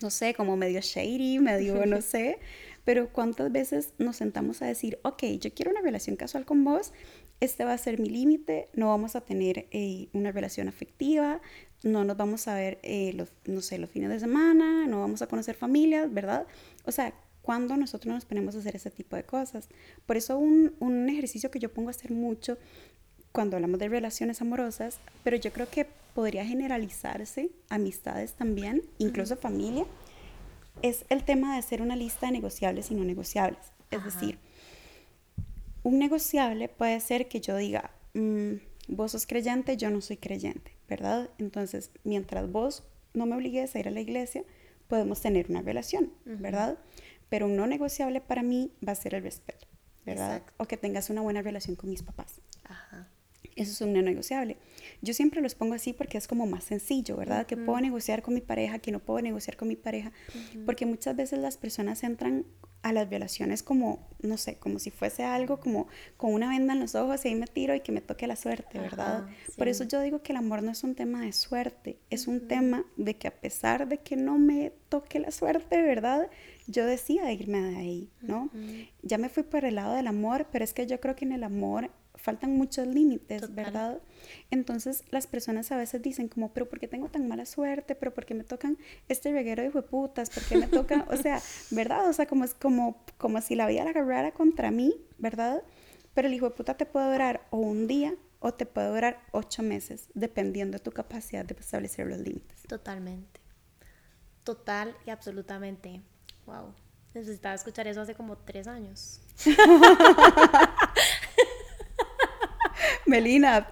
no 0.01 0.11
sé, 0.11 0.35
como 0.35 0.57
medio 0.57 0.81
shady, 0.81 1.39
medio, 1.39 1.85
no 1.87 2.01
sé, 2.01 2.39
pero 2.85 3.13
cuántas 3.13 3.53
veces 3.53 3.93
nos 3.99 4.17
sentamos 4.17 4.63
a 4.63 4.67
decir, 4.67 4.99
ok, 5.03 5.25
yo 5.41 5.53
quiero 5.53 5.73
una 5.73 5.83
relación 5.83 6.17
casual 6.17 6.45
con 6.45 6.65
vos, 6.65 6.93
este 7.41 7.65
va 7.65 7.75
a 7.75 7.79
ser 7.79 8.01
mi 8.01 8.09
límite, 8.09 8.69
no 8.73 8.89
vamos 8.89 9.15
a 9.15 9.21
tener 9.21 9.67
eh, 9.71 10.09
una 10.15 10.33
relación 10.33 10.69
afectiva, 10.69 11.43
no 11.83 12.05
nos 12.05 12.17
vamos 12.17 12.49
a 12.49 12.55
ver, 12.55 12.79
eh, 12.83 13.13
los, 13.15 13.33
no 13.45 13.61
sé, 13.61 13.79
los 13.79 13.91
fines 13.91 14.11
de 14.11 14.21
semana, 14.21 14.87
no 14.87 15.01
vamos 15.01 15.23
a 15.23 15.27
conocer 15.27 15.55
familias, 15.55 16.13
¿verdad? 16.13 16.47
O 16.85 16.93
sea, 16.93 17.15
cuando 17.43 17.77
nosotros 17.77 18.13
nos 18.13 18.25
ponemos 18.25 18.57
a 18.57 18.59
hacer 18.59 18.75
ese 18.75 18.91
tipo 18.91 19.15
de 19.15 19.23
cosas. 19.23 19.69
Por 20.05 20.17
eso 20.17 20.37
un, 20.37 20.75
un 20.81 21.09
ejercicio 21.09 21.51
que 21.51 21.61
yo 21.61 21.73
pongo 21.73 21.89
a 21.89 21.93
hacer 21.93 22.11
mucho 22.11 22.59
cuando 23.31 23.57
hablamos 23.57 23.79
de 23.79 23.89
relaciones 23.89 24.41
amorosas, 24.41 24.99
pero 25.23 25.37
yo 25.37 25.53
creo 25.53 25.69
que 25.71 25.87
podría 26.15 26.45
generalizarse, 26.47 27.51
amistades 27.69 28.33
también, 28.33 28.83
incluso 28.99 29.37
familia, 29.37 29.85
es 30.83 31.05
el 31.09 31.25
tema 31.25 31.53
de 31.53 31.59
hacer 31.59 31.83
una 31.83 31.97
lista 31.97 32.27
de 32.27 32.33
negociables 32.33 32.91
y 32.91 32.95
no 32.95 33.05
negociables. 33.05 33.61
Es 33.91 34.05
decir, 34.05 34.39
un 35.83 35.99
negociable 35.99 36.69
puede 36.69 36.99
ser 37.01 37.29
que 37.29 37.41
yo 37.41 37.57
diga, 37.57 37.91
mm, 38.15 38.55
vos 38.89 39.13
sos 39.13 39.27
creyente, 39.27 39.77
yo 39.77 39.91
no 39.91 40.01
soy 40.01 40.17
creyente, 40.17 40.73
¿verdad? 40.89 41.31
Entonces, 41.39 41.91
mientras 42.05 42.51
vos 42.51 42.85
no 43.15 43.27
me 43.27 43.35
obligues 43.35 43.75
a 43.75 43.79
ir 43.79 43.89
a 43.89 43.91
la 43.91 44.01
iglesia, 44.01 44.45
podemos 44.89 45.21
tener 45.21 45.51
una 45.51 45.63
relación, 45.63 46.13
¿verdad? 46.25 46.79
pero 47.29 47.47
un 47.47 47.57
no 47.57 47.67
negociable 47.67 48.21
para 48.21 48.43
mí 48.43 48.73
va 48.87 48.93
a 48.93 48.97
ser 48.97 49.15
el 49.15 49.23
respeto, 49.23 49.67
¿verdad? 50.05 50.43
O 50.59 50.67
que 50.67 50.77
tengas 50.77 51.11
una 51.11 51.21
buena 51.21 51.43
relación 51.43 51.77
con 51.77 51.91
mis 51.91 52.03
papás. 52.03 52.41
Ajá. 52.65 53.09
Eso 53.57 53.73
es 53.73 53.81
un 53.81 53.95
no 53.95 54.03
negociable. 54.03 54.59
Yo 55.01 55.15
siempre 55.15 55.41
los 55.41 55.55
pongo 55.55 55.75
así 55.75 55.95
porque 55.95 56.19
es 56.19 56.29
como 56.29 56.47
más 56.47 56.65
sencillo, 56.65 57.17
¿verdad? 57.17 57.47
Que 57.47 57.57
puedo 57.57 57.81
negociar 57.81 58.23
con 58.23 58.35
mi 58.35 58.43
pareja, 58.43 58.79
que 58.79 58.93
no 58.93 58.99
puedo 58.99 59.23
negociar 59.23 59.57
con 59.57 59.69
mi 59.69 59.77
pareja, 59.77 60.13
porque 60.67 60.85
muchas 60.85 61.17
veces 61.17 61.39
las 61.39 61.57
personas 61.57 62.03
entran 62.05 62.45
a 62.87 62.93
las 62.93 63.09
violaciones 63.09 63.65
como, 63.65 63.99
no 64.23 64.37
sé, 64.37 64.59
como 64.59 64.79
si 64.79 64.93
fuese 64.93 65.25
algo 65.25 65.59
como 65.59 65.89
con 66.17 66.33
una 66.33 66.49
venda 66.49 66.73
en 66.73 66.79
los 66.79 66.95
ojos 66.95 67.25
y 67.25 67.29
ahí 67.29 67.35
me 67.35 67.49
tiro 67.49 67.75
y 67.75 67.81
que 67.81 67.91
me 67.91 68.01
toque 68.01 68.29
la 68.29 68.37
suerte, 68.37 68.79
¿verdad? 68.79 69.27
Por 69.57 69.67
eso 69.67 69.83
yo 69.83 70.01
digo 70.03 70.23
que 70.23 70.31
el 70.31 70.39
amor 70.39 70.63
no 70.63 70.71
es 70.71 70.85
un 70.85 70.95
tema 70.95 71.23
de 71.23 71.33
suerte, 71.33 71.99
es 72.11 72.29
un 72.29 72.47
tema 72.47 72.85
de 72.97 73.17
que 73.17 73.27
a 73.27 73.33
pesar 73.33 73.89
de 73.89 73.99
que 73.99 74.15
no 74.15 74.39
me 74.39 74.73
toque 74.89 75.19
la 75.19 75.33
suerte, 75.33 75.83
¿verdad? 75.83 76.31
Yo 76.69 76.87
decía 76.87 77.33
irme 77.33 77.61
de 77.61 77.77
ahí, 77.77 78.11
¿no? 78.21 78.51
Ya 79.03 79.19
me 79.19 79.31
fui 79.31 79.43
por 79.43 79.65
el 79.65 79.75
lado 79.75 79.97
del 79.97 80.07
amor, 80.07 80.47
pero 80.53 80.63
es 80.63 80.73
que 80.73 80.87
yo 80.87 81.01
creo 81.01 81.17
que 81.17 81.25
en 81.25 81.33
el 81.33 81.43
amor 81.43 81.91
faltan 82.27 82.57
muchos 82.57 82.89
límites, 82.89 83.55
¿verdad? 83.55 84.01
Entonces 84.51 85.05
las 85.11 85.29
personas 85.29 85.71
a 85.71 85.77
veces 85.77 86.03
dicen 86.03 86.27
como, 86.27 86.53
pero 86.53 86.69
¿por 86.69 86.81
qué 86.81 86.89
tengo 86.89 87.09
tan 87.09 87.29
mala 87.29 87.47
suerte? 87.47 87.95
¿Pero 87.95 88.13
por 88.13 88.27
qué 88.27 88.35
me 88.35 88.43
tocan 88.43 88.79
este 89.09 89.31
reguero 89.31 89.63
de 89.63 89.71
putas? 89.83 90.31
¿Por 90.31 90.43
qué 90.43 90.57
me 90.57 90.67
tocan? 90.67 91.05
o 91.09 91.17
sea, 91.17 91.41
¿verdad? 91.71 92.09
O 92.09 92.13
sea, 92.13 92.27
como 92.27 92.45
es 92.45 92.53
como, 92.53 93.05
como 93.17 93.41
si 93.41 93.55
la 93.55 93.69
vida 93.69 93.85
la 93.85 93.91
agarrara 93.91 94.33
contra 94.33 94.73
mí, 94.73 94.93
¿verdad? 95.19 95.63
Pero 96.15 96.27
el 96.27 96.35
hijo 96.35 96.47
de 96.49 96.57
puta 96.57 96.77
te 96.77 96.85
puede 96.85 97.13
durar 97.13 97.47
o 97.51 97.59
un 97.59 97.87
día 97.87 98.17
o 98.41 98.53
te 98.53 98.67
puede 98.67 98.89
durar 98.89 99.23
ocho 99.31 99.63
meses, 99.63 100.09
dependiendo 100.15 100.79
de 100.79 100.83
tu 100.83 100.91
capacidad 100.91 101.45
de 101.45 101.55
establecer 101.55 102.09
los 102.09 102.19
límites. 102.19 102.65
Totalmente. 102.67 103.41
Total 104.43 104.97
y 105.07 105.11
absolutamente. 105.11 106.03
Wow. 106.45 106.75
Necesitaba 107.15 107.55
escuchar 107.55 107.87
eso 107.87 108.01
hace 108.01 108.17
como 108.17 108.37
tres 108.37 108.67
años. 108.67 109.21
Melina. 113.11 113.69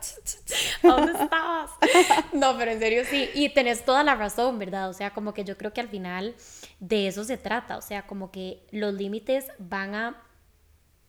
¿Dónde 0.82 1.12
estabas? 1.12 1.70
No, 2.32 2.56
pero 2.56 2.70
en 2.70 2.78
serio 2.78 3.02
sí. 3.08 3.28
Y 3.34 3.50
tenés 3.50 3.84
toda 3.84 4.02
la 4.02 4.14
razón, 4.14 4.58
¿verdad? 4.58 4.88
O 4.88 4.92
sea, 4.92 5.12
como 5.12 5.34
que 5.34 5.44
yo 5.44 5.56
creo 5.56 5.72
que 5.72 5.80
al 5.80 5.88
final 5.88 6.34
de 6.80 7.08
eso 7.08 7.24
se 7.24 7.36
trata. 7.36 7.76
O 7.76 7.82
sea, 7.82 8.06
como 8.06 8.30
que 8.30 8.66
los 8.70 8.94
límites 8.94 9.46
van 9.58 9.94
a, 9.94 10.22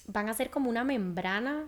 van 0.07 0.29
a 0.29 0.33
ser 0.33 0.49
como 0.49 0.69
una 0.69 0.83
membrana. 0.83 1.67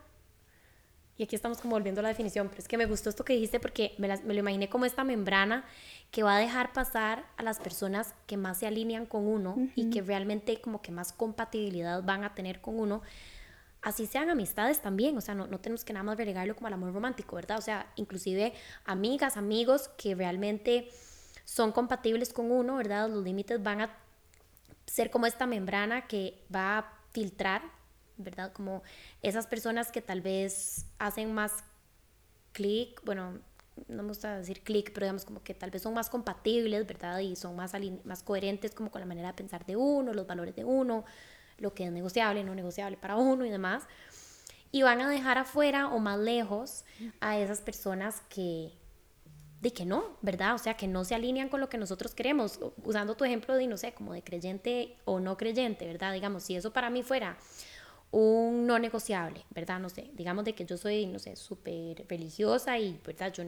Y 1.17 1.23
aquí 1.23 1.35
estamos 1.35 1.59
como 1.59 1.75
volviendo 1.75 1.99
a 2.01 2.03
la 2.03 2.09
definición, 2.09 2.47
pero 2.47 2.61
es 2.61 2.67
que 2.67 2.77
me 2.77 2.85
gustó 2.85 3.09
esto 3.09 3.25
que 3.25 3.33
dijiste 3.33 3.59
porque 3.59 3.95
me, 3.97 4.07
me 4.07 4.33
lo 4.35 4.39
imaginé 4.39 4.69
como 4.69 4.85
esta 4.85 5.03
membrana 5.03 5.65
que 6.11 6.21
va 6.21 6.35
a 6.35 6.39
dejar 6.39 6.73
pasar 6.73 7.25
a 7.37 7.43
las 7.43 7.59
personas 7.59 8.13
que 8.27 8.37
más 8.37 8.59
se 8.59 8.67
alinean 8.67 9.07
con 9.07 9.25
uno 9.25 9.57
y 9.75 9.89
que 9.89 10.03
realmente 10.03 10.61
como 10.61 10.83
que 10.83 10.91
más 10.91 11.13
compatibilidad 11.13 12.03
van 12.03 12.23
a 12.23 12.35
tener 12.35 12.61
con 12.61 12.79
uno 12.79 13.01
así 13.87 14.05
sean 14.05 14.29
amistades 14.29 14.81
también, 14.81 15.17
o 15.17 15.21
sea, 15.21 15.33
no, 15.33 15.47
no 15.47 15.61
tenemos 15.61 15.85
que 15.85 15.93
nada 15.93 16.03
más 16.03 16.17
relegarlo 16.17 16.55
como 16.55 16.67
al 16.67 16.73
amor 16.73 16.93
romántico, 16.93 17.37
¿verdad? 17.37 17.57
O 17.57 17.61
sea, 17.61 17.89
inclusive 17.95 18.53
amigas, 18.83 19.37
amigos 19.37 19.89
que 19.97 20.13
realmente 20.13 20.89
son 21.45 21.71
compatibles 21.71 22.33
con 22.33 22.51
uno, 22.51 22.75
¿verdad? 22.75 23.09
Los 23.09 23.23
límites 23.23 23.63
van 23.63 23.79
a 23.79 23.97
ser 24.85 25.09
como 25.09 25.25
esta 25.25 25.47
membrana 25.47 26.05
que 26.05 26.43
va 26.53 26.79
a 26.79 26.93
filtrar, 27.11 27.61
¿verdad? 28.17 28.51
Como 28.51 28.83
esas 29.21 29.47
personas 29.47 29.89
que 29.89 30.01
tal 30.01 30.19
vez 30.19 30.85
hacen 30.99 31.33
más 31.33 31.53
clic, 32.51 33.01
bueno, 33.05 33.39
no 33.87 34.03
me 34.03 34.09
gusta 34.09 34.37
decir 34.37 34.63
clic, 34.63 34.91
pero 34.91 35.05
digamos 35.05 35.23
como 35.23 35.41
que 35.43 35.53
tal 35.53 35.71
vez 35.71 35.81
son 35.81 35.93
más 35.93 36.09
compatibles, 36.09 36.85
¿verdad? 36.85 37.19
Y 37.19 37.37
son 37.37 37.55
más, 37.55 37.71
más 38.03 38.21
coherentes 38.21 38.75
como 38.75 38.91
con 38.91 38.99
la 38.99 39.07
manera 39.07 39.29
de 39.29 39.33
pensar 39.33 39.65
de 39.65 39.77
uno, 39.77 40.13
los 40.13 40.27
valores 40.27 40.57
de 40.57 40.65
uno, 40.65 41.05
lo 41.57 41.73
que 41.73 41.85
es 41.85 41.91
negociable, 41.91 42.43
no 42.43 42.55
negociable 42.55 42.97
para 42.97 43.15
uno 43.15 43.45
y 43.45 43.49
demás. 43.49 43.83
Y 44.71 44.81
van 44.81 45.01
a 45.01 45.09
dejar 45.09 45.37
afuera 45.37 45.87
o 45.87 45.99
más 45.99 46.19
lejos 46.19 46.83
a 47.19 47.37
esas 47.37 47.61
personas 47.61 48.21
que, 48.29 48.73
de 49.61 49.71
que 49.71 49.85
no, 49.85 50.17
¿verdad? 50.21 50.55
O 50.55 50.57
sea, 50.57 50.75
que 50.75 50.87
no 50.87 51.05
se 51.05 51.15
alinean 51.15 51.49
con 51.49 51.61
lo 51.61 51.69
que 51.69 51.77
nosotros 51.77 52.13
queremos. 52.13 52.59
Usando 52.83 53.15
tu 53.15 53.23
ejemplo 53.23 53.55
de, 53.55 53.67
no 53.67 53.77
sé, 53.77 53.93
como 53.93 54.13
de 54.13 54.23
creyente 54.23 54.97
o 55.05 55.19
no 55.19 55.37
creyente, 55.37 55.87
¿verdad? 55.87 56.13
Digamos, 56.13 56.43
si 56.43 56.55
eso 56.55 56.73
para 56.73 56.89
mí 56.89 57.01
fuera 57.01 57.37
un 58.11 58.65
no 58.65 58.79
negociable, 58.79 59.43
¿verdad? 59.49 59.79
No 59.79 59.89
sé, 59.89 60.09
digamos 60.13 60.45
de 60.45 60.53
que 60.53 60.65
yo 60.65 60.77
soy, 60.77 61.05
no 61.07 61.19
sé, 61.19 61.35
súper 61.35 62.05
religiosa 62.07 62.77
y, 62.79 62.99
¿verdad? 63.05 63.33
Yo 63.33 63.43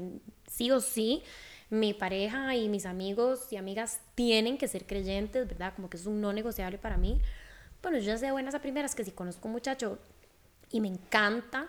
sí 0.47 0.69
o 0.71 0.81
sí, 0.81 1.23
mi 1.69 1.93
pareja 1.93 2.55
y 2.55 2.67
mis 2.67 2.85
amigos 2.85 3.51
y 3.51 3.57
amigas 3.57 4.01
tienen 4.15 4.57
que 4.57 4.67
ser 4.67 4.85
creyentes, 4.85 5.47
¿verdad? 5.47 5.73
Como 5.75 5.89
que 5.89 5.97
es 5.97 6.05
un 6.05 6.19
no 6.19 6.33
negociable 6.33 6.77
para 6.77 6.97
mí 6.97 7.21
bueno, 7.81 7.97
yo 7.97 8.05
ya 8.05 8.17
sé 8.17 8.31
buenas 8.31 8.55
a 8.55 8.61
primeras 8.61 8.95
que 8.95 9.03
si 9.03 9.11
conozco 9.11 9.47
un 9.47 9.53
muchacho 9.53 9.99
y 10.71 10.81
me 10.81 10.87
encanta, 10.87 11.67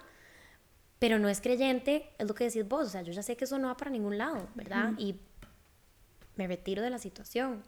pero 0.99 1.19
no 1.19 1.29
es 1.29 1.41
creyente, 1.41 2.11
es 2.19 2.29
lo 2.29 2.35
que 2.35 2.45
decís 2.45 2.69
vos, 2.69 2.89
o 2.89 2.91
sea, 2.91 3.03
yo 3.03 3.13
ya 3.13 3.23
sé 3.23 3.37
que 3.37 3.45
eso 3.45 3.59
no 3.59 3.69
va 3.69 3.77
para 3.77 3.91
ningún 3.91 4.19
lado, 4.19 4.49
¿verdad? 4.55 4.93
Y 4.99 5.17
me 6.37 6.47
retiro 6.47 6.83
de 6.83 6.91
la 6.91 6.99
situación. 6.99 7.63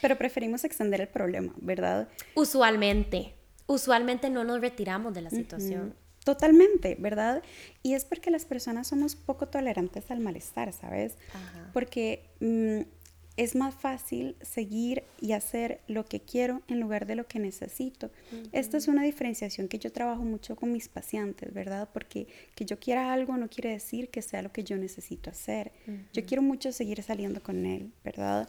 Pero 0.00 0.16
preferimos 0.16 0.64
extender 0.64 1.00
el 1.00 1.08
problema, 1.08 1.52
¿verdad? 1.56 2.08
Usualmente, 2.34 3.34
usualmente 3.66 4.30
no 4.30 4.44
nos 4.44 4.60
retiramos 4.60 5.14
de 5.14 5.22
la 5.22 5.30
situación. 5.30 5.94
Totalmente, 6.24 6.96
¿verdad? 7.00 7.42
Y 7.82 7.94
es 7.94 8.04
porque 8.04 8.30
las 8.30 8.44
personas 8.44 8.86
somos 8.86 9.16
poco 9.16 9.48
tolerantes 9.48 10.10
al 10.10 10.20
malestar, 10.20 10.72
¿sabes? 10.72 11.16
Porque 11.72 12.30
mm, 12.40 12.82
es 13.36 13.54
más 13.54 13.74
fácil 13.74 14.36
seguir 14.42 15.04
y 15.20 15.32
hacer 15.32 15.80
lo 15.86 16.04
que 16.04 16.20
quiero 16.20 16.62
en 16.68 16.80
lugar 16.80 17.06
de 17.06 17.14
lo 17.14 17.26
que 17.26 17.38
necesito. 17.38 18.10
Esta 18.52 18.76
es 18.76 18.88
una 18.88 19.02
diferenciación 19.02 19.68
que 19.68 19.78
yo 19.78 19.90
trabajo 19.90 20.22
mucho 20.22 20.56
con 20.56 20.72
mis 20.72 20.88
pacientes, 20.88 21.52
¿verdad? 21.52 21.88
Porque 21.92 22.26
que 22.54 22.64
yo 22.64 22.78
quiera 22.78 23.12
algo 23.12 23.36
no 23.36 23.48
quiere 23.48 23.70
decir 23.70 24.10
que 24.10 24.22
sea 24.22 24.42
lo 24.42 24.52
que 24.52 24.64
yo 24.64 24.76
necesito 24.76 25.30
hacer. 25.30 25.72
Yo 26.12 26.24
quiero 26.26 26.42
mucho 26.42 26.72
seguir 26.72 27.02
saliendo 27.02 27.42
con 27.42 27.64
él, 27.64 27.92
¿verdad? 28.04 28.48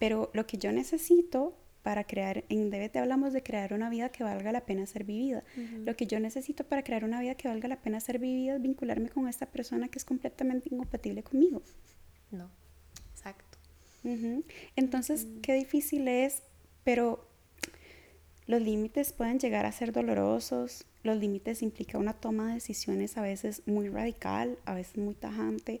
Pero 0.00 0.30
lo 0.34 0.46
que 0.46 0.58
yo 0.58 0.72
necesito 0.72 1.56
para 1.82 2.02
crear, 2.02 2.42
en 2.48 2.70
DBT 2.70 2.96
hablamos 2.96 3.32
de 3.32 3.44
crear 3.44 3.72
una 3.72 3.88
vida 3.88 4.08
que 4.08 4.24
valga 4.24 4.50
la 4.50 4.66
pena 4.66 4.86
ser 4.86 5.04
vivida. 5.04 5.44
Lo 5.84 5.94
que 5.94 6.08
yo 6.08 6.18
necesito 6.18 6.64
para 6.64 6.82
crear 6.82 7.04
una 7.04 7.20
vida 7.20 7.36
que 7.36 7.46
valga 7.46 7.68
la 7.68 7.80
pena 7.80 8.00
ser 8.00 8.18
vivida 8.18 8.56
es 8.56 8.62
vincularme 8.62 9.08
con 9.08 9.28
esta 9.28 9.46
persona 9.46 9.86
que 9.86 10.00
es 10.00 10.04
completamente 10.04 10.68
incompatible 10.72 11.22
conmigo. 11.22 11.62
No, 12.32 12.50
Entonces, 14.76 15.26
qué 15.42 15.54
difícil 15.54 16.08
es, 16.08 16.42
pero 16.84 17.26
los 18.46 18.62
límites 18.62 19.12
pueden 19.12 19.38
llegar 19.40 19.66
a 19.66 19.72
ser 19.72 19.92
dolorosos, 19.92 20.86
los 21.02 21.16
límites 21.16 21.62
implica 21.62 21.98
una 21.98 22.12
toma 22.12 22.48
de 22.48 22.54
decisiones 22.54 23.16
a 23.16 23.22
veces 23.22 23.62
muy 23.66 23.88
radical, 23.88 24.58
a 24.64 24.74
veces 24.74 24.98
muy 24.98 25.14
tajante, 25.14 25.80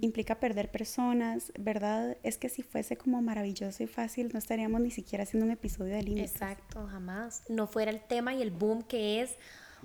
implica 0.00 0.40
perder 0.40 0.70
personas, 0.70 1.52
¿verdad? 1.58 2.16
Es 2.22 2.38
que 2.38 2.48
si 2.48 2.62
fuese 2.62 2.96
como 2.96 3.20
maravilloso 3.22 3.82
y 3.82 3.86
fácil, 3.86 4.30
no 4.32 4.38
estaríamos 4.38 4.80
ni 4.80 4.90
siquiera 4.90 5.24
haciendo 5.24 5.46
un 5.46 5.52
episodio 5.52 5.94
de 5.94 6.02
límites. 6.02 6.32
Exacto, 6.32 6.86
jamás. 6.86 7.42
No 7.48 7.66
fuera 7.66 7.90
el 7.90 8.00
tema 8.00 8.34
y 8.34 8.42
el 8.42 8.50
boom 8.50 8.82
que 8.82 9.22
es 9.22 9.36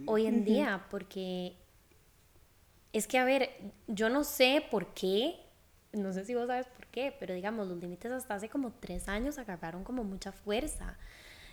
hoy 0.06 0.26
en 0.26 0.44
día, 0.46 0.86
porque 0.90 1.54
es 2.94 3.08
que, 3.08 3.18
a 3.18 3.26
ver, 3.26 3.50
yo 3.88 4.10
no 4.10 4.24
sé 4.24 4.64
por 4.70 4.94
qué, 4.94 5.36
no 5.94 6.14
sé 6.14 6.26
si 6.26 6.36
vos 6.36 6.48
sabes 6.48 6.68
por 6.68 6.88
qué, 6.88 7.16
pero 7.20 7.34
digamos, 7.34 7.68
los 7.68 7.78
límites 7.78 8.12
hasta 8.12 8.36
hace 8.36 8.50
como 8.50 8.72
tres 8.72 9.08
años 9.08 9.38
agarraron 9.38 9.84
como 9.84 10.04
mucha 10.04 10.32
fuerza 10.32 10.98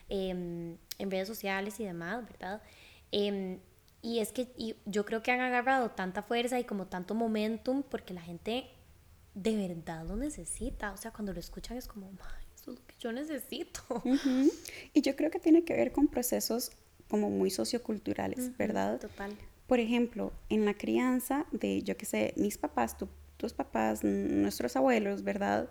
em, 0.08 0.76
en 0.98 1.10
redes 1.10 1.28
sociales 1.28 1.78
y 1.80 1.84
demás, 1.84 2.24
¿verdad? 2.24 2.62
Em, 3.10 3.58
y 4.00 4.20
es 4.20 4.32
que 4.32 4.76
yo 4.86 5.04
creo 5.04 5.22
que 5.22 5.32
han 5.32 5.40
agarrado 5.40 5.90
tanta 5.90 6.22
fuerza 6.22 6.58
y 6.60 6.64
como 6.64 6.86
tanto 6.86 7.14
momentum 7.14 7.82
porque 7.82 8.14
la 8.14 8.22
gente 8.22 8.70
de 9.34 9.56
verdad 9.56 10.06
lo 10.06 10.16
necesita. 10.16 10.92
O 10.92 10.96
sea, 10.96 11.10
cuando 11.10 11.32
lo 11.32 11.40
escuchan 11.40 11.76
es 11.76 11.88
como, 11.88 12.10
eso 12.54 12.72
es 12.72 12.78
lo 12.78 12.86
que 12.86 12.94
yo 13.00 13.12
necesito. 13.12 13.82
Y 14.94 15.02
yo 15.02 15.16
creo 15.16 15.30
que 15.30 15.40
tiene 15.40 15.64
que 15.64 15.74
ver 15.74 15.92
con 15.92 16.08
procesos 16.08 16.70
como 17.08 17.30
muy 17.30 17.50
socioculturales, 17.50 18.56
¿verdad? 18.56 19.00
Total. 19.00 19.36
Por 19.66 19.80
ejemplo, 19.80 20.32
en 20.48 20.64
la 20.64 20.74
crianza 20.74 21.46
de, 21.52 21.82
yo 21.82 21.96
qué 21.96 22.06
sé, 22.06 22.34
mis 22.36 22.56
papás, 22.56 22.96
tus 23.38 23.54
papás, 23.54 24.04
nuestros 24.04 24.76
abuelos, 24.76 25.22
¿verdad? 25.22 25.70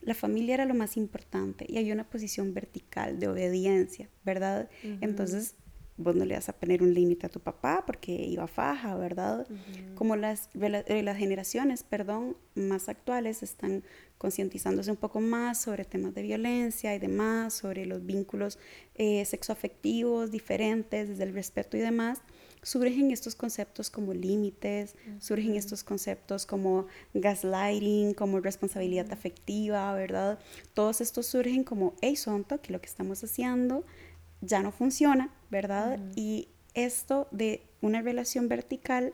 La 0.00 0.14
familia 0.14 0.54
era 0.54 0.64
lo 0.64 0.74
más 0.74 0.96
importante 0.96 1.66
y 1.68 1.76
hay 1.76 1.92
una 1.92 2.08
posición 2.08 2.54
vertical 2.54 3.18
de 3.18 3.28
obediencia, 3.28 4.08
¿verdad? 4.24 4.70
Entonces, 5.00 5.56
vos 5.98 6.14
no 6.14 6.24
le 6.24 6.36
vas 6.36 6.48
a 6.48 6.52
poner 6.52 6.82
un 6.82 6.94
límite 6.94 7.26
a 7.26 7.28
tu 7.28 7.40
papá 7.40 7.82
porque 7.84 8.12
iba 8.12 8.46
faja, 8.46 8.94
¿verdad? 8.96 9.46
Como 9.96 10.14
las, 10.14 10.48
eh, 10.54 11.02
las 11.02 11.16
generaciones, 11.16 11.82
perdón, 11.82 12.36
más 12.54 12.88
actuales 12.88 13.42
están 13.42 13.82
concientizándose 14.16 14.92
un 14.92 14.96
poco 14.96 15.20
más 15.20 15.60
sobre 15.60 15.84
temas 15.84 16.14
de 16.14 16.22
violencia 16.22 16.94
y 16.94 17.00
demás, 17.00 17.54
sobre 17.54 17.84
los 17.84 18.06
vínculos 18.06 18.58
eh, 18.94 19.24
sexoafectivos 19.24 20.30
diferentes, 20.30 21.08
desde 21.08 21.24
el 21.24 21.34
respeto 21.34 21.76
y 21.76 21.80
demás, 21.80 22.22
surgen 22.62 23.10
estos 23.10 23.34
conceptos 23.34 23.90
como 23.90 24.14
límites, 24.14 24.94
surgen 25.20 25.56
estos 25.56 25.84
conceptos 25.84 26.46
como 26.46 26.86
gaslighting, 27.14 28.14
como 28.14 28.40
responsabilidad 28.40 29.12
afectiva, 29.12 29.92
¿verdad? 29.94 30.38
Todos 30.74 31.00
estos 31.00 31.26
surgen 31.26 31.64
como, 31.64 31.94
hey, 32.00 32.16
sonto, 32.16 32.60
que 32.60 32.72
lo 32.72 32.80
que 32.80 32.86
estamos 32.86 33.22
haciendo 33.24 33.84
ya 34.40 34.62
no 34.62 34.72
funciona, 34.72 35.32
¿verdad? 35.50 36.00
Y 36.14 36.48
esto 36.74 37.28
de 37.30 37.62
una 37.80 38.02
relación 38.02 38.48
vertical 38.48 39.12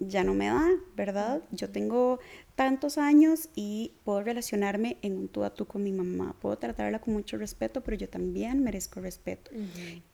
ya 0.00 0.22
no 0.22 0.34
me 0.34 0.46
da, 0.46 0.68
¿verdad? 0.94 1.42
Yo 1.50 1.70
tengo 1.70 2.20
tantos 2.54 2.98
años 2.98 3.48
y 3.54 3.92
puedo 4.04 4.22
relacionarme 4.22 4.96
en 5.02 5.16
un 5.16 5.28
tú 5.28 5.42
a 5.44 5.54
tú 5.54 5.66
con 5.66 5.82
mi 5.82 5.92
mamá, 5.92 6.36
puedo 6.40 6.56
tratarla 6.56 7.00
con 7.00 7.14
mucho 7.14 7.36
respeto, 7.36 7.82
pero 7.82 7.96
yo 7.96 8.08
también 8.08 8.62
merezco 8.62 9.00
respeto. 9.00 9.50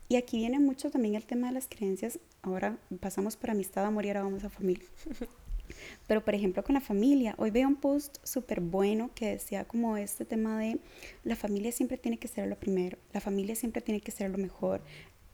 Y 0.09 0.17
aquí 0.17 0.39
viene 0.39 0.59
mucho 0.59 0.91
también 0.91 1.15
el 1.15 1.25
tema 1.25 1.49
de 1.49 1.55
las 1.55 1.69
creencias. 1.69 2.19
Ahora 2.43 2.79
pasamos 3.01 3.37
por 3.37 3.51
amistad, 3.51 3.85
amor 3.85 4.05
y 4.05 4.09
ahora 4.09 4.25
vamos 4.25 4.45
a 4.45 4.51
familia. 4.51 4.87
Pero 6.07 6.25
por 6.25 6.35
ejemplo 6.35 6.63
con 6.63 6.75
la 6.75 6.81
familia, 6.81 7.35
hoy 7.39 7.51
veo 7.51 7.67
un 7.67 7.77
post 7.77 8.19
súper 8.23 8.61
bueno 8.61 9.11
que 9.15 9.31
decía 9.31 9.65
como 9.65 9.97
este 9.97 10.25
tema 10.25 10.59
de 10.59 10.79
la 11.25 11.37
familia 11.37 11.73
siempre 11.73 11.97
tiene 11.97 12.19
que 12.19 12.29
ser 12.29 12.49
lo 12.49 12.57
primero, 12.57 12.99
la 13.13 13.21
familia 13.21 13.57
siempre 13.57 13.81
tiene 13.81 14.01
que 14.01 14.11
ser 14.11 14.31
lo 14.31 14.37
mejor, 14.37 14.83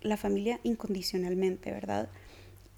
la 0.01 0.17
familia 0.17 0.61
incondicionalmente, 0.63 1.73
¿verdad? 1.73 2.09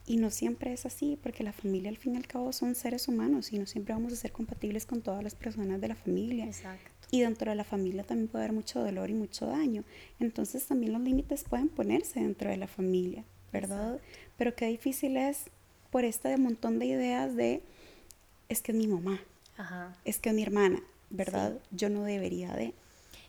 Y 0.06 0.16
no 0.16 0.30
siempre 0.30 0.72
es 0.72 0.84
así, 0.84 1.18
porque 1.22 1.44
la 1.44 1.52
familia 1.52 1.88
al 1.88 1.96
fin 1.96 2.14
y 2.14 2.16
al 2.16 2.26
cabo 2.26 2.52
son 2.52 2.74
seres 2.74 3.06
humanos 3.06 3.52
y 3.52 3.58
no 3.58 3.66
siempre 3.66 3.94
vamos 3.94 4.12
a 4.12 4.16
ser 4.16 4.32
compatibles 4.32 4.84
con 4.84 5.00
todas 5.00 5.22
las 5.22 5.34
personas 5.34 5.80
de 5.80 5.88
la 5.88 5.94
familia. 5.94 6.44
Exacto. 6.44 6.90
Y 7.10 7.20
dentro 7.20 7.50
de 7.50 7.56
la 7.56 7.64
familia 7.64 8.02
también 8.02 8.28
puede 8.28 8.44
haber 8.44 8.54
mucho 8.54 8.82
dolor 8.82 9.10
y 9.10 9.14
mucho 9.14 9.46
daño. 9.46 9.84
Entonces 10.18 10.66
también 10.66 10.92
los 10.92 11.02
límites 11.02 11.44
pueden 11.44 11.68
ponerse 11.68 12.20
dentro 12.20 12.50
de 12.50 12.56
la 12.56 12.66
familia, 12.66 13.24
¿verdad? 13.52 14.00
Pero 14.36 14.56
qué 14.56 14.66
difícil 14.66 15.16
es 15.16 15.50
por 15.90 16.04
este 16.04 16.36
montón 16.36 16.78
de 16.78 16.86
ideas 16.86 17.36
de, 17.36 17.62
es 18.48 18.62
que 18.62 18.72
es 18.72 18.78
mi 18.78 18.88
mamá, 18.88 19.20
es 20.04 20.18
que 20.18 20.30
es 20.30 20.34
mi 20.34 20.42
hermana, 20.42 20.82
¿verdad? 21.10 21.58
Yo 21.70 21.90
no 21.90 22.02
debería 22.02 22.54
de. 22.54 22.72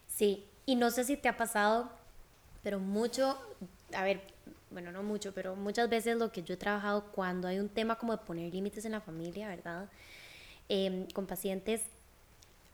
Sí, 0.07 0.45
y 0.65 0.75
no 0.75 0.89
sé 0.89 1.03
si 1.03 1.17
te 1.17 1.27
ha 1.27 1.35
pasado, 1.35 1.91
pero 2.63 2.79
mucho, 2.79 3.37
a 3.93 4.03
ver, 4.03 4.21
bueno, 4.73 4.91
no 4.91 5.03
mucho, 5.03 5.33
pero 5.33 5.55
muchas 5.55 5.89
veces 5.89 6.17
lo 6.17 6.31
que 6.31 6.43
yo 6.43 6.55
he 6.55 6.57
trabajado 6.57 7.05
cuando 7.11 7.47
hay 7.47 7.59
un 7.59 7.69
tema 7.69 7.97
como 7.97 8.11
de 8.11 8.23
poner 8.23 8.53
límites 8.53 8.83
en 8.85 8.91
la 8.91 9.01
familia, 9.01 9.47
¿verdad? 9.47 9.89
Em, 10.67 11.07
con 11.07 11.25
pacientes 11.27 11.81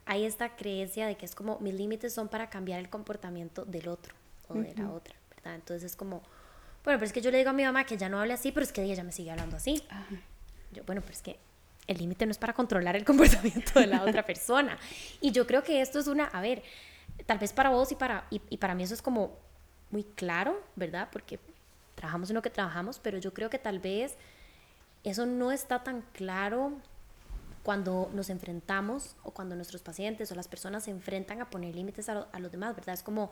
hay 0.06 0.24
esta 0.24 0.56
creencia 0.56 1.06
de 1.06 1.16
que 1.16 1.26
es 1.26 1.34
como 1.34 1.58
mis 1.60 1.74
límites 1.74 2.12
son 2.12 2.28
para 2.28 2.50
cambiar 2.50 2.80
el 2.80 2.88
comportamiento 2.88 3.64
del 3.64 3.88
otro 3.88 4.14
o 4.48 4.54
de 4.54 4.74
la 4.74 4.90
otra, 4.90 5.14
¿verdad? 5.36 5.54
Entonces 5.54 5.92
es 5.92 5.96
como, 5.96 6.22
bueno, 6.84 6.98
pero 6.98 7.04
es 7.04 7.12
que 7.12 7.20
yo 7.20 7.30
le 7.30 7.38
digo 7.38 7.50
a 7.50 7.52
mi 7.52 7.64
mamá 7.64 7.84
que 7.84 7.96
ya 7.96 8.08
no 8.08 8.18
hable 8.18 8.32
así, 8.32 8.50
pero 8.50 8.64
es 8.64 8.72
que 8.72 8.82
ella 8.82 9.04
me 9.04 9.12
sigue 9.12 9.30
hablando 9.30 9.56
así. 9.56 9.82
Yo, 10.72 10.82
bueno, 10.84 11.00
pero 11.02 11.12
es 11.12 11.22
que 11.22 11.38
el 11.86 11.98
límite 11.98 12.26
no 12.26 12.32
es 12.32 12.38
para 12.38 12.54
controlar 12.54 12.96
el 12.96 13.04
comportamiento 13.10 13.78
de 13.78 13.86
la 13.86 14.02
otra 14.02 14.24
persona. 14.24 14.78
Y 15.20 15.30
yo 15.30 15.46
creo 15.46 15.62
que 15.62 15.80
esto 15.80 15.98
es 15.98 16.06
una, 16.06 16.24
a 16.24 16.40
ver, 16.40 16.62
tal 17.26 17.38
vez 17.38 17.52
para 17.52 17.70
vos 17.70 17.92
y 17.92 17.94
para, 17.94 18.26
y, 18.30 18.40
y 18.48 18.56
para 18.56 18.74
mí 18.74 18.82
eso 18.82 18.94
es 18.94 19.02
como 19.02 19.38
muy 19.90 20.04
claro, 20.04 20.60
¿verdad? 20.76 21.08
Porque 21.12 21.38
trabajamos 22.00 22.30
en 22.30 22.34
lo 22.34 22.42
que 22.42 22.48
trabajamos, 22.48 22.98
pero 22.98 23.18
yo 23.18 23.34
creo 23.34 23.50
que 23.50 23.58
tal 23.58 23.78
vez 23.78 24.16
eso 25.04 25.26
no 25.26 25.52
está 25.52 25.84
tan 25.84 26.00
claro 26.12 26.72
cuando 27.62 28.10
nos 28.14 28.30
enfrentamos 28.30 29.16
o 29.22 29.32
cuando 29.32 29.54
nuestros 29.54 29.82
pacientes 29.82 30.32
o 30.32 30.34
las 30.34 30.48
personas 30.48 30.84
se 30.84 30.90
enfrentan 30.90 31.42
a 31.42 31.50
poner 31.50 31.74
límites 31.76 32.08
a, 32.08 32.26
a 32.32 32.38
los 32.40 32.50
demás, 32.50 32.74
¿verdad? 32.74 32.94
Es 32.94 33.02
como, 33.02 33.30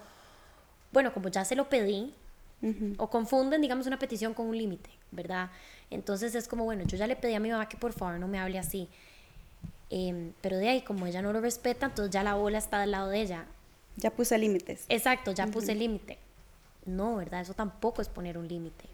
bueno, 0.93 1.15
como 1.15 1.31
ya 1.31 1.47
se 1.47 1.57
lo 1.57 1.71
pedí, 1.71 2.15
o 2.97 3.09
confunden, 3.09 3.61
digamos, 3.61 3.87
una 3.87 3.99
petición 3.99 4.35
con 4.35 4.47
un 4.47 4.59
límite, 4.59 4.91
¿verdad? 5.13 5.51
Entonces 5.91 6.35
es 6.35 6.49
como, 6.49 6.65
bueno, 6.65 6.85
yo 6.85 6.97
ya 6.97 7.07
le 7.07 7.15
pedí 7.15 7.35
a 7.35 7.41
mi 7.41 7.51
mamá 7.51 7.69
que 7.69 7.77
por 7.77 7.93
favor 7.93 8.19
no 8.19 8.27
me 8.27 8.39
hable 8.41 8.59
así. 8.59 8.89
Em, 9.91 10.33
pero 10.43 10.57
de 10.57 10.69
ahí, 10.69 10.83
como 10.83 11.07
ella 11.07 11.23
no 11.23 11.33
lo 11.33 11.41
respeta, 11.41 11.87
entonces 11.87 12.13
ya 12.13 12.23
la 12.25 12.35
bola 12.35 12.59
está 12.59 12.81
del 12.81 12.91
lado 12.91 13.09
de 13.09 13.21
ella. 13.21 13.47
Ya 13.97 14.11
puse 14.11 14.37
límites. 14.39 14.85
Exacto, 14.89 15.33
ya 15.33 15.47
puse 15.47 15.75
límite. 15.75 16.19
No, 16.89 17.17
¿verdad? 17.17 17.43
Eso 17.43 17.55
tampoco 17.55 18.03
es 18.03 18.09
poner 18.09 18.39
un 18.39 18.49
límite. 18.49 18.87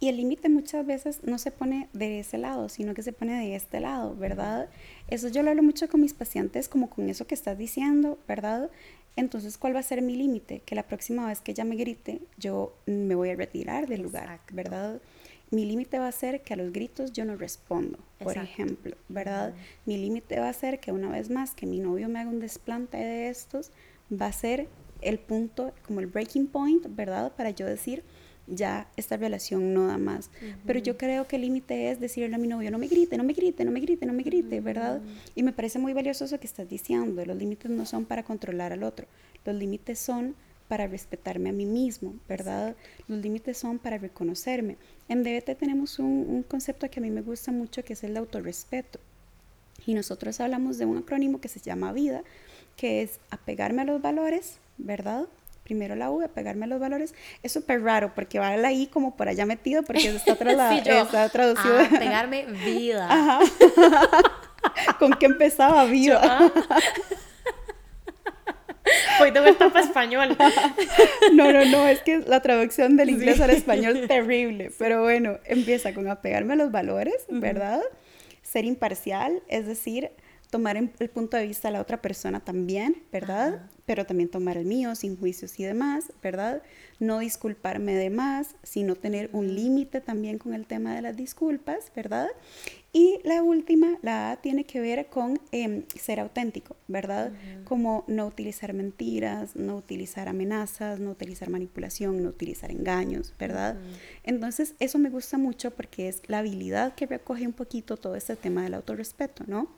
Y 0.00 0.08
el 0.08 0.16
límite 0.16 0.48
muchas 0.48 0.84
veces 0.84 1.22
no 1.22 1.38
se 1.38 1.52
pone 1.52 1.88
de 1.92 2.18
ese 2.18 2.36
lado, 2.36 2.68
sino 2.68 2.92
que 2.92 3.04
se 3.04 3.12
pone 3.12 3.38
de 3.38 3.54
este 3.54 3.78
lado, 3.78 4.16
¿verdad? 4.16 4.68
Eso 5.06 5.28
yo 5.28 5.44
lo 5.44 5.50
hablo 5.50 5.62
mucho 5.62 5.88
con 5.88 6.00
mis 6.00 6.12
pacientes, 6.12 6.68
como 6.68 6.90
con 6.90 7.08
eso 7.08 7.28
que 7.28 7.36
estás 7.36 7.56
diciendo, 7.56 8.18
¿verdad? 8.26 8.68
Entonces, 9.14 9.58
¿cuál 9.58 9.76
va 9.76 9.80
a 9.80 9.84
ser 9.84 10.02
mi 10.02 10.16
límite? 10.16 10.60
Que 10.66 10.74
la 10.74 10.82
próxima 10.82 11.28
vez 11.28 11.40
que 11.40 11.52
ella 11.52 11.64
me 11.64 11.76
grite, 11.76 12.20
yo 12.36 12.74
me 12.86 13.14
voy 13.14 13.30
a 13.30 13.36
retirar 13.36 13.86
del 13.86 14.02
lugar, 14.02 14.40
¿verdad? 14.52 15.00
Mi 15.52 15.66
límite 15.66 16.00
va 16.00 16.08
a 16.08 16.12
ser 16.12 16.42
que 16.42 16.54
a 16.54 16.56
los 16.56 16.72
gritos 16.72 17.12
yo 17.12 17.24
no 17.24 17.36
respondo, 17.36 17.98
por 18.18 18.38
ejemplo, 18.38 18.96
¿verdad? 19.08 19.54
Mi 19.86 19.98
límite 19.98 20.40
va 20.40 20.48
a 20.48 20.52
ser 20.52 20.80
que 20.80 20.90
una 20.90 21.10
vez 21.10 21.30
más 21.30 21.54
que 21.54 21.66
mi 21.66 21.78
novio 21.78 22.08
me 22.08 22.18
haga 22.18 22.30
un 22.30 22.40
desplante 22.40 22.96
de 22.96 23.28
estos, 23.28 23.70
va 24.10 24.26
a 24.26 24.32
ser 24.32 24.66
el 25.02 25.18
punto, 25.18 25.72
como 25.86 26.00
el 26.00 26.06
breaking 26.06 26.46
point, 26.46 26.86
¿verdad? 26.90 27.32
Para 27.36 27.50
yo 27.50 27.66
decir, 27.66 28.02
ya 28.46 28.88
esta 28.96 29.16
relación 29.16 29.72
no 29.72 29.86
da 29.86 29.98
más. 29.98 30.30
Pero 30.66 30.78
yo 30.78 30.96
creo 30.96 31.26
que 31.26 31.36
el 31.36 31.42
límite 31.42 31.90
es 31.90 32.00
decirle 32.00 32.34
a 32.34 32.38
mi 32.38 32.48
novio, 32.48 32.70
no 32.70 32.78
me 32.78 32.88
grite, 32.88 33.16
no 33.16 33.24
me 33.24 33.32
grite, 33.32 33.64
no 33.64 33.70
me 33.70 33.80
grite, 33.80 34.06
no 34.06 34.12
me 34.12 34.22
grite, 34.22 34.60
¿verdad? 34.60 35.00
Y 35.34 35.42
me 35.42 35.52
parece 35.52 35.78
muy 35.78 35.92
valioso 35.92 36.24
eso 36.24 36.40
que 36.40 36.46
estás 36.46 36.68
diciendo. 36.68 37.24
Los 37.24 37.36
límites 37.36 37.70
no 37.70 37.86
son 37.86 38.04
para 38.04 38.22
controlar 38.22 38.72
al 38.72 38.82
otro. 38.82 39.06
Los 39.44 39.54
límites 39.54 39.98
son 39.98 40.34
para 40.68 40.86
respetarme 40.86 41.50
a 41.50 41.52
mí 41.52 41.66
mismo, 41.66 42.14
¿verdad? 42.28 42.74
Los 43.06 43.20
límites 43.20 43.58
son 43.58 43.78
para 43.78 43.98
reconocerme. 43.98 44.76
En 45.08 45.22
DBT 45.22 45.58
tenemos 45.58 45.98
un, 45.98 46.26
un 46.28 46.42
concepto 46.42 46.88
que 46.90 46.98
a 46.98 47.02
mí 47.02 47.10
me 47.10 47.20
gusta 47.20 47.52
mucho 47.52 47.84
que 47.84 47.92
es 47.92 48.02
el 48.04 48.16
autorrespeto. 48.16 48.98
Y 49.86 49.94
nosotros 49.94 50.40
hablamos 50.40 50.78
de 50.78 50.86
un 50.86 50.98
acrónimo 50.98 51.40
que 51.40 51.48
se 51.48 51.60
llama 51.60 51.92
vida, 51.92 52.22
que 52.76 53.02
es 53.02 53.20
apegarme 53.30 53.82
a 53.82 53.84
los 53.84 54.00
valores, 54.00 54.58
¿verdad? 54.78 55.26
Primero 55.64 55.94
la 55.94 56.10
U, 56.10 56.22
apegarme 56.22 56.64
a 56.64 56.68
los 56.68 56.80
valores. 56.80 57.14
Es 57.42 57.52
súper 57.52 57.82
raro 57.82 58.12
porque 58.14 58.38
va 58.38 58.56
la 58.56 58.72
I 58.72 58.88
como 58.88 59.16
por 59.16 59.28
allá 59.28 59.46
metido 59.46 59.82
porque 59.82 60.08
está, 60.08 60.32
está 60.32 61.28
traducido. 61.28 61.78
Ah, 61.78 61.88
apegarme 61.94 62.46
vida. 62.64 63.06
Ajá. 63.10 63.40
¿Con 64.98 65.12
qué 65.14 65.26
empezaba 65.26 65.84
vida? 65.84 66.20
Ah. 66.22 66.50
Hoy 69.20 69.30
de 69.30 69.40
vuelta 69.40 69.70
para 69.70 69.84
español. 69.84 70.36
No, 71.32 71.52
no, 71.52 71.64
no, 71.64 71.86
es 71.86 72.02
que 72.02 72.18
la 72.18 72.40
traducción 72.40 72.96
del 72.96 73.10
inglés 73.10 73.40
al 73.40 73.50
español 73.50 73.96
es 73.96 74.08
terrible. 74.08 74.72
Pero 74.78 75.02
bueno, 75.02 75.38
empieza 75.44 75.94
con 75.94 76.08
apegarme 76.08 76.54
a 76.54 76.56
los 76.56 76.72
valores, 76.72 77.14
¿verdad? 77.28 77.80
Ser 78.42 78.64
imparcial, 78.64 79.40
es 79.48 79.66
decir, 79.66 80.10
tomar 80.52 80.76
el 80.76 80.90
punto 81.08 81.38
de 81.38 81.46
vista 81.46 81.68
de 81.68 81.72
la 81.72 81.80
otra 81.80 82.02
persona 82.02 82.38
también, 82.40 83.02
¿verdad? 83.10 83.70
Pero 83.86 84.04
también 84.04 84.28
tomar 84.28 84.58
el 84.58 84.66
mío 84.66 84.94
sin 84.94 85.16
juicios 85.16 85.58
y 85.58 85.64
demás, 85.64 86.12
¿verdad? 86.22 86.62
No 87.00 87.20
disculparme 87.20 87.94
de 87.94 88.10
más, 88.10 88.54
sino 88.62 88.94
tener 88.94 89.30
un 89.32 89.54
límite 89.54 90.02
también 90.02 90.36
con 90.36 90.52
el 90.52 90.66
tema 90.66 90.94
de 90.94 91.00
las 91.00 91.16
disculpas, 91.16 91.90
¿verdad? 91.96 92.28
Y 92.94 93.20
la 93.24 93.42
última, 93.42 93.98
la 94.02 94.32
A, 94.32 94.36
tiene 94.36 94.64
que 94.64 94.78
ver 94.78 95.06
con 95.06 95.40
em, 95.50 95.84
ser 95.98 96.20
auténtico, 96.20 96.76
¿verdad? 96.88 97.32
Como 97.64 98.04
no 98.06 98.26
utilizar 98.26 98.74
mentiras, 98.74 99.56
no 99.56 99.76
utilizar 99.76 100.28
amenazas, 100.28 101.00
no 101.00 101.10
utilizar 101.10 101.48
manipulación, 101.48 102.22
no 102.22 102.28
utilizar 102.28 102.70
engaños, 102.70 103.32
¿verdad? 103.38 103.78
Entonces, 104.24 104.74
eso 104.78 104.98
me 104.98 105.08
gusta 105.08 105.38
mucho 105.38 105.70
porque 105.70 106.08
es 106.08 106.20
la 106.26 106.40
habilidad 106.40 106.94
que 106.94 107.06
recoge 107.06 107.46
un 107.46 107.54
poquito 107.54 107.96
todo 107.96 108.14
este 108.14 108.36
tema 108.36 108.64
del 108.64 108.74
autorrespeto, 108.74 109.44
¿no? 109.46 109.68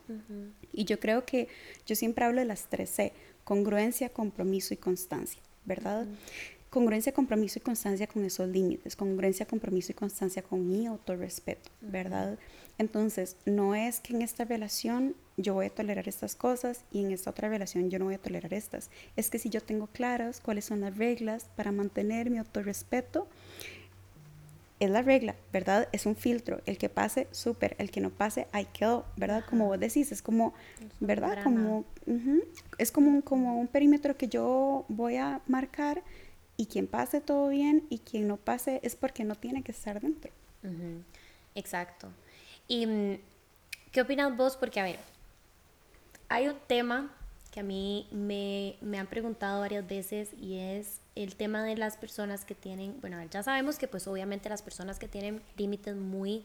Y 0.73 0.85
yo 0.85 0.99
creo 0.99 1.25
que 1.25 1.47
yo 1.87 1.95
siempre 1.95 2.25
hablo 2.25 2.41
de 2.41 2.47
las 2.47 2.67
tres 2.69 2.91
C, 2.91 3.13
congruencia, 3.45 4.09
compromiso 4.09 4.75
y 4.75 4.77
constancia, 4.77 5.41
¿verdad? 5.65 6.05
Congruencia, 6.69 7.13
compromiso 7.13 7.61
y 7.61 7.63
constancia 7.63 8.09
con 8.09 8.25
esos 8.25 8.49
límites, 8.49 8.97
congruencia, 8.97 9.47
compromiso 9.47 9.93
y 9.93 9.95
constancia 9.95 10.43
con 10.43 10.67
mi 10.67 10.87
autorrespeto, 10.87 11.71
¿verdad? 11.81 12.37
Entonces, 12.79 13.37
no 13.47 13.75
es 13.75 14.01
que 14.01 14.15
en 14.15 14.23
esta 14.23 14.45
relación 14.45 15.15
yo 15.37 15.55
voy 15.55 15.67
a 15.67 15.71
tolerar 15.71 16.09
estas 16.09 16.35
cosas 16.35 16.85
y 16.93 17.05
en 17.05 17.13
esta 17.13 17.31
otra 17.31 17.49
relación 17.49 17.91
yo 17.91 17.99
no 17.99 18.07
voy 18.07 18.15
a 18.15 18.19
tolerar 18.19 18.53
estas. 18.55 18.91
Es 19.17 19.31
que 19.31 19.39
si 19.39 19.49
yo 19.51 19.61
tengo 19.61 19.87
claras 19.89 20.41
cuáles 20.41 20.65
son 20.65 20.81
las 20.81 20.97
reglas 20.97 21.47
para 21.57 21.73
mantener 21.73 22.31
mi 22.31 22.39
autorrespeto, 22.39 23.29
es 24.81 24.91
la 24.91 25.03
regla, 25.03 25.37
¿verdad? 25.53 25.89
Es 25.93 26.05
un 26.05 26.17
filtro. 26.17 26.61
El 26.67 26.79
que 26.79 26.89
pase, 26.89 27.29
súper. 27.31 27.77
El 27.79 27.91
que 27.91 28.01
no 28.01 28.11
pase, 28.11 28.49
ahí 28.53 28.67
quedó, 28.73 29.07
¿verdad? 29.17 29.45
Como 29.49 29.67
vos 29.67 29.79
decís, 29.79 30.11
es 30.13 30.21
como, 30.21 30.53
¿verdad? 31.01 31.43
Como, 31.43 31.85
es 32.79 32.91
como 32.91 33.11
un, 33.11 33.23
como 33.23 33.59
un 33.59 33.69
perímetro 33.69 34.17
que 34.17 34.29
yo 34.29 34.85
voy 34.89 35.17
a 35.17 35.41
marcar 35.47 36.03
y 36.57 36.67
quien 36.67 36.87
pase 36.87 37.21
todo 37.21 37.49
bien 37.49 37.85
y 37.89 37.99
quien 37.99 38.29
no 38.29 38.37
pase 38.37 38.81
es 38.83 38.97
porque 38.97 39.25
no 39.25 39.37
tiene 39.37 39.63
que 39.63 39.73
estar 39.73 40.01
dentro. 40.01 40.33
Exacto. 41.55 42.09
¿Y 42.69 42.87
mm, 42.87 43.19
qué 43.93 44.01
opinas 44.01 44.37
vos? 44.37 44.57
Porque, 44.57 44.81
a 44.81 44.85
ver, 44.85 44.99
hay 46.29 46.49
un 46.49 46.59
tema 46.67 47.11
que 47.51 47.61
a 47.61 47.63
mí 47.63 48.09
me, 48.11 48.77
me, 48.81 48.99
han 48.99 49.07
preguntado 49.07 49.61
varias 49.61 49.87
veces 49.87 50.31
y 50.41 50.59
es 50.59 51.01
el 51.15 51.37
tema 51.37 51.63
de 51.63 51.77
las 51.77 51.97
personas 51.97 52.45
que 52.45 52.57
tienen, 52.57 53.01
bueno, 53.01 53.23
ya 53.31 53.45
sabemos 53.45 53.79
que 53.79 53.87
pues 53.87 54.09
obviamente 54.09 54.49
las 54.49 54.61
personas 54.61 54.99
que 54.99 55.07
tienen 55.07 55.41
límites 55.57 55.95
muy 55.95 56.45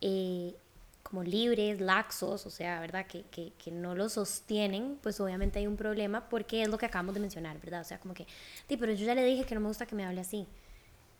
eh, 0.00 0.54
como 1.02 1.24
libres, 1.24 1.80
laxos, 1.80 2.46
o 2.46 2.50
sea, 2.50 2.78
¿verdad? 2.80 3.06
Que, 3.06 3.22
que, 3.24 3.52
que, 3.58 3.70
no 3.70 3.94
lo 3.94 4.08
sostienen, 4.08 4.98
pues 5.02 5.20
obviamente 5.20 5.58
hay 5.58 5.66
un 5.66 5.76
problema 5.76 6.28
porque 6.28 6.62
es 6.62 6.68
lo 6.68 6.78
que 6.78 6.86
acabamos 6.86 7.14
de 7.14 7.20
mencionar, 7.20 7.60
¿verdad? 7.60 7.80
O 7.80 7.84
sea, 7.84 7.98
como 7.98 8.14
que, 8.14 8.26
sí, 8.68 8.76
pero 8.76 8.92
yo 8.92 9.04
ya 9.04 9.14
le 9.14 9.24
dije 9.24 9.44
que 9.44 9.54
no 9.54 9.60
me 9.60 9.68
gusta 9.68 9.86
que 9.86 9.94
me 9.94 10.04
hable 10.04 10.20
así, 10.20 10.46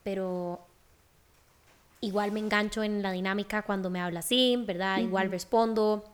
pero 0.05 0.66
igual 2.05 2.32
me 2.32 2.40
engancho 2.40 2.82
en 2.82 3.02
la 3.02 3.12
dinámica 3.12 3.62
cuando 3.62 3.88
me 3.90 4.00
habla 4.00 4.20
así, 4.20 4.62
¿verdad? 4.66 4.98
Igual 4.98 5.30
respondo. 5.30 6.05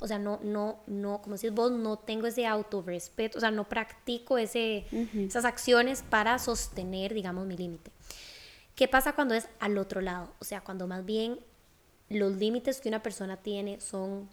O 0.00 0.06
sea, 0.06 0.18
no, 0.18 0.38
no, 0.42 0.80
no, 0.86 1.20
como 1.20 1.34
decís 1.34 1.52
vos, 1.52 1.72
no 1.72 1.98
tengo 1.98 2.28
ese 2.28 2.46
autorrespeto, 2.46 3.38
o 3.38 3.40
sea, 3.40 3.50
no 3.50 3.68
practico 3.68 4.38
ese, 4.38 4.86
esas 5.14 5.44
acciones 5.44 6.04
para 6.08 6.38
sostener, 6.38 7.14
digamos, 7.14 7.46
mi 7.46 7.56
límite. 7.56 7.90
¿Qué 8.76 8.86
pasa 8.86 9.14
cuando 9.14 9.34
es 9.34 9.48
al 9.58 9.76
otro 9.76 10.00
lado? 10.00 10.32
O 10.38 10.44
sea, 10.44 10.60
cuando 10.60 10.86
más 10.86 11.04
bien 11.04 11.40
los 12.08 12.36
límites 12.36 12.80
que 12.80 12.88
una 12.88 13.02
persona 13.02 13.36
tiene 13.36 13.80
son 13.80 14.28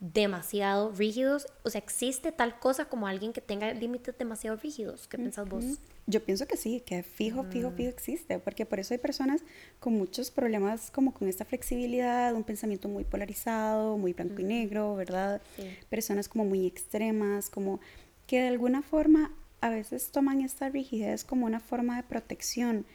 demasiado 0.00 0.92
rígidos. 0.92 1.46
O 1.62 1.70
sea, 1.70 1.80
¿existe 1.80 2.32
tal 2.32 2.58
cosa 2.58 2.86
como 2.86 3.06
alguien 3.06 3.32
que 3.32 3.40
tenga 3.40 3.72
límites 3.72 4.16
demasiado 4.18 4.56
rígidos? 4.56 5.08
¿Qué 5.08 5.16
piensas 5.16 5.48
vos? 5.48 5.64
Yo 6.06 6.22
pienso 6.22 6.46
que 6.46 6.56
sí, 6.56 6.80
que 6.80 7.02
fijo, 7.02 7.44
fijo, 7.44 7.70
fijo 7.70 7.90
mm. 7.90 7.92
existe, 7.92 8.38
porque 8.38 8.66
por 8.66 8.78
eso 8.78 8.94
hay 8.94 8.98
personas 8.98 9.42
con 9.80 9.94
muchos 9.94 10.30
problemas 10.30 10.90
como 10.90 11.12
con 11.12 11.28
esta 11.28 11.44
flexibilidad, 11.44 12.34
un 12.34 12.44
pensamiento 12.44 12.88
muy 12.88 13.04
polarizado, 13.04 13.96
muy 13.96 14.12
blanco 14.12 14.40
y 14.40 14.44
negro, 14.44 14.94
¿verdad? 14.96 15.40
Personas 15.88 16.28
como 16.28 16.44
muy 16.44 16.66
extremas, 16.66 17.50
como 17.50 17.80
que 18.26 18.40
de 18.40 18.48
alguna 18.48 18.82
forma 18.82 19.32
a 19.66 19.70
veces 19.70 20.10
toman 20.10 20.40
esta 20.40 20.68
rigidez 20.68 21.24
como 21.24 21.46
una 21.46 21.60
forma 21.60 21.96
de 21.96 22.02
protección, 22.02 22.86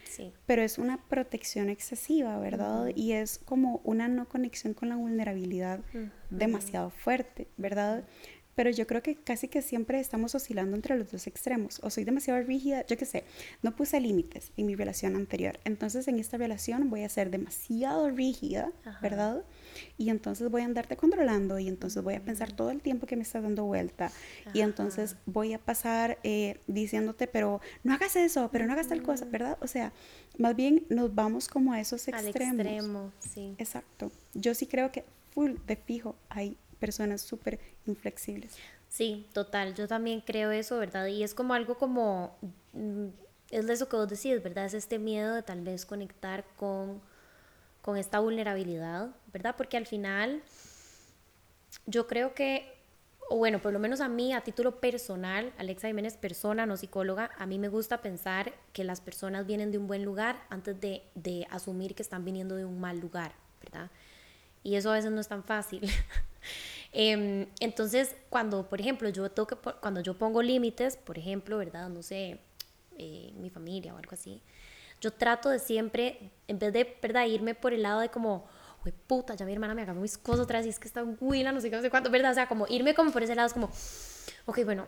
pero 0.46 0.62
es 0.62 0.78
una 0.78 0.98
protección 1.08 1.70
excesiva, 1.70 2.38
¿verdad? 2.40 2.92
Y 2.96 3.14
es 3.14 3.38
como 3.38 3.82
una 3.84 4.08
no 4.08 4.28
conexión 4.28 4.74
con 4.74 4.90
la 4.90 4.96
vulnerabilidad 4.96 5.82
demasiado 6.30 6.90
fuerte, 6.90 7.48
¿verdad? 7.58 8.04
Pero 8.62 8.70
yo 8.70 8.86
creo 8.86 9.02
que 9.02 9.16
casi 9.16 9.48
que 9.48 9.64
siempre 9.64 10.00
estamos 10.00 10.36
oscilando 10.36 10.76
entre 10.76 10.96
los 10.96 11.12
dos 11.12 11.26
extremos. 11.26 11.80
O 11.82 11.90
soy 11.90 12.04
demasiado 12.04 12.44
rígida, 12.44 12.86
yo 12.86 12.96
qué 12.96 13.06
sé, 13.06 13.24
no 13.64 13.76
puse 13.76 14.00
límites 14.00 14.52
en 14.56 14.68
mi 14.68 14.76
relación 14.76 15.16
anterior. 15.16 15.60
Entonces 15.66 16.08
en 16.08 16.20
esta 16.20 16.38
relación 16.38 16.88
voy 16.92 17.02
a 17.02 17.10
ser 17.10 17.32
demasiado 17.32 18.12
rígida, 18.12 18.72
¿verdad? 19.02 19.44
Y 19.98 20.12
entonces 20.12 20.52
voy 20.52 20.62
a 20.62 20.66
andarte 20.66 20.96
controlando 20.96 21.58
y 21.58 21.68
entonces 21.70 22.04
voy 22.04 22.14
a 22.14 22.24
pensar 22.24 22.52
todo 22.52 22.70
el 22.70 22.82
tiempo 22.82 23.08
que 23.08 23.16
me 23.16 23.24
estás 23.24 23.42
dando 23.42 23.66
vuelta. 23.66 24.12
Y 24.54 24.62
entonces 24.62 25.16
voy 25.26 25.54
a 25.54 25.58
pasar 25.58 26.20
eh, 26.22 26.60
diciéndote, 26.68 27.26
pero 27.26 27.62
no 27.84 27.96
hagas 27.96 28.16
eso, 28.16 28.52
pero 28.52 28.68
no 28.68 28.74
hagas 28.74 28.90
tal 28.90 29.02
cosa, 29.02 29.26
¿verdad? 29.26 29.58
O 29.62 29.66
sea, 29.66 29.92
más 30.38 30.56
bien 30.56 30.86
nos 30.90 31.16
vamos 31.16 31.48
como 31.48 31.74
a 31.74 31.80
esos 31.80 32.08
extremos. 32.08 32.60
Al 32.60 32.68
extremo, 32.68 33.12
sí. 33.18 33.56
Exacto. 33.58 34.12
Yo 34.36 34.54
sí 34.54 34.68
creo 34.68 34.92
que 34.92 35.04
full 35.32 35.54
de 35.66 35.78
fijo 35.78 36.16
hay 36.30 36.60
personas 36.82 37.22
súper 37.22 37.60
inflexibles. 37.86 38.58
Sí, 38.90 39.26
total, 39.34 39.74
yo 39.74 39.88
también 39.88 40.20
creo 40.20 40.52
eso, 40.52 40.78
¿verdad? 40.78 41.08
Y 41.08 41.24
es 41.24 41.34
como 41.34 41.54
algo 41.54 41.78
como, 41.78 42.36
mm, 42.74 43.08
es 43.52 43.70
eso 43.70 43.88
que 43.88 43.96
vos 43.96 44.10
decís, 44.10 44.44
¿verdad? 44.44 44.66
Es 44.66 44.74
este 44.74 45.00
miedo 45.00 45.36
de 45.36 45.44
tal 45.44 45.62
vez 45.62 45.86
conectar 45.86 46.44
con, 46.58 47.02
con 47.82 47.98
esta 47.98 48.20
vulnerabilidad, 48.20 49.12
¿verdad? 49.32 49.56
Porque 49.58 49.78
al 49.78 49.86
final, 49.86 50.42
yo 51.86 52.08
creo 52.08 52.34
que, 52.34 52.66
o 53.30 53.38
bueno, 53.38 53.62
por 53.62 53.72
lo 53.72 53.80
menos 53.80 54.02
a 54.02 54.10
mí, 54.10 54.34
a 54.34 54.42
título 54.42 54.82
personal, 54.82 55.54
Alexa 55.58 55.88
Jiménez, 55.88 56.18
persona, 56.18 56.66
no 56.66 56.76
psicóloga, 56.76 57.32
a 57.38 57.46
mí 57.46 57.60
me 57.60 57.70
gusta 57.70 58.02
pensar 58.02 58.54
que 58.74 58.84
las 58.84 59.00
personas 59.00 59.48
vienen 59.48 59.72
de 59.72 59.78
un 59.78 59.88
buen 59.88 60.04
lugar 60.04 60.36
antes 60.50 60.82
de, 60.82 61.04
de 61.16 61.48
asumir 61.50 61.96
que 61.96 62.04
están 62.04 62.26
viniendo 62.26 62.56
de 62.56 62.66
un 62.66 62.82
mal 62.82 63.00
lugar, 63.00 63.32
¿verdad? 63.62 63.90
Y 64.64 64.76
eso 64.76 64.92
a 64.92 64.94
veces 64.94 65.12
no 65.12 65.22
es 65.22 65.28
tan 65.28 65.44
fácil. 65.44 65.82
Em, 66.94 67.48
entonces, 67.62 68.18
cuando, 68.30 68.68
por 68.68 68.82
ejemplo, 68.82 69.08
yo 69.08 69.32
toque, 69.32 69.56
cuando 69.80 70.02
yo 70.02 70.18
pongo 70.18 70.42
límites, 70.42 70.98
por 70.98 71.18
ejemplo, 71.18 71.58
¿verdad? 71.58 71.88
No 71.88 72.04
sé, 72.04 72.40
eh, 72.98 73.32
mi 73.38 73.50
familia 73.50 73.94
o 73.94 73.98
algo 73.98 74.12
así, 74.12 74.42
yo 75.00 75.12
trato 75.14 75.50
de 75.50 75.60
siempre, 75.60 76.32
en 76.50 76.60
vez 76.60 76.74
de, 76.74 76.98
¿verdad? 77.02 77.26
Irme 77.28 77.56
por 77.56 77.74
el 77.74 77.84
lado 77.84 78.02
de 78.02 78.10
como, 78.10 78.46
uy, 78.86 78.94
puta, 79.08 79.36
ya 79.36 79.46
mi 79.46 79.54
hermana 79.54 79.74
me 79.74 79.84
agarró 79.84 80.02
mis 80.02 80.18
cosas 80.18 80.42
otra 80.42 80.60
vez 80.60 80.68
y 80.68 80.70
es 80.70 80.80
que 80.80 80.88
está 80.88 81.04
huila, 81.04 81.54
no 81.54 81.62
sé 81.62 81.70
qué, 81.70 81.78
no 81.78 81.82
sé 81.82 81.90
cuánto, 81.90 82.12
¿verdad? 82.12 82.32
O 82.32 82.36
sea, 82.36 82.48
como 82.48 82.68
irme 82.68 82.94
como 82.94 83.12
por 83.12 83.24
ese 83.24 83.36
lado, 83.36 83.48
es 83.48 83.54
como, 83.54 83.72
ok, 84.46 84.66
bueno, 84.66 84.88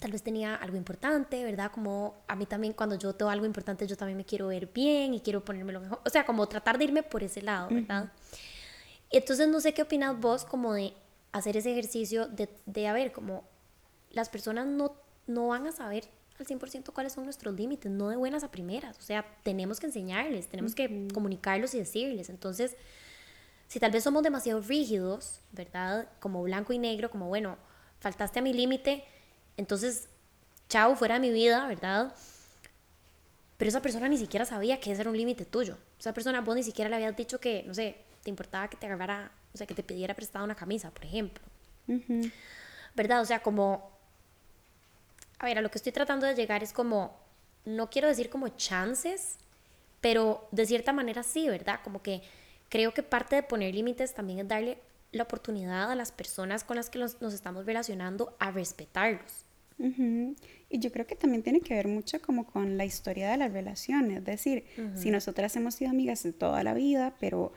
tal 0.00 0.10
vez 0.10 0.22
tenía 0.22 0.56
algo 0.56 0.76
importante, 0.76 1.44
¿verdad? 1.44 1.70
Como 1.70 2.22
a 2.26 2.34
mí 2.34 2.46
también 2.46 2.72
cuando 2.72 2.96
yo 2.96 3.14
tengo 3.14 3.30
algo 3.30 3.46
importante, 3.46 3.86
yo 3.86 3.96
también 3.96 4.16
me 4.16 4.24
quiero 4.24 4.48
ver 4.48 4.66
bien 4.66 5.14
y 5.14 5.20
quiero 5.20 5.44
ponerme 5.44 5.72
lo 5.72 5.80
mejor. 5.80 6.00
O 6.04 6.10
sea, 6.10 6.24
como 6.24 6.48
tratar 6.48 6.78
de 6.78 6.84
irme 6.84 7.02
por 7.02 7.22
ese 7.22 7.42
lado, 7.42 7.68
¿verdad? 7.70 8.10
Entonces 9.10 9.48
no 9.48 9.60
sé 9.60 9.74
qué 9.74 9.82
opinas 9.82 10.18
vos 10.18 10.44
como 10.44 10.74
de 10.74 10.92
hacer 11.32 11.56
ese 11.56 11.72
ejercicio 11.72 12.28
de, 12.28 12.48
de 12.66 12.86
a 12.86 12.92
ver, 12.92 13.12
como 13.12 13.44
las 14.10 14.28
personas 14.28 14.66
no, 14.66 14.94
no 15.26 15.48
van 15.48 15.66
a 15.66 15.72
saber 15.72 16.04
al 16.38 16.46
100% 16.46 16.92
cuáles 16.92 17.12
son 17.12 17.24
nuestros 17.24 17.54
límites, 17.54 17.90
no 17.90 18.08
de 18.08 18.16
buenas 18.16 18.44
a 18.44 18.50
primeras. 18.50 18.98
O 18.98 19.02
sea, 19.02 19.24
tenemos 19.42 19.78
que 19.78 19.86
enseñarles, 19.86 20.48
tenemos 20.48 20.74
que 20.74 21.08
comunicarlos 21.12 21.74
y 21.74 21.78
decirles. 21.78 22.30
Entonces, 22.30 22.76
si 23.68 23.78
tal 23.78 23.90
vez 23.90 24.02
somos 24.02 24.22
demasiado 24.22 24.60
rígidos, 24.60 25.40
¿verdad? 25.52 26.08
Como 26.18 26.42
blanco 26.42 26.72
y 26.72 26.78
negro, 26.78 27.10
como, 27.10 27.28
bueno, 27.28 27.56
faltaste 28.00 28.38
a 28.38 28.42
mi 28.42 28.52
límite, 28.52 29.04
entonces, 29.56 30.08
chao, 30.68 30.96
fuera 30.96 31.14
de 31.14 31.20
mi 31.20 31.30
vida, 31.30 31.66
¿verdad? 31.66 32.14
Pero 33.58 33.68
esa 33.68 33.82
persona 33.82 34.08
ni 34.08 34.16
siquiera 34.16 34.46
sabía 34.46 34.80
que 34.80 34.90
ese 34.90 35.02
era 35.02 35.10
un 35.10 35.16
límite 35.16 35.44
tuyo. 35.44 35.76
Esa 35.98 36.14
persona, 36.14 36.40
vos 36.40 36.56
ni 36.56 36.62
siquiera 36.62 36.88
le 36.88 36.96
habías 36.96 37.14
dicho 37.14 37.38
que, 37.38 37.62
no 37.66 37.74
sé, 37.74 37.96
te 38.22 38.30
importaba 38.30 38.68
que 38.68 38.76
te 38.76 38.86
agarrara, 38.86 39.32
o 39.52 39.56
sea, 39.56 39.66
que 39.66 39.74
te 39.74 39.82
pidiera 39.82 40.14
prestada 40.14 40.44
una 40.44 40.54
camisa, 40.54 40.90
por 40.90 41.04
ejemplo. 41.04 41.42
¿Verdad? 42.94 43.20
O 43.20 43.24
sea, 43.24 43.42
como 43.42 43.90
a 45.40 45.46
ver, 45.46 45.58
a 45.58 45.62
lo 45.62 45.70
que 45.70 45.78
estoy 45.78 45.90
tratando 45.90 46.26
de 46.26 46.34
llegar 46.34 46.62
es 46.62 46.72
como, 46.72 47.16
no 47.64 47.88
quiero 47.88 48.08
decir 48.08 48.28
como 48.28 48.48
chances, 48.48 49.38
pero 50.02 50.46
de 50.52 50.66
cierta 50.66 50.92
manera 50.92 51.22
sí, 51.22 51.48
¿verdad? 51.48 51.80
Como 51.82 52.02
que 52.02 52.20
creo 52.68 52.92
que 52.92 53.02
parte 53.02 53.36
de 53.36 53.42
poner 53.42 53.74
límites 53.74 54.12
también 54.12 54.40
es 54.40 54.48
darle 54.48 54.78
la 55.12 55.22
oportunidad 55.22 55.90
a 55.90 55.94
las 55.94 56.12
personas 56.12 56.62
con 56.62 56.76
las 56.76 56.90
que 56.90 56.98
nos, 56.98 57.16
estamos 57.32 57.64
relacionando 57.64 58.36
a 58.38 58.50
respetarlos. 58.50 59.46
Y 59.78 60.78
yo 60.78 60.92
creo 60.92 61.06
que 61.06 61.16
también 61.16 61.42
tiene 61.42 61.62
que 61.62 61.72
ver 61.72 61.88
mucho 61.88 62.20
como 62.20 62.44
con 62.46 62.76
la 62.76 62.84
historia 62.84 63.30
de 63.30 63.38
las 63.38 63.50
relaciones, 63.50 64.18
es 64.18 64.24
decir, 64.26 64.66
si 64.94 65.10
nosotras 65.10 65.56
hemos 65.56 65.74
sido 65.74 65.90
amigas 65.90 66.22
de 66.22 66.34
toda 66.34 66.62
la 66.62 66.74
vida, 66.74 67.14
pero 67.18 67.54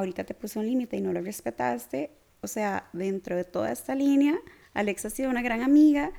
ahorita 0.00 0.24
te 0.24 0.34
puse 0.34 0.58
un 0.58 0.66
límite 0.66 0.96
y 0.96 1.00
no 1.00 1.12
lo 1.12 1.20
respetaste, 1.20 2.10
o 2.40 2.46
sea, 2.46 2.88
dentro 2.92 3.36
de 3.36 3.44
toda 3.44 3.70
esta 3.70 3.94
línea, 3.94 4.38
Alexa 4.74 5.08
ha 5.08 5.10
sido 5.10 5.30
una 5.30 5.42
gran 5.42 5.62
amiga, 5.62 6.12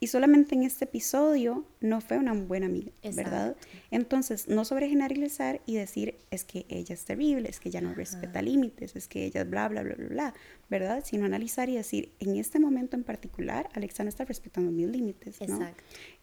y 0.00 0.08
solamente 0.08 0.54
en 0.54 0.64
este 0.64 0.84
episodio 0.84 1.64
no 1.80 2.00
fue 2.00 2.18
una 2.18 2.34
buena 2.34 2.66
amiga, 2.66 2.92
¿verdad? 3.14 3.56
Entonces, 3.90 4.48
no 4.48 4.64
sobregeneralizar 4.64 5.60
y 5.66 5.76
decir 5.76 6.18
es 6.30 6.44
que 6.44 6.66
ella 6.68 6.94
es 6.94 7.04
terrible, 7.04 7.48
es 7.48 7.60
que 7.60 7.68
ella 7.68 7.80
no 7.80 7.94
respeta 7.94 8.42
límites, 8.42 8.96
es 8.96 9.08
que 9.08 9.24
ella 9.24 9.42
es 9.42 9.50
bla, 9.50 9.68
bla, 9.68 9.82
bla, 9.82 9.94
bla, 9.94 10.08
bla, 10.08 10.34
¿verdad? 10.68 11.02
Sino 11.06 11.24
analizar 11.24 11.68
y 11.68 11.76
decir, 11.76 12.12
en 12.18 12.36
este 12.36 12.58
momento 12.58 12.96
en 12.96 13.04
particular, 13.04 13.68
Alexa 13.72 14.02
no 14.02 14.08
está 14.08 14.24
respetando 14.24 14.70
mis 14.72 14.88
límites, 14.88 15.40
¿no? 15.40 15.56
Exacto. 15.56 15.82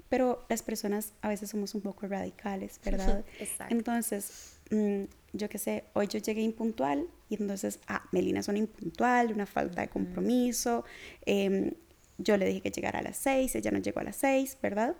Pero 0.09 0.45
las 0.49 0.61
personas 0.61 1.13
a 1.21 1.29
veces 1.29 1.49
somos 1.49 1.73
un 1.73 1.81
poco 1.81 2.05
radicales, 2.07 2.79
¿verdad? 2.85 3.25
Exacto. 3.39 3.73
Entonces, 3.73 4.59
mm, 4.71 5.03
yo 5.33 5.49
qué 5.49 5.57
sé, 5.57 5.85
hoy 5.93 6.07
yo 6.07 6.19
llegué 6.19 6.41
impuntual 6.41 7.07
y 7.29 7.35
entonces, 7.35 7.79
ah, 7.87 8.03
Melina 8.11 8.39
es 8.39 8.47
una 8.47 8.57
impuntual, 8.57 9.31
una 9.31 9.45
falta 9.45 9.81
de 9.81 9.87
compromiso, 9.87 10.83
eh, 11.25 11.73
yo 12.17 12.37
le 12.37 12.45
dije 12.45 12.61
que 12.61 12.71
llegara 12.71 12.99
a 12.99 13.01
las 13.01 13.17
seis, 13.17 13.55
ella 13.55 13.71
no 13.71 13.79
llegó 13.79 13.99
a 13.99 14.03
las 14.03 14.15
seis, 14.15 14.57
¿verdad? 14.61 14.95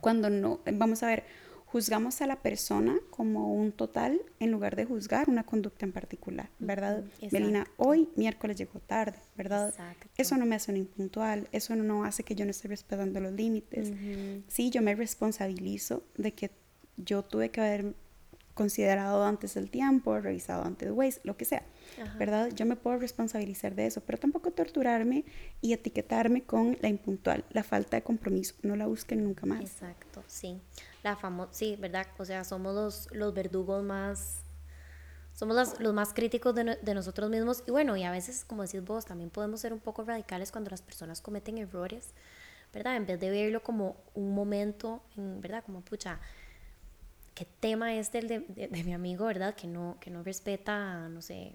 Cuando 0.00 0.30
no, 0.30 0.60
vamos 0.72 1.02
a 1.02 1.06
ver, 1.06 1.24
juzgamos 1.66 2.20
a 2.20 2.26
la 2.26 2.42
persona 2.42 2.96
como 3.10 3.52
un 3.54 3.72
total 3.72 4.20
en 4.40 4.50
lugar 4.50 4.74
de 4.76 4.84
juzgar 4.84 5.28
una 5.28 5.44
conducta 5.44 5.86
en 5.86 5.92
particular, 5.92 6.50
¿verdad? 6.58 7.04
Melina, 7.30 7.66
hoy 7.76 8.08
miércoles 8.16 8.56
llegó 8.56 8.80
tarde, 8.80 9.18
¿verdad? 9.36 9.72
Eso 10.16 10.36
no 10.36 10.46
me 10.46 10.56
hace 10.56 10.70
un 10.72 10.78
impuntual, 10.78 11.48
eso 11.52 11.76
no 11.76 12.04
hace 12.04 12.24
que 12.24 12.34
yo 12.34 12.44
no 12.44 12.50
esté 12.50 12.68
respetando 12.68 13.20
los 13.20 13.32
límites. 13.32 13.92
Sí, 14.48 14.70
yo 14.70 14.82
me 14.82 14.94
responsabilizo 14.94 16.02
de 16.16 16.32
que 16.32 16.50
yo 16.96 17.22
tuve 17.24 17.50
que 17.50 17.60
haber 17.60 17.94
considerado 18.60 19.24
antes 19.24 19.56
el 19.56 19.70
tiempo, 19.70 20.20
revisado 20.20 20.62
antes 20.64 20.90
Waze, 20.92 21.22
lo 21.24 21.34
que 21.34 21.46
sea, 21.46 21.62
¿verdad? 22.18 22.50
Yo 22.54 22.66
me 22.66 22.76
puedo 22.76 22.98
responsabilizar 22.98 23.74
de 23.74 23.86
eso, 23.86 24.02
pero 24.02 24.18
tampoco 24.18 24.50
torturarme 24.50 25.24
y 25.62 25.72
etiquetarme 25.72 26.42
con 26.42 26.76
la 26.82 26.90
impuntual, 26.90 27.42
la 27.52 27.62
falta 27.62 27.96
de 27.96 28.02
compromiso, 28.02 28.54
no 28.60 28.76
la 28.76 28.86
busquen 28.86 29.24
nunca 29.24 29.46
más. 29.46 29.62
Exacto, 29.62 30.22
sí. 30.26 30.60
La 31.02 31.16
famosa, 31.16 31.48
sí, 31.54 31.76
¿verdad? 31.80 32.06
O 32.18 32.26
sea, 32.26 32.44
somos 32.44 32.74
los, 32.74 33.08
los 33.12 33.32
verdugos 33.32 33.82
más, 33.82 34.42
somos 35.32 35.56
los, 35.56 35.80
los 35.80 35.94
más 35.94 36.12
críticos 36.12 36.54
de, 36.54 36.76
de, 36.82 36.94
nosotros 36.94 37.30
mismos 37.30 37.64
y 37.66 37.70
bueno, 37.70 37.96
y 37.96 38.02
a 38.02 38.10
veces, 38.10 38.44
como 38.44 38.60
decís 38.60 38.84
vos, 38.84 39.06
también 39.06 39.30
podemos 39.30 39.62
ser 39.62 39.72
un 39.72 39.80
poco 39.80 40.04
radicales 40.04 40.52
cuando 40.52 40.68
las 40.68 40.82
personas 40.82 41.22
cometen 41.22 41.56
errores, 41.56 42.10
¿verdad? 42.74 42.96
En 42.96 43.06
vez 43.06 43.18
de 43.18 43.30
verlo 43.30 43.62
como 43.62 43.96
un 44.12 44.34
momento, 44.34 45.02
en, 45.16 45.40
¿verdad? 45.40 45.64
Como, 45.64 45.80
pucha, 45.80 46.20
qué 47.34 47.46
tema 47.60 47.94
es 47.94 48.14
el 48.14 48.28
de, 48.28 48.40
de, 48.40 48.84
mi 48.84 48.92
amigo, 48.92 49.26
¿verdad? 49.26 49.54
Que 49.54 49.66
no, 49.66 49.96
que 50.00 50.10
no 50.10 50.22
respeta, 50.22 51.08
no 51.08 51.22
sé, 51.22 51.54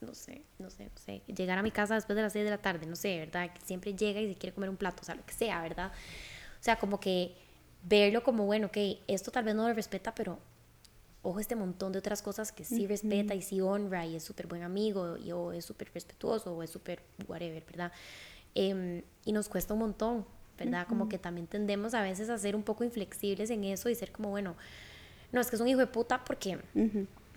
no 0.00 0.14
sé, 0.14 0.42
no 0.58 0.70
sé, 0.70 0.84
no 0.84 0.98
sé, 0.98 1.22
llegar 1.26 1.58
a 1.58 1.62
mi 1.62 1.70
casa 1.70 1.94
después 1.94 2.16
de 2.16 2.22
las 2.22 2.32
6 2.32 2.44
de 2.44 2.50
la 2.50 2.58
tarde, 2.58 2.86
no 2.86 2.96
sé, 2.96 3.18
¿verdad? 3.18 3.52
Que 3.52 3.60
siempre 3.62 3.94
llega 3.94 4.20
y 4.20 4.28
se 4.28 4.38
quiere 4.38 4.54
comer 4.54 4.70
un 4.70 4.76
plato, 4.76 5.02
o 5.02 5.04
sea, 5.04 5.14
lo 5.14 5.24
que 5.24 5.34
sea, 5.34 5.60
¿verdad? 5.62 5.92
O 6.60 6.62
sea, 6.62 6.76
como 6.76 7.00
que 7.00 7.34
verlo 7.82 8.22
como, 8.22 8.44
bueno, 8.46 8.70
que 8.70 9.00
esto 9.06 9.30
tal 9.30 9.44
vez 9.44 9.54
no 9.54 9.68
lo 9.68 9.74
respeta, 9.74 10.14
pero 10.14 10.38
ojo 11.22 11.40
este 11.40 11.56
montón 11.56 11.92
de 11.92 11.98
otras 11.98 12.22
cosas 12.22 12.52
que 12.52 12.64
sí 12.64 12.86
respeta 12.86 13.34
y 13.34 13.42
sí 13.42 13.60
honra 13.60 14.06
y 14.06 14.16
es 14.16 14.24
súper 14.24 14.46
buen 14.46 14.62
amigo 14.62 15.16
y 15.16 15.32
o 15.32 15.52
es 15.52 15.64
súper 15.64 15.90
respetuoso 15.92 16.54
o 16.54 16.62
es 16.62 16.70
súper 16.70 17.02
whatever, 17.26 17.64
¿verdad? 17.64 17.92
Em, 18.54 19.02
y 19.24 19.32
nos 19.32 19.48
cuesta 19.48 19.74
un 19.74 19.80
montón, 19.80 20.26
¿verdad? 20.58 20.86
Como 20.88 21.08
que 21.08 21.18
también 21.18 21.46
tendemos 21.46 21.94
a 21.94 22.02
veces 22.02 22.28
a 22.30 22.38
ser 22.38 22.56
un 22.56 22.62
poco 22.62 22.84
inflexibles 22.84 23.50
en 23.50 23.64
eso 23.64 23.88
y 23.88 23.94
ser 23.94 24.10
como, 24.12 24.30
bueno, 24.30 24.56
no, 25.32 25.40
es 25.40 25.48
que 25.48 25.56
es 25.56 25.62
un 25.62 25.68
hijo 25.68 25.78
de 25.78 25.86
puta 25.86 26.24
porque, 26.24 26.58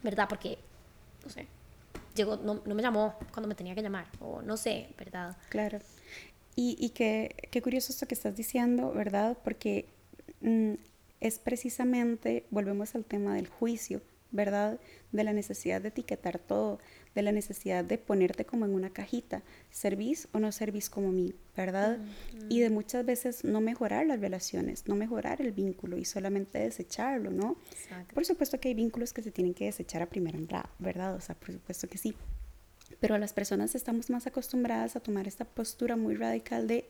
¿verdad? 0.04 0.28
Porque, 0.28 0.58
no 1.24 1.30
sé, 1.30 1.48
llegó, 2.16 2.38
no, 2.38 2.62
no, 2.66 2.76
me 2.76 2.82
llamó 2.82 3.16
cuando 3.32 3.48
me 3.48 3.56
tenía 3.56 3.76
que 3.76 3.82
llamar, 3.82 4.08
o 4.20 4.42
no 4.42 4.58
sé, 4.58 4.90
¿verdad? 4.98 5.38
Claro. 5.50 5.80
Y, 6.56 6.76
y 6.80 6.90
qué, 6.90 7.36
qué 7.52 7.62
curioso 7.62 7.92
esto 7.92 8.08
que 8.08 8.16
estás 8.16 8.36
diciendo, 8.36 8.92
¿verdad? 8.92 9.38
Porque 9.44 9.88
mm, 10.42 10.74
es 11.20 11.40
precisamente, 11.40 12.46
volvemos 12.50 12.96
al 12.96 13.06
tema 13.06 13.36
del 13.36 13.48
juicio, 13.48 14.02
¿verdad? 14.32 14.80
De 15.12 15.24
la 15.24 15.34
necesidad 15.34 15.82
de 15.82 15.90
etiquetar 15.90 16.40
todo, 16.40 16.80
de 17.16 17.22
la 17.22 17.32
necesidad 17.32 17.84
de 17.84 17.98
ponerte 17.98 18.46
como 18.46 18.66
en 18.66 18.74
una 18.74 18.90
cajita, 18.90 19.44
servís 19.70 20.28
o 20.32 20.40
no 20.40 20.52
servís 20.52 20.90
como 20.90 21.12
mí, 21.12 21.36
¿verdad? 21.56 22.00
Y 22.50 22.62
de 22.62 22.70
muchas 22.70 23.06
veces 23.06 23.44
no 23.44 23.62
mejorar 23.62 24.06
las 24.06 24.20
relaciones, 24.20 24.88
no 24.88 24.96
mejorar 24.96 25.42
el 25.42 25.52
vínculo 25.52 25.98
y 25.98 26.06
solamente 26.06 26.60
desecharlo, 26.60 27.32
¿no? 27.32 27.58
Por 28.14 28.26
supuesto 28.26 28.60
que 28.60 28.70
hay 28.70 28.74
vínculos 28.74 29.14
que 29.14 29.22
se 29.22 29.32
tienen 29.32 29.54
que 29.54 29.66
desechar 29.66 30.02
a 30.02 30.06
primera 30.06 30.38
entrada, 30.38 30.70
¿verdad? 30.80 31.16
O 31.16 31.22
sea, 31.22 31.36
por 31.36 31.52
supuesto 31.52 31.88
que 31.88 31.98
sí. 31.98 32.16
Pero 33.00 33.18
las 33.18 33.34
personas 33.34 33.76
estamos 33.76 34.10
más 34.10 34.28
acostumbradas 34.28 34.96
a 34.96 35.00
tomar 35.00 35.28
esta 35.28 35.46
postura 35.46 35.96
muy 35.96 36.16
radical 36.16 36.68
de, 36.68 36.90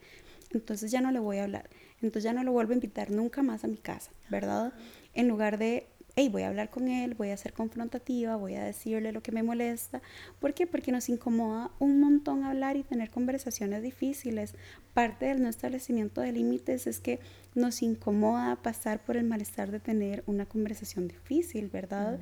entonces 0.51 0.91
ya 0.91 0.99
no 0.99 1.11
le 1.11 1.19
voy 1.19 1.37
a 1.37 1.43
hablar, 1.43 1.69
entonces 2.01 2.23
ya 2.23 2.33
no 2.33 2.43
lo 2.43 2.51
vuelvo 2.51 2.71
a 2.71 2.75
invitar 2.75 3.11
nunca 3.11 3.43
más 3.43 3.63
a 3.63 3.67
mi 3.67 3.77
casa, 3.77 4.11
¿verdad? 4.29 4.73
En 5.13 5.27
lugar 5.27 5.57
de 5.57 5.87
hey, 6.15 6.29
voy 6.29 6.43
a 6.43 6.47
hablar 6.47 6.69
con 6.69 6.87
él, 6.87 7.13
voy 7.13 7.29
a 7.29 7.37
ser 7.37 7.53
confrontativa, 7.53 8.35
voy 8.35 8.55
a 8.55 8.63
decirle 8.63 9.11
lo 9.11 9.23
que 9.23 9.31
me 9.31 9.43
molesta. 9.43 10.01
¿Por 10.39 10.53
qué? 10.53 10.67
Porque 10.67 10.91
nos 10.91 11.09
incomoda 11.09 11.71
un 11.79 11.99
montón 11.99 12.43
hablar 12.43 12.77
y 12.77 12.83
tener 12.83 13.09
conversaciones 13.09 13.81
difíciles. 13.81 14.55
Parte 14.93 15.27
del 15.27 15.41
no 15.41 15.49
establecimiento 15.49 16.21
de 16.21 16.31
límites 16.31 16.87
es 16.87 16.99
que 16.99 17.19
nos 17.55 17.81
incomoda 17.81 18.55
pasar 18.57 19.03
por 19.03 19.17
el 19.17 19.25
malestar 19.25 19.71
de 19.71 19.79
tener 19.79 20.23
una 20.25 20.45
conversación 20.45 21.07
difícil, 21.07 21.69
¿verdad? 21.69 22.19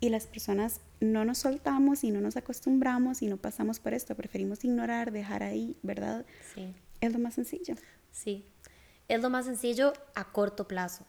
Y 0.00 0.10
las 0.10 0.26
personas 0.26 0.80
no 1.00 1.24
nos 1.24 1.38
soltamos 1.38 2.04
y 2.04 2.10
no 2.10 2.20
nos 2.20 2.36
acostumbramos 2.36 3.22
y 3.22 3.26
no 3.26 3.36
pasamos 3.36 3.80
por 3.80 3.94
esto, 3.94 4.14
preferimos 4.14 4.64
ignorar, 4.64 5.12
dejar 5.12 5.42
ahí, 5.42 5.76
¿verdad? 5.82 6.24
Sí. 6.54 6.72
Es 7.00 7.12
lo 7.12 7.18
más 7.18 7.34
sencillo. 7.34 7.74
Sí, 8.10 8.44
es 9.08 9.20
lo 9.22 9.30
más 9.30 9.46
sencillo 9.46 9.92
a 10.14 10.32
corto 10.32 10.68
plazo. 10.68 11.04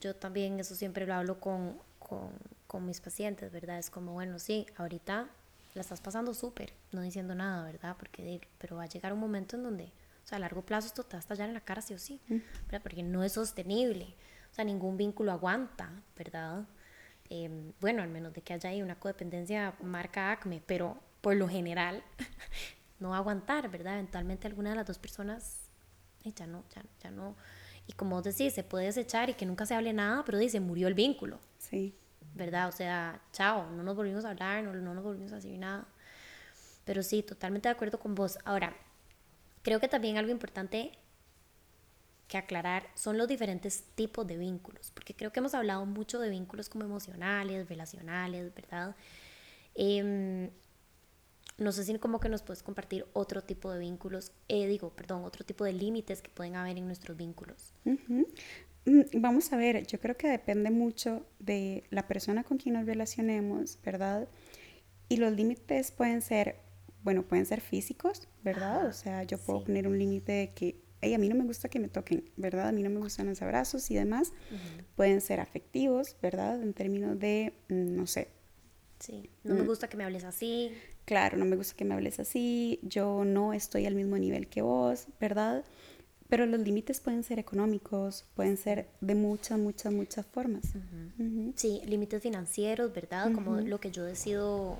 Yo 0.00 0.14
también 0.14 0.60
eso 0.60 0.74
siempre 0.74 1.06
lo 1.06 1.14
hablo 1.14 1.40
con, 1.40 1.78
con, 1.98 2.30
con 2.66 2.84
mis 2.84 3.00
pacientes, 3.00 3.50
¿verdad? 3.50 3.78
Es 3.78 3.90
como, 3.90 4.12
bueno, 4.12 4.38
sí, 4.38 4.66
ahorita 4.76 5.28
la 5.74 5.80
estás 5.80 6.00
pasando 6.00 6.34
súper, 6.34 6.72
no 6.92 7.00
diciendo 7.00 7.34
nada, 7.34 7.64
¿verdad? 7.64 7.96
Porque, 7.98 8.40
pero 8.58 8.76
va 8.76 8.84
a 8.84 8.88
llegar 8.88 9.12
un 9.12 9.20
momento 9.20 9.56
en 9.56 9.64
donde, 9.64 9.84
o 9.84 10.26
sea, 10.26 10.36
a 10.36 10.38
largo 10.38 10.62
plazo 10.62 10.86
esto 10.86 11.02
te 11.02 11.14
va 11.14 11.18
a 11.18 11.20
estallar 11.20 11.48
en 11.48 11.54
la 11.54 11.60
cara 11.60 11.82
sí 11.82 11.94
o 11.94 11.98
sí, 11.98 12.20
¿verdad? 12.28 12.82
Porque 12.82 13.02
no 13.02 13.24
es 13.24 13.32
sostenible, 13.32 14.14
o 14.50 14.54
sea, 14.54 14.64
ningún 14.64 14.96
vínculo 14.96 15.32
aguanta, 15.32 15.90
¿verdad? 16.16 16.64
Em, 17.30 17.72
bueno, 17.80 18.02
al 18.02 18.08
menos 18.10 18.32
de 18.34 18.42
que 18.42 18.52
haya 18.52 18.70
ahí 18.70 18.82
una 18.82 18.98
codependencia 18.98 19.74
marca 19.82 20.30
acme, 20.30 20.62
pero 20.64 20.98
por 21.20 21.34
lo 21.36 21.48
general 21.48 22.04
no 23.00 23.10
va 23.10 23.16
a 23.16 23.18
aguantar, 23.18 23.68
¿verdad? 23.70 23.94
Eventualmente 23.94 24.46
alguna 24.46 24.70
de 24.70 24.76
las 24.76 24.86
dos 24.86 24.98
personas 24.98 25.64
ya 26.32 26.46
no, 26.46 26.64
ya, 26.74 26.82
ya 27.02 27.10
no, 27.10 27.34
y 27.86 27.92
como 27.92 28.16
vos 28.16 28.24
decís, 28.24 28.54
se 28.54 28.62
puede 28.62 28.86
desechar 28.86 29.30
y 29.30 29.34
que 29.34 29.46
nunca 29.46 29.66
se 29.66 29.74
hable 29.74 29.92
nada, 29.92 30.24
pero 30.24 30.38
dice, 30.38 30.60
murió 30.60 30.88
el 30.88 30.94
vínculo. 30.94 31.38
Sí. 31.58 31.94
¿Verdad? 32.34 32.68
O 32.68 32.72
sea, 32.72 33.20
chao, 33.32 33.70
no 33.70 33.82
nos 33.82 33.94
volvimos 33.96 34.24
a 34.24 34.30
hablar, 34.30 34.64
no, 34.64 34.72
no 34.72 34.94
nos 34.94 35.04
volvimos 35.04 35.32
a 35.32 35.36
decir 35.36 35.58
nada. 35.58 35.86
Pero 36.84 37.02
sí, 37.02 37.22
totalmente 37.22 37.68
de 37.68 37.72
acuerdo 37.72 37.98
con 37.98 38.14
vos. 38.14 38.38
Ahora, 38.44 38.74
creo 39.62 39.80
que 39.80 39.88
también 39.88 40.16
algo 40.16 40.30
importante 40.30 40.92
que 42.28 42.38
aclarar 42.38 42.88
son 42.94 43.18
los 43.18 43.28
diferentes 43.28 43.84
tipos 43.94 44.26
de 44.26 44.38
vínculos, 44.38 44.90
porque 44.92 45.14
creo 45.14 45.30
que 45.30 45.40
hemos 45.40 45.54
hablado 45.54 45.84
mucho 45.86 46.18
de 46.18 46.30
vínculos 46.30 46.68
como 46.68 46.84
emocionales, 46.84 47.68
relacionales, 47.68 48.54
¿verdad? 48.54 48.96
Em, 49.74 50.50
no 51.58 51.72
sé 51.72 51.84
si 51.84 51.98
como 51.98 52.20
que 52.20 52.28
nos 52.28 52.42
puedes 52.42 52.62
compartir 52.62 53.06
otro 53.12 53.42
tipo 53.42 53.70
de 53.70 53.78
vínculos, 53.78 54.32
eh, 54.48 54.66
digo, 54.66 54.90
perdón, 54.90 55.24
otro 55.24 55.44
tipo 55.44 55.64
de 55.64 55.72
límites 55.72 56.20
que 56.20 56.30
pueden 56.30 56.56
haber 56.56 56.76
en 56.78 56.86
nuestros 56.86 57.16
vínculos. 57.16 57.72
Mm, 58.86 59.20
vamos 59.20 59.52
a 59.52 59.56
ver, 59.56 59.86
yo 59.86 59.98
creo 60.00 60.16
que 60.16 60.28
depende 60.28 60.70
mucho 60.70 61.26
de 61.38 61.84
la 61.90 62.06
persona 62.06 62.44
con 62.44 62.58
quien 62.58 62.74
nos 62.74 62.86
relacionemos, 62.86 63.78
¿verdad? 63.84 64.28
Y 65.08 65.16
los 65.16 65.32
límites 65.32 65.90
pueden 65.92 66.22
ser, 66.22 66.56
bueno, 67.02 67.22
pueden 67.22 67.46
ser 67.46 67.60
físicos, 67.60 68.28
¿verdad? 68.42 68.86
o 68.86 68.92
sea, 68.92 69.22
yo 69.22 69.38
puedo 69.38 69.64
poner 69.64 69.86
un 69.86 69.98
límite 69.98 70.32
de 70.32 70.52
que, 70.52 70.80
hey, 71.00 71.14
a 71.14 71.18
mí 71.18 71.28
no 71.28 71.34
me 71.36 71.44
gusta 71.44 71.68
que 71.68 71.78
me 71.78 71.88
toquen, 71.88 72.30
¿verdad? 72.36 72.68
A 72.68 72.72
mí 72.72 72.82
no 72.82 72.90
me 72.90 72.98
gustan 72.98 73.26
los 73.26 73.40
abrazos 73.42 73.90
y 73.90 73.94
demás. 73.94 74.32
Pueden 74.96 75.20
ser 75.20 75.40
afectivos, 75.40 76.16
¿verdad? 76.20 76.60
En 76.62 76.74
términos 76.74 77.18
de, 77.18 77.54
mm, 77.68 77.96
no 77.96 78.06
sé. 78.06 78.28
Sí, 79.04 79.28
no 79.42 79.54
me 79.54 79.62
mm. 79.62 79.66
gusta 79.66 79.88
que 79.88 79.96
me 79.96 80.04
hables 80.04 80.24
así 80.24 80.72
claro, 81.04 81.36
no 81.36 81.44
me 81.44 81.56
gusta 81.56 81.76
que 81.76 81.84
me 81.84 81.94
hables 81.94 82.18
así, 82.20 82.80
yo 82.82 83.24
no 83.24 83.52
estoy 83.52 83.86
al 83.86 83.94
mismo 83.94 84.16
nivel 84.18 84.48
que 84.48 84.62
vos, 84.62 85.06
¿verdad? 85.20 85.64
Pero 86.28 86.46
los 86.46 86.60
límites 86.60 87.00
pueden 87.00 87.22
ser 87.22 87.38
económicos, 87.38 88.24
pueden 88.34 88.56
ser 88.56 88.88
de 89.00 89.14
muchas, 89.14 89.58
muchas, 89.58 89.92
muchas 89.92 90.26
formas. 90.26 90.64
Sí, 91.54 91.82
límites 91.84 92.22
financieros, 92.22 92.92
¿verdad? 92.92 93.32
Como 93.32 93.60
lo 93.60 93.78
que 93.78 93.90
yo 93.90 94.04
decido 94.04 94.78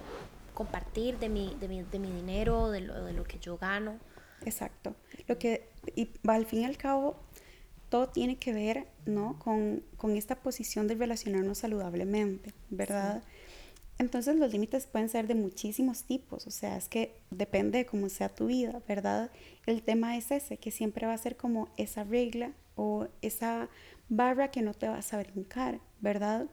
compartir 0.55 1.19
de 1.19 1.29
mi, 1.29 1.55
de 1.61 1.69
mi, 1.69 1.83
de 1.83 1.99
mi 1.99 2.11
dinero, 2.11 2.71
de 2.71 2.81
lo, 2.81 3.05
de 3.05 3.13
lo, 3.13 3.25
que 3.25 3.39
yo 3.39 3.59
gano. 3.59 3.99
Exacto. 4.45 4.97
Lo 5.29 5.39
que, 5.39 5.69
y 5.95 6.09
al 6.27 6.47
fin 6.47 6.63
y 6.63 6.65
al 6.65 6.79
cabo, 6.79 7.17
todo 7.91 8.09
tiene 8.09 8.37
que 8.39 8.53
ver, 8.53 8.89
¿no? 9.05 9.39
Con, 9.39 9.85
con 9.97 10.17
esta 10.17 10.37
posición 10.37 10.89
de 10.89 10.95
relacionarnos 10.95 11.59
saludablemente, 11.59 12.55
¿verdad? 12.71 13.23
Entonces 13.99 14.37
los 14.37 14.53
límites 14.53 14.87
pueden 14.87 15.09
ser 15.09 15.29
de 15.29 15.37
muchísimos 15.37 16.03
tipos, 16.03 16.47
o 16.49 16.51
sea, 16.51 16.77
es 16.77 16.89
que 16.89 17.21
depende 17.31 17.79
de 17.79 17.87
cómo 17.87 18.09
sea 18.09 18.29
tu 18.29 18.47
vida, 18.47 18.83
¿verdad? 18.89 19.31
El 19.67 19.83
tema 19.83 20.17
es 20.17 20.33
ese, 20.33 20.57
que 20.57 20.73
siempre 20.73 21.07
va 21.07 21.15
a 21.15 21.19
ser 21.19 21.37
como 21.37 21.69
esa 21.77 22.03
regla 22.03 22.53
o 22.75 23.07
esa 23.23 23.69
barra 24.09 24.51
que 24.51 24.63
no 24.63 24.75
te 24.75 24.89
vas 24.89 25.15
a 25.15 25.19
brincar, 25.19 25.81
¿verdad? 26.01 26.49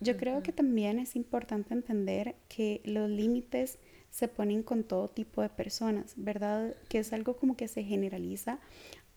Yo 0.00 0.18
creo 0.18 0.42
que 0.42 0.52
también 0.52 0.98
es 0.98 1.16
importante 1.16 1.72
entender 1.72 2.36
que 2.48 2.82
los 2.84 3.08
límites 3.08 3.78
se 4.10 4.28
ponen 4.28 4.62
con 4.62 4.84
todo 4.84 5.08
tipo 5.08 5.40
de 5.40 5.48
personas, 5.48 6.12
¿verdad? 6.16 6.76
Que 6.90 6.98
es 6.98 7.14
algo 7.14 7.36
como 7.36 7.56
que 7.56 7.66
se 7.66 7.82
generaliza 7.82 8.58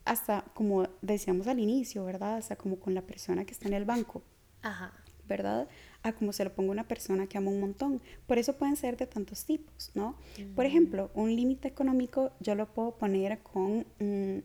hasta, 0.06 0.46
como 0.54 0.88
decíamos 1.02 1.48
al 1.48 1.60
inicio, 1.60 2.06
¿verdad? 2.06 2.38
Hasta 2.38 2.56
como 2.56 2.80
con 2.80 2.96
la 2.96 3.02
persona 3.02 3.44
que 3.44 3.52
está 3.52 3.68
en 3.68 3.74
el 3.74 3.84
banco. 3.84 4.24
Ajá. 4.62 4.94
¿verdad? 5.28 5.68
A 6.08 6.14
como 6.14 6.32
se 6.32 6.44
lo 6.46 6.54
ponga 6.54 6.72
una 6.72 6.88
persona 6.88 7.28
que 7.28 7.38
ama 7.38 7.52
un 7.52 7.60
montón. 7.60 8.02
Por 8.28 8.38
eso 8.38 8.58
pueden 8.58 8.78
ser 8.78 8.96
de 8.96 9.08
tantos 9.08 9.44
tipos, 9.44 9.92
¿no? 9.94 10.16
Por 10.56 10.66
ejemplo, 10.66 11.12
un 11.14 11.36
límite 11.36 11.68
económico 11.68 12.32
yo 12.40 12.56
lo 12.56 12.74
puedo 12.74 12.98
poner 12.98 13.40
con, 13.40 13.86
mm, 14.00 14.38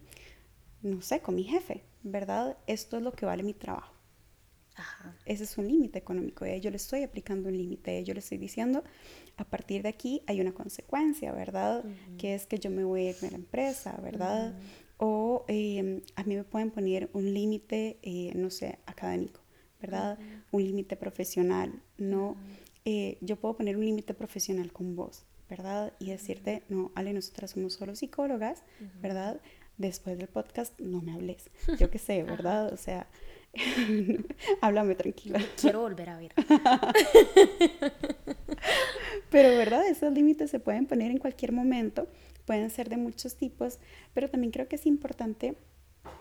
no 0.82 1.02
sé, 1.02 1.20
con 1.20 1.36
mi 1.36 1.44
jefe, 1.44 1.84
¿verdad? 2.02 2.56
Esto 2.66 2.96
es 2.96 3.02
lo 3.02 3.12
que 3.12 3.26
vale 3.26 3.44
mi 3.44 3.54
trabajo. 3.54 3.94
Ajá. 4.74 5.14
Ese 5.26 5.44
es 5.44 5.56
un 5.58 5.68
límite 5.68 5.98
económico. 5.98 6.46
Yo 6.46 6.70
le 6.70 6.76
estoy 6.76 7.02
aplicando 7.02 7.48
un 7.48 7.56
límite. 7.56 8.02
Yo 8.02 8.14
le 8.14 8.20
estoy 8.20 8.38
diciendo, 8.38 8.82
a 9.36 9.44
partir 9.44 9.82
de 9.82 9.90
aquí 9.90 10.22
hay 10.26 10.40
una 10.40 10.52
consecuencia, 10.52 11.32
¿verdad? 11.32 11.84
Que 12.18 12.34
es 12.34 12.46
que 12.46 12.58
yo 12.58 12.70
me 12.70 12.84
voy 12.84 13.06
a 13.06 13.10
ir 13.10 13.16
de 13.16 13.30
la 13.30 13.36
empresa, 13.36 13.98
¿verdad? 14.02 14.54
O 14.96 15.44
em, 15.48 16.00
a 16.16 16.24
mí 16.24 16.36
me 16.36 16.44
pueden 16.44 16.70
poner 16.70 17.10
un 17.12 17.32
límite, 17.32 17.98
eh, 18.02 18.32
no 18.34 18.50
sé, 18.50 18.78
académico. 18.86 19.41
¿Verdad? 19.82 20.18
Un 20.52 20.64
límite 20.64 20.96
profesional, 20.96 21.82
¿no? 21.98 22.36
Eh, 22.84 23.18
yo 23.20 23.36
puedo 23.36 23.56
poner 23.56 23.76
un 23.76 23.84
límite 23.84 24.14
profesional 24.14 24.72
con 24.72 24.96
vos, 24.96 25.24
¿verdad? 25.50 25.92
Y 25.98 26.10
decirte, 26.10 26.62
no, 26.68 26.92
Ale, 26.94 27.12
nosotras 27.12 27.50
somos 27.50 27.74
solo 27.74 27.94
psicólogas, 27.96 28.62
¿verdad? 29.00 29.40
Después 29.76 30.16
del 30.16 30.28
podcast 30.28 30.78
no 30.80 31.02
me 31.02 31.12
hables, 31.12 31.50
yo 31.78 31.90
qué 31.90 31.98
sé, 31.98 32.22
¿verdad? 32.22 32.72
O 32.72 32.76
sea, 32.76 33.08
háblame 34.60 34.94
tranquila. 34.94 35.40
Quiero 35.60 35.80
volver 35.80 36.08
a 36.08 36.18
ver. 36.18 36.32
pero, 39.30 39.48
¿verdad? 39.50 39.86
Esos 39.88 40.12
límites 40.12 40.50
se 40.50 40.60
pueden 40.60 40.86
poner 40.86 41.10
en 41.10 41.18
cualquier 41.18 41.52
momento, 41.52 42.08
pueden 42.46 42.70
ser 42.70 42.88
de 42.88 42.98
muchos 42.98 43.36
tipos, 43.36 43.80
pero 44.14 44.30
también 44.30 44.52
creo 44.52 44.68
que 44.68 44.76
es 44.76 44.86
importante 44.86 45.56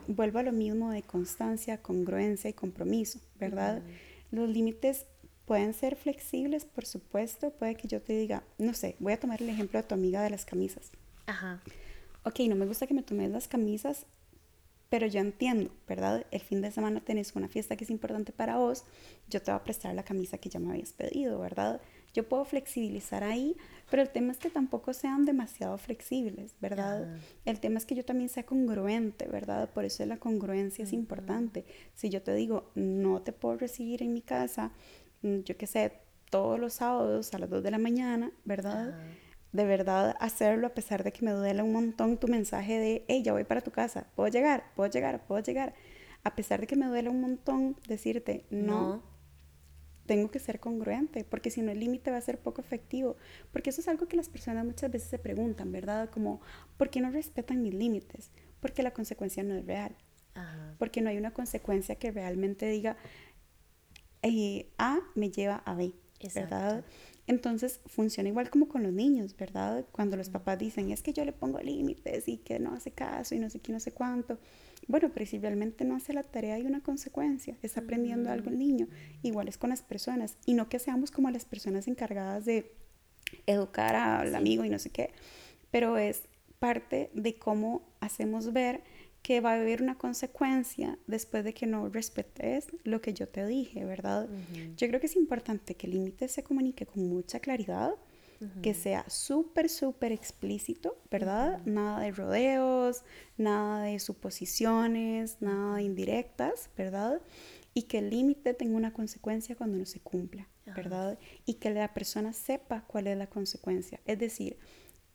vuelvo 0.06 0.38
a 0.38 0.42
lo 0.42 0.52
mismo 0.52 0.90
de 0.90 1.02
constancia, 1.02 1.82
congruencia 1.82 2.50
y 2.50 2.52
compromiso, 2.52 3.20
¿verdad? 3.38 3.82
Los 4.30 4.48
límites 4.48 5.06
pueden 5.46 5.74
ser 5.74 5.96
flexibles, 5.96 6.64
por 6.64 6.86
supuesto. 6.86 7.50
Puede 7.50 7.74
que 7.74 7.88
yo 7.88 8.00
te 8.00 8.14
diga, 8.14 8.42
no 8.58 8.74
sé, 8.74 8.96
voy 8.98 9.12
a 9.12 9.20
tomar 9.20 9.42
el 9.42 9.48
ejemplo 9.48 9.80
de 9.80 9.86
tu 9.86 9.94
amiga 9.94 10.22
de 10.22 10.30
las 10.30 10.44
camisas. 10.44 10.90
Ajá. 11.26 11.62
Ok, 12.24 12.40
no 12.48 12.54
me 12.54 12.66
gusta 12.66 12.86
que 12.86 12.94
me 12.94 13.02
tomes 13.02 13.30
las 13.30 13.48
camisas, 13.48 14.06
pero 14.88 15.06
yo 15.06 15.20
entiendo, 15.20 15.70
¿verdad? 15.88 16.26
El 16.30 16.40
fin 16.40 16.60
de 16.60 16.70
semana 16.70 17.00
tenés 17.00 17.34
una 17.34 17.48
fiesta 17.48 17.76
que 17.76 17.84
es 17.84 17.90
importante 17.90 18.32
para 18.32 18.58
vos, 18.58 18.84
yo 19.28 19.42
te 19.42 19.50
voy 19.50 19.58
a 19.58 19.64
prestar 19.64 19.94
la 19.94 20.04
camisa 20.04 20.38
que 20.38 20.48
ya 20.48 20.60
me 20.60 20.70
habías 20.70 20.92
pedido, 20.92 21.38
¿verdad? 21.38 21.80
Yo 22.14 22.28
puedo 22.28 22.44
flexibilizar 22.44 23.24
ahí, 23.24 23.56
pero 23.90 24.02
el 24.02 24.10
tema 24.10 24.32
es 24.32 24.38
que 24.38 24.50
tampoco 24.50 24.92
sean 24.92 25.24
demasiado 25.24 25.78
flexibles, 25.78 26.54
¿verdad? 26.60 27.16
El 27.46 27.58
tema 27.58 27.78
es 27.78 27.86
que 27.86 27.94
yo 27.94 28.04
también 28.04 28.28
sea 28.28 28.44
congruente, 28.44 29.26
¿verdad? 29.28 29.70
Por 29.70 29.84
eso 29.84 30.04
la 30.04 30.18
congruencia 30.18 30.84
es 30.84 30.92
importante. 30.92 31.64
Si 31.94 32.10
yo 32.10 32.22
te 32.22 32.34
digo, 32.34 32.70
no 32.74 33.22
te 33.22 33.32
puedo 33.32 33.56
recibir 33.56 34.02
en 34.02 34.12
mi 34.12 34.20
casa, 34.20 34.72
mm, 35.22 35.40
yo 35.40 35.56
qué 35.56 35.66
sé, 35.66 35.92
todos 36.30 36.58
los 36.58 36.74
sábados 36.74 37.32
a 37.34 37.38
las 37.38 37.48
2 37.48 37.62
de 37.62 37.70
la 37.70 37.78
mañana, 37.78 38.30
¿verdad? 38.44 38.94
De 39.52 39.64
verdad 39.64 40.14
hacerlo 40.20 40.66
a 40.66 40.74
pesar 40.74 41.04
de 41.04 41.12
que 41.12 41.24
me 41.24 41.32
duele 41.32 41.62
un 41.62 41.72
montón 41.72 42.18
tu 42.18 42.28
mensaje 42.28 42.78
de, 42.78 43.04
hey, 43.08 43.22
ya 43.22 43.32
voy 43.32 43.44
para 43.44 43.60
tu 43.62 43.70
casa, 43.70 44.06
puedo 44.16 44.28
llegar, 44.28 44.64
puedo 44.74 44.90
llegar, 44.90 45.26
puedo 45.26 45.42
llegar. 45.42 45.74
A 46.24 46.34
pesar 46.34 46.60
de 46.60 46.66
que 46.66 46.76
me 46.76 46.86
duele 46.86 47.10
un 47.10 47.20
montón 47.20 47.76
decirte, 47.88 48.44
no 48.50 49.11
tengo 50.06 50.30
que 50.30 50.38
ser 50.38 50.60
congruente, 50.60 51.24
porque 51.24 51.50
si 51.50 51.62
no 51.62 51.70
el 51.70 51.80
límite 51.80 52.10
va 52.10 52.16
a 52.16 52.20
ser 52.20 52.38
poco 52.38 52.60
efectivo, 52.60 53.16
porque 53.52 53.70
eso 53.70 53.80
es 53.80 53.88
algo 53.88 54.08
que 54.08 54.16
las 54.16 54.28
personas 54.28 54.64
muchas 54.64 54.90
veces 54.90 55.08
se 55.08 55.18
preguntan, 55.18 55.72
¿verdad? 55.72 56.10
Como, 56.10 56.40
¿por 56.76 56.90
qué 56.90 57.00
no 57.00 57.10
respetan 57.10 57.62
mis 57.62 57.74
límites? 57.74 58.30
Porque 58.60 58.82
la 58.82 58.92
consecuencia 58.92 59.42
no 59.42 59.54
es 59.54 59.66
real, 59.66 59.94
porque 60.78 61.00
no 61.00 61.10
hay 61.10 61.18
una 61.18 61.32
consecuencia 61.32 61.96
que 61.96 62.10
realmente 62.10 62.66
diga, 62.68 62.96
eh, 64.22 64.72
A 64.78 65.00
me 65.14 65.30
lleva 65.30 65.56
a 65.64 65.74
B, 65.74 65.92
¿verdad? 66.34 66.84
Entonces 67.32 67.80
funciona 67.86 68.28
igual 68.28 68.50
como 68.50 68.68
con 68.68 68.82
los 68.82 68.92
niños, 68.92 69.34
¿verdad? 69.34 69.86
Cuando 69.90 70.18
los 70.18 70.28
papás 70.28 70.58
dicen, 70.58 70.90
es 70.90 71.02
que 71.02 71.14
yo 71.14 71.24
le 71.24 71.32
pongo 71.32 71.58
límites 71.60 72.28
y 72.28 72.36
que 72.36 72.58
no 72.58 72.74
hace 72.74 72.90
caso 72.90 73.34
y 73.34 73.38
no 73.38 73.48
sé 73.48 73.58
qué, 73.58 73.72
no 73.72 73.80
sé 73.80 73.92
cuánto. 73.92 74.38
Bueno, 74.86 75.10
pero 75.14 75.24
si 75.24 75.38
realmente 75.38 75.86
no 75.86 75.96
hace 75.96 76.12
la 76.12 76.24
tarea 76.24 76.56
hay 76.56 76.66
una 76.66 76.82
consecuencia, 76.82 77.56
está 77.62 77.80
aprendiendo 77.80 78.30
algo 78.30 78.50
el 78.50 78.58
niño. 78.58 78.86
Igual 79.22 79.48
es 79.48 79.56
con 79.56 79.70
las 79.70 79.80
personas 79.80 80.36
y 80.44 80.52
no 80.52 80.68
que 80.68 80.78
seamos 80.78 81.10
como 81.10 81.30
las 81.30 81.46
personas 81.46 81.88
encargadas 81.88 82.44
de 82.44 82.70
educar 83.46 83.96
al 83.96 84.34
amigo 84.34 84.66
y 84.66 84.68
no 84.68 84.78
sé 84.78 84.90
qué, 84.90 85.10
pero 85.70 85.96
es 85.96 86.24
parte 86.58 87.10
de 87.14 87.36
cómo 87.36 87.80
hacemos 88.00 88.52
ver 88.52 88.82
que 89.22 89.40
va 89.40 89.52
a 89.52 89.54
haber 89.54 89.82
una 89.82 89.96
consecuencia 89.96 90.98
después 91.06 91.44
de 91.44 91.54
que 91.54 91.66
no 91.66 91.88
respetes 91.88 92.66
lo 92.82 93.00
que 93.00 93.14
yo 93.14 93.28
te 93.28 93.46
dije, 93.46 93.84
¿verdad? 93.84 94.28
Yo 94.76 94.88
creo 94.88 95.00
que 95.00 95.06
es 95.06 95.16
importante 95.16 95.76
que 95.76 95.86
el 95.86 95.92
límite 95.92 96.26
se 96.28 96.42
comunique 96.42 96.86
con 96.86 97.08
mucha 97.08 97.40
claridad, 97.40 97.94
que 98.60 98.74
sea 98.74 99.08
súper, 99.08 99.68
súper 99.68 100.10
explícito, 100.10 101.00
¿verdad? 101.12 101.64
Nada 101.64 102.00
de 102.00 102.10
rodeos, 102.10 103.04
nada 103.36 103.84
de 103.84 104.00
suposiciones, 104.00 105.36
nada 105.40 105.76
de 105.76 105.84
indirectas, 105.84 106.68
¿verdad? 106.76 107.22
Y 107.72 107.82
que 107.82 107.98
el 107.98 108.10
límite 108.10 108.52
tenga 108.52 108.76
una 108.76 108.92
consecuencia 108.92 109.54
cuando 109.54 109.78
no 109.78 109.86
se 109.86 110.00
cumpla, 110.00 110.48
¿verdad? 110.66 111.20
Y 111.46 111.54
que 111.54 111.70
la 111.70 111.94
persona 111.94 112.32
sepa 112.32 112.84
cuál 112.88 113.06
es 113.06 113.16
la 113.16 113.28
consecuencia. 113.28 114.00
Es 114.06 114.18
decir, 114.18 114.58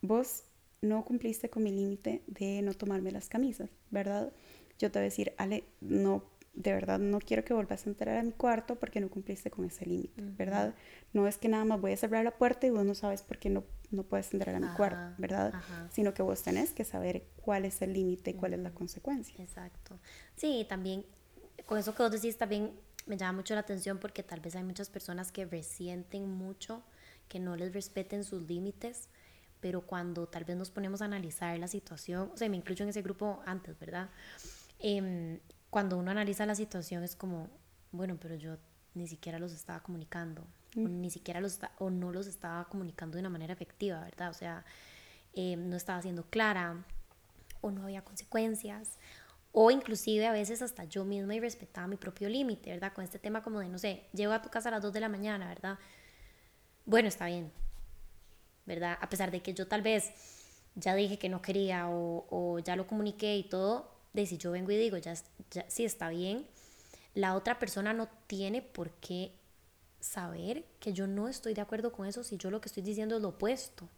vos 0.00 0.44
no 0.80 1.04
cumpliste 1.04 1.50
con 1.50 1.62
mi 1.62 1.72
límite 1.72 2.22
de 2.26 2.62
no 2.62 2.74
tomarme 2.74 3.10
las 3.10 3.28
camisas, 3.28 3.70
¿verdad? 3.90 4.32
Yo 4.78 4.90
te 4.90 4.98
voy 4.98 5.04
a 5.04 5.10
decir, 5.10 5.32
Ale, 5.36 5.64
no, 5.80 6.24
de 6.54 6.72
verdad 6.72 6.98
no 6.98 7.18
quiero 7.20 7.44
que 7.44 7.54
vuelvas 7.54 7.86
a 7.86 7.90
entrar 7.90 8.16
a 8.16 8.22
mi 8.22 8.32
cuarto 8.32 8.76
porque 8.76 9.00
no 9.00 9.08
cumpliste 9.08 9.50
con 9.50 9.64
ese 9.64 9.86
límite, 9.86 10.20
¿verdad? 10.20 10.74
No 11.12 11.26
es 11.26 11.38
que 11.38 11.48
nada 11.48 11.64
más 11.64 11.80
voy 11.80 11.92
a 11.92 11.96
cerrar 11.96 12.24
la 12.24 12.36
puerta 12.36 12.66
y 12.66 12.70
vos 12.70 12.84
no 12.84 12.94
sabes 12.94 13.22
por 13.22 13.38
qué 13.38 13.50
no, 13.50 13.64
no 13.90 14.04
puedes 14.04 14.32
entrar 14.32 14.54
a 14.54 14.60
mi 14.60 14.68
cuarto, 14.76 15.14
¿verdad? 15.18 15.54
Sino 15.90 16.14
que 16.14 16.22
vos 16.22 16.42
tenés 16.42 16.72
que 16.72 16.84
saber 16.84 17.26
cuál 17.36 17.64
es 17.64 17.82
el 17.82 17.92
límite 17.92 18.30
y 18.30 18.34
cuál 18.34 18.54
es 18.54 18.60
la 18.60 18.70
consecuencia. 18.70 19.42
Exacto. 19.42 19.98
Sí, 20.36 20.66
también 20.68 21.04
con 21.66 21.78
eso 21.78 21.94
que 21.94 22.02
vos 22.02 22.12
decís 22.12 22.36
también 22.38 22.72
me 23.06 23.16
llama 23.16 23.38
mucho 23.38 23.54
la 23.54 23.60
atención 23.60 23.98
porque 23.98 24.22
tal 24.22 24.40
vez 24.40 24.54
hay 24.54 24.64
muchas 24.64 24.90
personas 24.90 25.32
que 25.32 25.44
resienten 25.44 26.28
mucho 26.28 26.82
que 27.28 27.38
no 27.38 27.56
les 27.56 27.72
respeten 27.72 28.24
sus 28.24 28.42
límites 28.48 29.08
pero 29.60 29.82
cuando 29.82 30.26
tal 30.26 30.44
vez 30.44 30.56
nos 30.56 30.70
ponemos 30.70 31.02
a 31.02 31.06
analizar 31.06 31.58
la 31.58 31.68
situación, 31.68 32.30
o 32.32 32.36
sea, 32.36 32.48
me 32.48 32.56
incluyo 32.56 32.84
en 32.84 32.90
ese 32.90 33.02
grupo 33.02 33.42
antes, 33.46 33.78
¿verdad? 33.78 34.10
Em, 34.78 35.40
cuando 35.70 35.98
uno 35.98 36.10
analiza 36.10 36.46
la 36.46 36.54
situación 36.54 37.02
es 37.02 37.16
como, 37.16 37.48
bueno, 37.92 38.16
pero 38.20 38.34
yo 38.36 38.56
ni 38.94 39.06
siquiera 39.06 39.38
los 39.38 39.52
estaba 39.52 39.82
comunicando, 39.82 40.42
o 40.76 40.80
mm. 40.80 41.00
ni 41.00 41.10
siquiera 41.10 41.40
los, 41.40 41.58
o 41.78 41.90
no 41.90 42.12
los 42.12 42.26
estaba 42.26 42.64
comunicando 42.68 43.16
de 43.16 43.20
una 43.20 43.30
manera 43.30 43.52
efectiva, 43.52 44.00
¿verdad? 44.00 44.30
O 44.30 44.34
sea, 44.34 44.64
eh, 45.34 45.56
no 45.56 45.76
estaba 45.76 46.00
siendo 46.02 46.24
clara, 46.24 46.84
o 47.60 47.70
no 47.70 47.82
había 47.82 48.02
consecuencias, 48.02 48.98
o 49.52 49.70
inclusive 49.70 50.26
a 50.26 50.32
veces 50.32 50.62
hasta 50.62 50.84
yo 50.84 51.04
misma 51.04 51.34
y 51.34 51.40
respetaba 51.40 51.86
mi 51.86 51.96
propio 51.96 52.28
límite, 52.28 52.70
¿verdad? 52.70 52.92
Con 52.92 53.04
este 53.04 53.18
tema 53.18 53.42
como 53.42 53.60
de, 53.60 53.68
no 53.68 53.78
sé, 53.78 54.04
llego 54.12 54.32
a 54.32 54.42
tu 54.42 54.50
casa 54.50 54.68
a 54.68 54.72
las 54.72 54.82
2 54.82 54.92
de 54.92 55.00
la 55.00 55.08
mañana, 55.08 55.48
¿verdad? 55.48 55.78
Bueno, 56.84 57.08
está 57.08 57.26
bien, 57.26 57.50
¿verdad? 58.68 58.96
A 59.00 59.08
pesar 59.08 59.32
de 59.32 59.42
que 59.42 59.54
yo 59.54 59.66
tal 59.66 59.82
vez 59.82 60.12
ya 60.76 60.94
dije 60.94 61.18
que 61.18 61.28
no 61.28 61.42
quería 61.42 61.88
o, 61.88 62.26
o 62.30 62.60
ya 62.60 62.76
lo 62.76 62.86
comuniqué 62.86 63.36
y 63.36 63.42
todo, 63.42 63.90
de 64.12 64.26
si 64.26 64.38
yo 64.38 64.52
vengo 64.52 64.70
y 64.70 64.76
digo, 64.76 64.96
ya, 64.98 65.14
ya 65.50 65.64
sí 65.68 65.84
está 65.84 66.08
bien, 66.10 66.46
la 67.14 67.34
otra 67.34 67.58
persona 67.58 67.92
no 67.92 68.08
tiene 68.28 68.62
por 68.62 68.90
qué 68.92 69.32
saber 70.00 70.64
que 70.78 70.92
yo 70.92 71.08
no 71.08 71.26
estoy 71.26 71.54
de 71.54 71.60
acuerdo 71.60 71.90
con 71.90 72.06
eso 72.06 72.22
si 72.22 72.36
yo 72.36 72.50
lo 72.50 72.60
que 72.60 72.68
estoy 72.68 72.84
diciendo 72.84 73.16
es 73.16 73.22
lo 73.22 73.30
opuesto. 73.30 73.88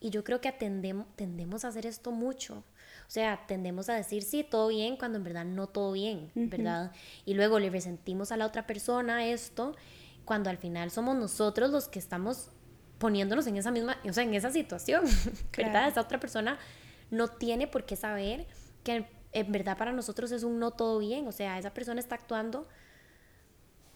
Y 0.00 0.10
yo 0.10 0.22
creo 0.22 0.40
que 0.40 0.52
tendemos 0.52 1.64
a 1.64 1.68
hacer 1.68 1.86
esto 1.86 2.12
mucho. 2.12 2.62
O 3.08 3.10
sea, 3.10 3.44
tendemos 3.48 3.88
a 3.88 3.94
decir 3.94 4.22
sí, 4.22 4.44
todo 4.48 4.68
bien, 4.68 4.96
cuando 4.96 5.18
en 5.18 5.24
verdad 5.24 5.44
no 5.44 5.66
todo 5.66 5.92
bien, 5.92 6.30
¿verdad? 6.34 6.92
Y 7.26 7.34
luego 7.34 7.58
le 7.58 7.70
resentimos 7.70 8.30
a 8.30 8.36
la 8.36 8.46
otra 8.46 8.66
persona 8.66 9.26
esto, 9.26 9.74
cuando 10.24 10.50
al 10.50 10.58
final 10.58 10.90
somos 10.92 11.16
nosotros 11.16 11.70
los 11.70 11.88
que 11.88 11.98
estamos 11.98 12.50
poniéndonos 12.98 13.46
en 13.46 13.56
esa 13.56 13.70
misma, 13.70 13.96
o 14.08 14.12
sea, 14.12 14.24
en 14.24 14.34
esa 14.34 14.50
situación, 14.50 15.04
¿verdad? 15.56 15.88
Esa 15.88 16.00
otra 16.00 16.20
persona 16.20 16.58
no 17.10 17.28
tiene 17.28 17.66
por 17.66 17.84
qué 17.84 17.96
saber 17.96 18.46
que 18.82 19.06
en 19.32 19.52
verdad 19.52 19.76
para 19.76 19.92
nosotros 19.92 20.30
es 20.32 20.42
un 20.42 20.58
no 20.58 20.70
todo 20.70 20.98
bien, 20.98 21.26
o 21.26 21.32
sea, 21.32 21.58
esa 21.58 21.74
persona 21.74 22.00
está 22.00 22.14
actuando 22.14 22.66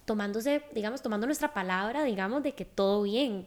tomándose, 0.04 0.62
digamos, 0.74 1.02
tomando 1.02 1.26
nuestra 1.26 1.52
palabra, 1.52 2.02
digamos, 2.02 2.42
de 2.42 2.54
que 2.54 2.64
todo 2.64 3.02
bien. 3.02 3.46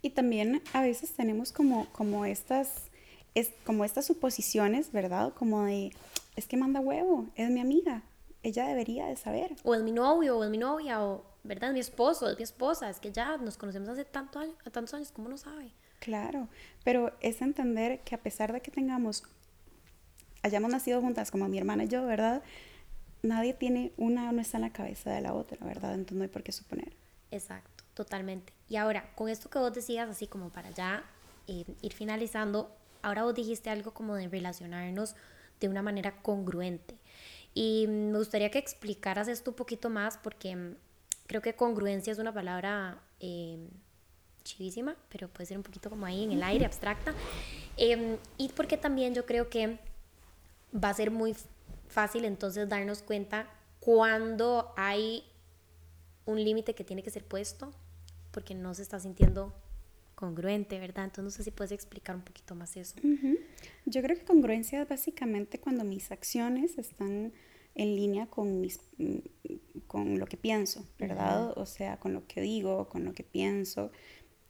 Y 0.00 0.10
también 0.10 0.62
a 0.72 0.80
veces 0.82 1.10
tenemos 1.10 1.50
como, 1.50 1.86
como 1.90 2.24
estas, 2.24 2.88
es, 3.34 3.50
como 3.66 3.84
estas 3.84 4.06
suposiciones, 4.06 4.92
¿verdad? 4.92 5.32
Como 5.34 5.64
de, 5.64 5.90
es 6.36 6.46
que 6.46 6.56
manda 6.56 6.78
huevo, 6.78 7.26
es 7.34 7.50
mi 7.50 7.58
amiga, 7.58 8.04
ella 8.44 8.68
debería 8.68 9.06
de 9.06 9.16
saber. 9.16 9.56
O 9.64 9.74
es 9.74 9.82
mi 9.82 9.90
novio, 9.90 10.38
o 10.38 10.44
es 10.44 10.50
mi 10.50 10.58
novia, 10.58 11.02
o, 11.04 11.24
¿verdad? 11.42 11.72
Mi 11.72 11.80
esposo, 11.80 12.28
es 12.28 12.36
mi 12.36 12.44
esposa, 12.44 12.90
es 12.90 13.00
que 13.00 13.12
ya 13.12 13.36
nos 13.36 13.56
conocemos 13.56 13.88
hace 13.88 14.04
tanto 14.04 14.40
tantos 14.70 14.94
años, 14.94 15.12
¿cómo 15.12 15.28
no 15.28 15.36
sabe? 15.36 15.72
Claro, 15.98 16.48
pero 16.84 17.12
es 17.20 17.42
entender 17.42 18.00
que 18.00 18.14
a 18.14 18.18
pesar 18.18 18.52
de 18.52 18.60
que 18.60 18.70
tengamos, 18.70 19.22
hayamos 20.42 20.70
nacido 20.70 21.00
juntas 21.00 21.30
como 21.30 21.48
mi 21.48 21.58
hermana 21.58 21.84
y 21.84 21.88
yo, 21.88 22.06
¿verdad? 22.06 22.42
nadie 23.22 23.54
tiene 23.54 23.92
una, 23.96 24.32
no 24.32 24.40
está 24.40 24.58
en 24.58 24.62
la 24.62 24.72
cabeza 24.72 25.10
de 25.10 25.20
la 25.20 25.34
otra, 25.34 25.58
¿verdad? 25.64 25.94
Entonces 25.94 26.16
no 26.16 26.22
hay 26.22 26.28
por 26.28 26.42
qué 26.42 26.52
suponer. 26.52 26.92
Exacto, 27.30 27.84
totalmente. 27.94 28.52
Y 28.68 28.76
ahora, 28.76 29.12
con 29.14 29.28
esto 29.28 29.50
que 29.50 29.58
vos 29.58 29.72
decías, 29.72 30.08
así 30.08 30.26
como 30.26 30.50
para 30.50 30.70
ya 30.70 31.04
eh, 31.46 31.64
ir 31.82 31.92
finalizando, 31.92 32.74
ahora 33.02 33.24
vos 33.24 33.34
dijiste 33.34 33.70
algo 33.70 33.92
como 33.92 34.14
de 34.14 34.28
relacionarnos 34.28 35.14
de 35.60 35.68
una 35.68 35.82
manera 35.82 36.22
congruente. 36.22 36.96
Y 37.52 37.86
me 37.88 38.16
gustaría 38.18 38.50
que 38.50 38.58
explicaras 38.58 39.28
esto 39.28 39.50
un 39.50 39.56
poquito 39.56 39.90
más 39.90 40.16
porque 40.18 40.76
creo 41.30 41.42
que 41.42 41.54
congruencia 41.54 42.12
es 42.12 42.18
una 42.18 42.34
palabra 42.34 43.00
eh, 43.20 43.56
chivísima, 44.42 44.96
pero 45.10 45.28
puede 45.28 45.46
ser 45.46 45.58
un 45.58 45.62
poquito 45.62 45.88
como 45.88 46.04
ahí 46.04 46.24
en 46.24 46.32
el 46.32 46.42
aire, 46.42 46.64
abstracta. 46.64 47.14
Em, 47.76 48.16
y 48.36 48.48
porque 48.48 48.76
también 48.76 49.14
yo 49.14 49.24
creo 49.26 49.48
que 49.48 49.78
va 50.74 50.88
a 50.88 50.94
ser 50.94 51.12
muy 51.12 51.36
fácil 51.86 52.24
entonces 52.24 52.68
darnos 52.68 53.02
cuenta 53.02 53.48
cuando 53.78 54.74
hay 54.76 55.22
un 56.26 56.42
límite 56.42 56.74
que 56.74 56.82
tiene 56.82 57.04
que 57.04 57.10
ser 57.10 57.24
puesto 57.24 57.70
porque 58.32 58.56
no 58.56 58.74
se 58.74 58.82
está 58.82 58.98
sintiendo 58.98 59.54
congruente, 60.16 60.80
¿verdad? 60.80 61.04
Entonces 61.04 61.24
no 61.24 61.30
sé 61.30 61.44
si 61.44 61.52
puedes 61.52 61.70
explicar 61.70 62.16
un 62.16 62.22
poquito 62.22 62.56
más 62.56 62.76
eso. 62.76 62.96
Yo 63.86 64.02
creo 64.02 64.16
que 64.18 64.24
congruencia 64.24 64.82
es 64.82 64.88
básicamente 64.88 65.60
cuando 65.60 65.84
mis 65.84 66.10
acciones 66.10 66.76
están 66.76 67.32
en 67.74 67.96
línea 67.96 68.26
con, 68.26 68.60
mis, 68.60 68.80
mm, 68.98 69.18
con 69.86 70.18
lo 70.18 70.26
que 70.26 70.36
pienso, 70.36 70.86
¿verdad? 70.98 71.56
O 71.56 71.66
sea, 71.66 71.98
con 71.98 72.12
lo 72.12 72.26
que 72.26 72.40
digo, 72.40 72.88
con 72.88 73.04
lo 73.04 73.12
que 73.12 73.22
pienso, 73.22 73.90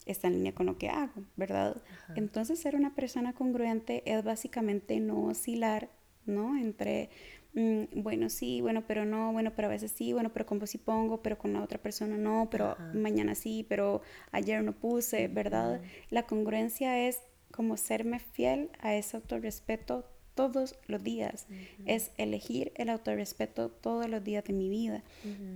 está 0.07 0.29
en 0.29 0.35
línea 0.35 0.55
con 0.55 0.66
lo 0.66 0.79
que 0.79 0.89
hago, 0.89 1.23
¿verdad? 1.37 1.83
Entonces 2.16 2.59
ser 2.59 2.75
una 2.75 2.95
persona 2.95 3.33
congruente 3.33 4.03
es 4.07 4.25
básicamente 4.25 4.99
no 5.01 5.27
oscilar 5.27 5.91
¿no? 6.27 6.57
Entre, 6.57 7.11
mm, 7.55 8.03
bueno, 8.03 8.29
sí, 8.31 8.61
bueno, 8.61 8.85
pero 8.87 9.05
no, 9.05 9.33
bueno, 9.33 9.53
pero 9.55 9.68
a 9.68 9.71
veces 9.71 9.93
sí, 9.93 10.12
bueno, 10.12 10.31
pero 10.33 10.47
con 10.47 10.59
vos 10.59 10.71
sí 10.71 10.79
pongo, 10.79 11.23
pero 11.23 11.39
con 11.39 11.53
la 11.53 11.62
otra 11.62 11.79
persona 11.79 12.16
no, 12.16 12.49
pero 12.51 12.77
mañana 12.95 13.35
sí, 13.35 13.66
pero 13.68 14.03
ayer 14.33 14.62
no 14.62 14.73
puse, 14.73 15.29
¿verdad? 15.29 15.83
La 16.11 16.27
congruencia 16.27 17.07
es 17.07 17.21
como 17.51 17.77
serme 17.77 18.21
fiel 18.21 18.71
a 18.81 18.95
ese 18.95 19.16
autorrespeto 19.16 20.07
todos 20.35 20.76
los 20.87 21.03
días. 21.03 21.47
Es 21.87 22.11
elegir 22.16 22.72
el 22.76 22.89
autorrespeto 22.89 23.70
todos 23.70 24.09
los 24.09 24.22
días 24.24 24.45
de 24.45 24.53
mi 24.53 24.68
vida. 24.68 25.03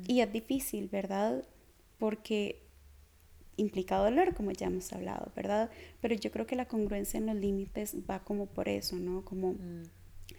Y 0.06 0.20
es 0.20 0.32
difícil, 0.32 0.88
¿verdad? 0.88 1.44
Porque 1.98 2.62
implica 3.56 3.98
dolor, 3.98 4.34
como 4.34 4.50
ya 4.50 4.66
hemos 4.66 4.92
hablado, 4.92 5.30
¿verdad? 5.36 5.70
Pero 6.00 6.14
yo 6.14 6.30
creo 6.32 6.46
que 6.46 6.56
la 6.56 6.66
congruencia 6.66 7.18
en 7.18 7.26
los 7.26 7.36
límites 7.36 7.96
va 8.10 8.24
como 8.24 8.46
por 8.46 8.68
eso, 8.68 8.96
¿no? 8.96 9.24
Como 9.24 9.52
mm 9.52 9.84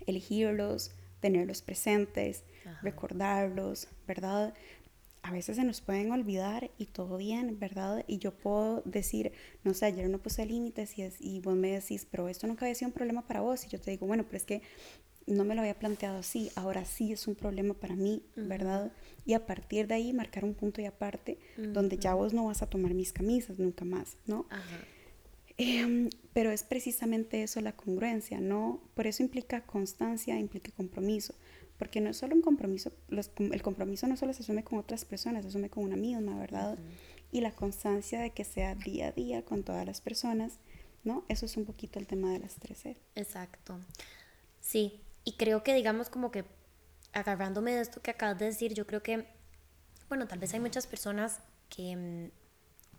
elegirlos, 0.06 0.92
tenerlos 1.20 1.62
presentes, 1.62 2.44
recordarlos, 2.82 3.88
¿verdad? 4.08 4.54
A 5.26 5.32
veces 5.32 5.56
se 5.56 5.64
nos 5.64 5.82
pueden 5.82 6.12
olvidar 6.12 6.70
y 6.78 6.86
todo 6.86 7.18
bien, 7.18 7.58
¿verdad? 7.58 8.06
Y 8.06 8.20
yo 8.20 8.32
puedo 8.32 8.84
decir, 8.86 9.32
no 9.64 9.74
sé, 9.74 9.88
ayer 9.88 10.08
no 10.08 10.20
puse 10.20 10.46
límites 10.46 11.00
y, 11.00 11.10
y 11.20 11.40
vos 11.40 11.56
me 11.56 11.72
decís, 11.72 12.06
pero 12.10 12.30
esto 12.30 12.46
nunca 12.46 12.66
había 12.66 12.76
sido 12.76 12.90
un 12.90 12.94
problema 12.94 13.26
para 13.26 13.42
vos. 13.42 13.66
Y 13.66 13.70
yo 13.70 13.82
te 13.82 13.90
digo, 13.90 14.06
bueno, 14.06 14.24
pero 14.24 14.38
es 14.38 14.46
que 14.46 14.62
no 15.26 15.44
me 15.44 15.56
lo 15.56 15.62
había 15.62 15.80
planteado 15.80 16.20
así, 16.20 16.52
ahora 16.56 16.86
sí 16.86 17.12
es 17.12 17.28
un 17.28 17.34
problema 17.34 17.74
para 17.74 17.96
mí, 17.96 18.22
¿verdad? 18.36 18.92
Y 19.26 19.34
a 19.34 19.48
partir 19.48 19.88
de 19.88 19.96
ahí 19.96 20.14
marcar 20.14 20.46
un 20.46 20.54
punto 20.54 20.80
y 20.82 20.86
aparte 20.86 21.40
donde 21.58 21.98
ya 21.98 22.14
vos 22.14 22.32
no 22.32 22.46
vas 22.46 22.62
a 22.62 22.70
tomar 22.70 22.94
mis 22.94 23.12
camisas 23.12 23.58
nunca 23.58 23.84
más, 23.84 24.18
¿no? 24.28 24.46
Ajá. 24.52 24.78
Em, 25.58 26.10
pero 26.34 26.52
es 26.52 26.64
precisamente 26.64 27.42
eso 27.42 27.62
la 27.62 27.72
congruencia, 27.72 28.42
¿no? 28.42 28.82
Por 28.94 29.08
eso 29.08 29.24
implica 29.24 29.66
constancia, 29.66 30.38
implica 30.38 30.72
compromiso, 30.72 31.34
porque 31.78 32.02
no 32.02 32.10
es 32.10 32.18
solo 32.18 32.36
un 32.36 32.42
compromiso, 32.42 32.92
el 33.10 33.62
compromiso 33.62 34.08
no 34.08 34.16
solo 34.16 34.34
se 34.34 34.44
asume 34.44 34.64
con 34.64 34.80
otras 34.80 35.06
personas, 35.06 35.44
se 35.44 35.50
asume 35.50 35.70
con 35.70 35.84
una 35.84 35.96
misma, 35.96 36.38
¿verdad? 36.40 36.78
Y 37.32 37.42
la 37.42 37.52
constancia 37.52 38.22
de 38.22 38.32
que 38.32 38.46
sea 38.46 38.76
día 38.76 39.08
a 39.08 39.12
día 39.12 39.44
con 39.44 39.64
todas 39.64 39.86
las 39.86 40.02
personas, 40.02 40.60
¿no? 41.04 41.26
Eso 41.28 41.46
es 41.46 41.58
un 41.58 41.66
poquito 41.66 42.00
el 42.00 42.08
tema 42.08 42.32
de 42.32 42.40
las 42.40 42.56
13. 42.56 42.98
Exacto. 43.16 43.80
Sí, 44.62 45.02
y 45.24 45.34
creo 45.34 45.64
que 45.64 45.74
digamos 45.74 46.10
como 46.10 46.32
que 46.32 46.46
agarrándome 47.14 47.74
de 47.74 47.82
esto 47.82 48.02
que 48.02 48.12
acabas 48.12 48.40
de 48.40 48.46
decir, 48.46 48.74
yo 48.74 48.86
creo 48.86 49.02
que, 49.02 49.26
bueno, 50.10 50.28
tal 50.28 50.40
vez 50.40 50.54
hay 50.54 50.60
muchas 50.60 50.88
personas 50.88 51.40
que 51.70 51.96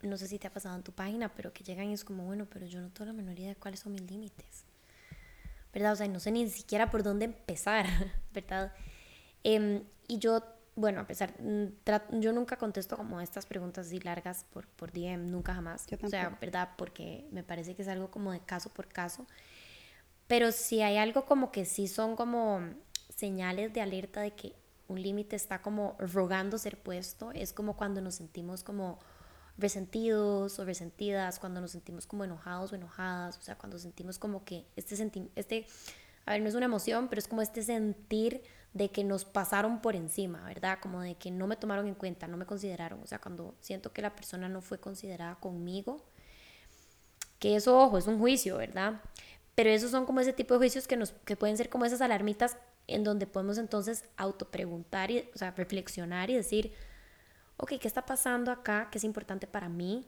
mm, 0.03 0.07
no 0.07 0.17
sé 0.17 0.27
si 0.27 0.39
te 0.39 0.47
ha 0.47 0.53
pasado 0.53 0.75
en 0.75 0.83
tu 0.83 0.91
página, 0.91 1.33
pero 1.33 1.53
que 1.53 1.63
llegan 1.63 1.89
y 1.89 1.93
es 1.93 2.03
como, 2.03 2.25
bueno, 2.25 2.47
pero 2.49 2.65
yo 2.65 2.81
no 2.81 2.89
tengo 2.89 3.05
la 3.05 3.13
menor 3.13 3.39
idea 3.39 3.49
de 3.49 3.55
cuáles 3.55 3.79
son 3.79 3.93
mis 3.93 4.03
límites, 4.03 4.65
¿verdad? 5.73 5.93
O 5.93 5.95
sea, 5.95 6.07
no 6.07 6.19
sé 6.19 6.31
ni 6.31 6.49
siquiera 6.49 6.89
por 6.89 7.03
dónde 7.03 7.25
empezar, 7.25 7.85
¿verdad? 8.33 8.73
Em, 9.43 9.83
y 10.07 10.19
yo, 10.19 10.43
bueno, 10.75 11.01
a 11.01 11.07
pesar, 11.07 11.33
mm, 11.41 12.19
yo 12.19 12.33
nunca 12.33 12.57
contesto 12.57 12.97
como 12.97 13.21
estas 13.21 13.45
preguntas 13.45 13.87
así 13.87 13.99
largas 13.99 14.45
por, 14.51 14.67
por 14.67 14.91
DM, 14.91 15.29
nunca 15.29 15.53
jamás. 15.53 15.85
o 16.01 16.07
sea, 16.07 16.37
¿verdad? 16.41 16.69
Porque 16.77 17.27
me 17.31 17.43
parece 17.43 17.75
que 17.75 17.81
es 17.81 17.87
algo 17.87 18.11
como 18.11 18.31
de 18.31 18.39
caso 18.39 18.69
por 18.69 18.87
caso. 18.87 19.25
Pero 20.27 20.51
si 20.51 20.81
hay 20.81 20.97
algo 20.97 21.25
como 21.25 21.51
que 21.51 21.65
sí 21.65 21.87
son 21.87 22.15
como 22.15 22.61
señales 23.15 23.73
de 23.73 23.81
alerta 23.81 24.21
de 24.21 24.31
que 24.31 24.53
un 24.87 25.01
límite 25.01 25.35
está 25.35 25.61
como 25.61 25.95
rogando 25.99 26.57
ser 26.57 26.77
puesto, 26.77 27.31
es 27.31 27.53
como 27.53 27.75
cuando 27.75 28.01
nos 28.01 28.15
sentimos 28.15 28.63
como 28.63 28.99
resentidos 29.57 30.59
o 30.59 30.65
resentidas, 30.65 31.39
cuando 31.39 31.61
nos 31.61 31.71
sentimos 31.71 32.05
como 32.05 32.23
enojados 32.23 32.71
o 32.71 32.75
enojadas, 32.75 33.37
o 33.37 33.41
sea, 33.41 33.57
cuando 33.57 33.79
sentimos 33.79 34.19
como 34.19 34.45
que 34.45 34.65
este 34.75 34.95
sentimiento, 34.95 35.39
este, 35.39 35.65
a 36.25 36.33
ver, 36.33 36.41
no 36.41 36.49
es 36.49 36.55
una 36.55 36.65
emoción, 36.65 37.07
pero 37.07 37.19
es 37.19 37.27
como 37.27 37.41
este 37.41 37.63
sentir 37.63 38.43
de 38.73 38.89
que 38.89 39.03
nos 39.03 39.25
pasaron 39.25 39.81
por 39.81 39.95
encima, 39.95 40.43
¿verdad? 40.43 40.77
Como 40.81 41.01
de 41.01 41.15
que 41.15 41.31
no 41.31 41.47
me 41.47 41.55
tomaron 41.55 41.87
en 41.87 41.95
cuenta, 41.95 42.27
no 42.27 42.37
me 42.37 42.45
consideraron, 42.45 43.01
o 43.01 43.07
sea, 43.07 43.19
cuando 43.19 43.55
siento 43.59 43.91
que 43.91 44.01
la 44.01 44.15
persona 44.15 44.47
no 44.47 44.61
fue 44.61 44.79
considerada 44.79 45.35
conmigo, 45.35 46.05
que 47.39 47.55
eso, 47.55 47.79
ojo, 47.79 47.97
es 47.97 48.07
un 48.07 48.19
juicio, 48.19 48.57
¿verdad? 48.57 49.01
Pero 49.55 49.69
esos 49.69 49.89
son 49.89 50.05
como 50.05 50.19
ese 50.19 50.33
tipo 50.33 50.53
de 50.53 50.59
juicios 50.59 50.87
que, 50.87 50.97
nos, 50.97 51.11
que 51.25 51.35
pueden 51.35 51.57
ser 51.57 51.69
como 51.69 51.85
esas 51.85 52.01
alarmitas 52.01 52.57
en 52.85 53.03
donde 53.03 53.25
podemos 53.25 53.57
entonces 53.57 54.05
autopreguntar, 54.17 55.09
y, 55.11 55.29
o 55.33 55.37
sea, 55.37 55.51
reflexionar 55.51 56.29
y 56.29 56.35
decir, 56.35 56.73
ok, 57.57 57.73
¿qué 57.79 57.87
está 57.87 58.05
pasando 58.05 58.51
acá? 58.51 58.89
¿Qué 58.91 58.97
es 58.99 59.03
importante 59.03 59.47
para 59.47 59.67
mí? 59.67 60.07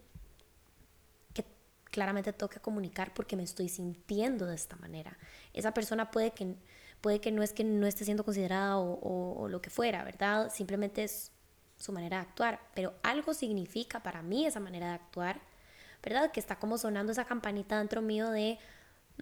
Que 1.33 1.45
claramente 1.85 2.31
tengo 2.33 2.49
que 2.49 2.59
comunicar 2.59 3.13
porque 3.13 3.35
me 3.35 3.43
estoy 3.43 3.69
sintiendo 3.69 4.45
de 4.45 4.55
esta 4.55 4.75
manera. 4.77 5.17
Esa 5.53 5.73
persona 5.73 6.11
puede 6.11 6.31
que, 6.31 6.55
puede 7.01 7.19
que 7.19 7.31
no 7.31 7.43
es 7.43 7.53
que 7.53 7.63
no 7.63 7.87
esté 7.87 8.05
siendo 8.05 8.23
considerada 8.23 8.77
o, 8.77 9.47
lo 9.49 9.61
que 9.61 9.69
fuera, 9.69 10.03
¿verdad? 10.03 10.51
Simplemente 10.53 11.03
es 11.03 11.31
su 11.77 11.91
manera 11.91 12.17
de 12.17 12.23
actuar, 12.23 12.59
pero 12.75 12.93
algo 13.03 13.33
significa 13.33 14.03
para 14.03 14.21
mí 14.21 14.45
esa 14.45 14.59
manera 14.59 14.87
de 14.89 14.93
actuar, 14.93 15.41
¿verdad? 16.03 16.31
Que 16.31 16.39
está 16.39 16.57
como 16.59 16.77
sonando 16.77 17.11
esa 17.11 17.25
campanita 17.25 17.79
dentro 17.79 18.01
mío 18.01 18.29
de, 18.29 18.59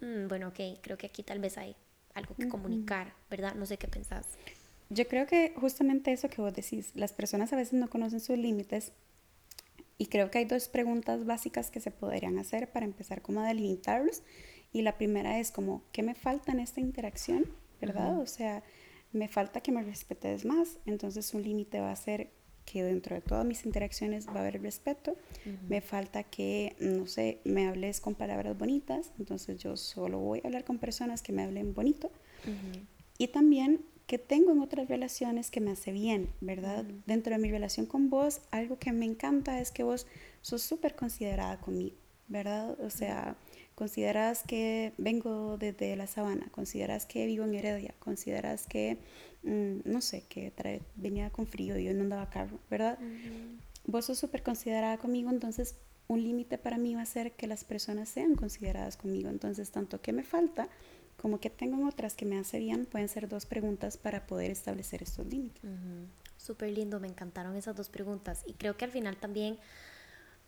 mm, 0.02 0.28
bueno, 0.28 0.48
ok, 0.48 0.80
creo 0.82 0.98
que 0.98 1.06
aquí 1.06 1.22
tal 1.22 1.38
vez 1.38 1.56
hay 1.56 1.76
algo 2.14 2.34
que 2.34 2.48
comunicar, 2.48 3.14
¿verdad? 3.30 3.54
No 3.54 3.64
sé 3.64 3.78
qué 3.78 3.86
pensás. 3.86 4.26
Yo 4.90 5.06
creo 5.06 5.26
que 5.26 5.52
justamente 5.56 6.12
eso 6.12 6.30
que 6.30 6.40
vos 6.40 6.54
decís, 6.54 6.92
las 6.94 7.12
personas 7.12 7.52
a 7.52 7.56
veces 7.56 7.74
no 7.74 7.90
conocen 7.90 8.20
sus 8.20 8.38
límites 8.38 8.92
y 9.98 10.06
creo 10.06 10.30
que 10.30 10.38
hay 10.38 10.44
dos 10.44 10.68
preguntas 10.68 11.26
básicas 11.26 11.70
que 11.70 11.80
se 11.80 11.90
podrían 11.90 12.38
hacer 12.38 12.70
para 12.70 12.86
empezar 12.86 13.20
como 13.20 13.40
a 13.40 13.48
delimitarlos. 13.48 14.22
Y 14.72 14.82
la 14.82 14.96
primera 14.96 15.40
es 15.40 15.50
como, 15.50 15.82
¿qué 15.92 16.02
me 16.02 16.14
falta 16.14 16.52
en 16.52 16.60
esta 16.60 16.80
interacción? 16.80 17.46
¿Verdad? 17.80 18.18
O 18.20 18.26
sea, 18.26 18.62
me 19.12 19.28
falta 19.28 19.60
que 19.60 19.72
me 19.72 19.82
respetes 19.82 20.44
más. 20.44 20.78
Entonces 20.86 21.34
un 21.34 21.42
límite 21.42 21.80
va 21.80 21.90
a 21.90 21.96
ser 21.96 22.30
que 22.64 22.84
dentro 22.84 23.16
de 23.16 23.22
todas 23.22 23.44
mis 23.44 23.64
interacciones 23.64 24.28
va 24.28 24.34
a 24.34 24.40
haber 24.40 24.62
respeto. 24.62 25.16
Me 25.68 25.80
falta 25.80 26.22
que, 26.22 26.76
no 26.78 27.06
sé, 27.06 27.40
me 27.44 27.66
hables 27.66 28.00
con 28.00 28.14
palabras 28.14 28.56
bonitas. 28.56 29.10
Entonces 29.18 29.58
yo 29.58 29.76
solo 29.76 30.20
voy 30.20 30.40
a 30.44 30.46
hablar 30.46 30.64
con 30.64 30.78
personas 30.78 31.22
que 31.22 31.32
me 31.32 31.42
hablen 31.42 31.74
bonito. 31.74 32.10
Y 33.16 33.28
también 33.28 33.80
que 34.08 34.18
tengo 34.18 34.52
en 34.52 34.60
otras 34.60 34.88
relaciones 34.88 35.50
que 35.50 35.60
me 35.60 35.70
hace 35.70 35.92
bien, 35.92 36.30
¿verdad? 36.40 36.82
Dentro 37.06 37.34
de 37.34 37.38
mi 37.38 37.50
relación 37.50 37.84
con 37.84 38.08
vos, 38.08 38.40
algo 38.50 38.78
que 38.78 38.90
me 38.90 39.04
encanta 39.04 39.60
es 39.60 39.70
que 39.70 39.82
vos 39.82 40.06
sos 40.40 40.62
súper 40.62 40.96
considerada 40.96 41.60
conmigo, 41.60 41.94
¿verdad? 42.26 42.80
O 42.80 42.88
sea, 42.88 43.36
consideras 43.74 44.44
que 44.44 44.94
vengo 44.96 45.58
desde 45.58 45.94
la 45.94 46.06
sabana, 46.06 46.48
consideras 46.50 47.04
que 47.04 47.26
vivo 47.26 47.44
en 47.44 47.54
Heredia, 47.54 47.94
consideras 47.98 48.66
que, 48.66 48.96
mm, 49.42 49.80
no 49.84 50.00
sé, 50.00 50.22
que 50.22 50.50
trae, 50.52 50.80
venía 50.96 51.28
con 51.28 51.46
frío 51.46 51.78
y 51.78 51.84
yo 51.84 51.92
no 51.92 52.00
andaba 52.00 52.30
carro, 52.30 52.58
¿verdad? 52.70 52.98
Vos 53.84 54.06
sos 54.06 54.18
súper 54.18 54.42
considerada 54.42 54.96
conmigo, 54.96 55.28
entonces 55.28 55.76
un 56.06 56.22
límite 56.22 56.56
para 56.56 56.78
mí 56.78 56.94
va 56.94 57.02
a 57.02 57.06
ser 57.06 57.32
que 57.32 57.46
las 57.46 57.64
personas 57.64 58.08
sean 58.08 58.36
consideradas 58.36 58.96
conmigo. 58.96 59.28
Entonces, 59.28 59.70
tanto 59.70 60.00
que 60.00 60.14
me 60.14 60.24
falta 60.24 60.70
como 61.20 61.40
que 61.40 61.50
tengo 61.50 61.86
otras 61.86 62.14
que 62.14 62.24
me 62.24 62.38
hace 62.38 62.58
bien, 62.58 62.86
pueden 62.86 63.08
ser 63.08 63.28
dos 63.28 63.44
preguntas 63.44 63.96
para 63.96 64.26
poder 64.26 64.50
establecer 64.50 65.02
estos 65.02 65.26
límites. 65.26 65.62
Súper 66.36 66.70
lindo, 66.70 67.00
me 67.00 67.08
encantaron 67.08 67.56
esas 67.56 67.74
dos 67.74 67.88
preguntas. 67.88 68.44
Y 68.46 68.54
creo 68.54 68.76
que 68.76 68.84
al 68.84 68.92
final 68.92 69.16
también 69.16 69.58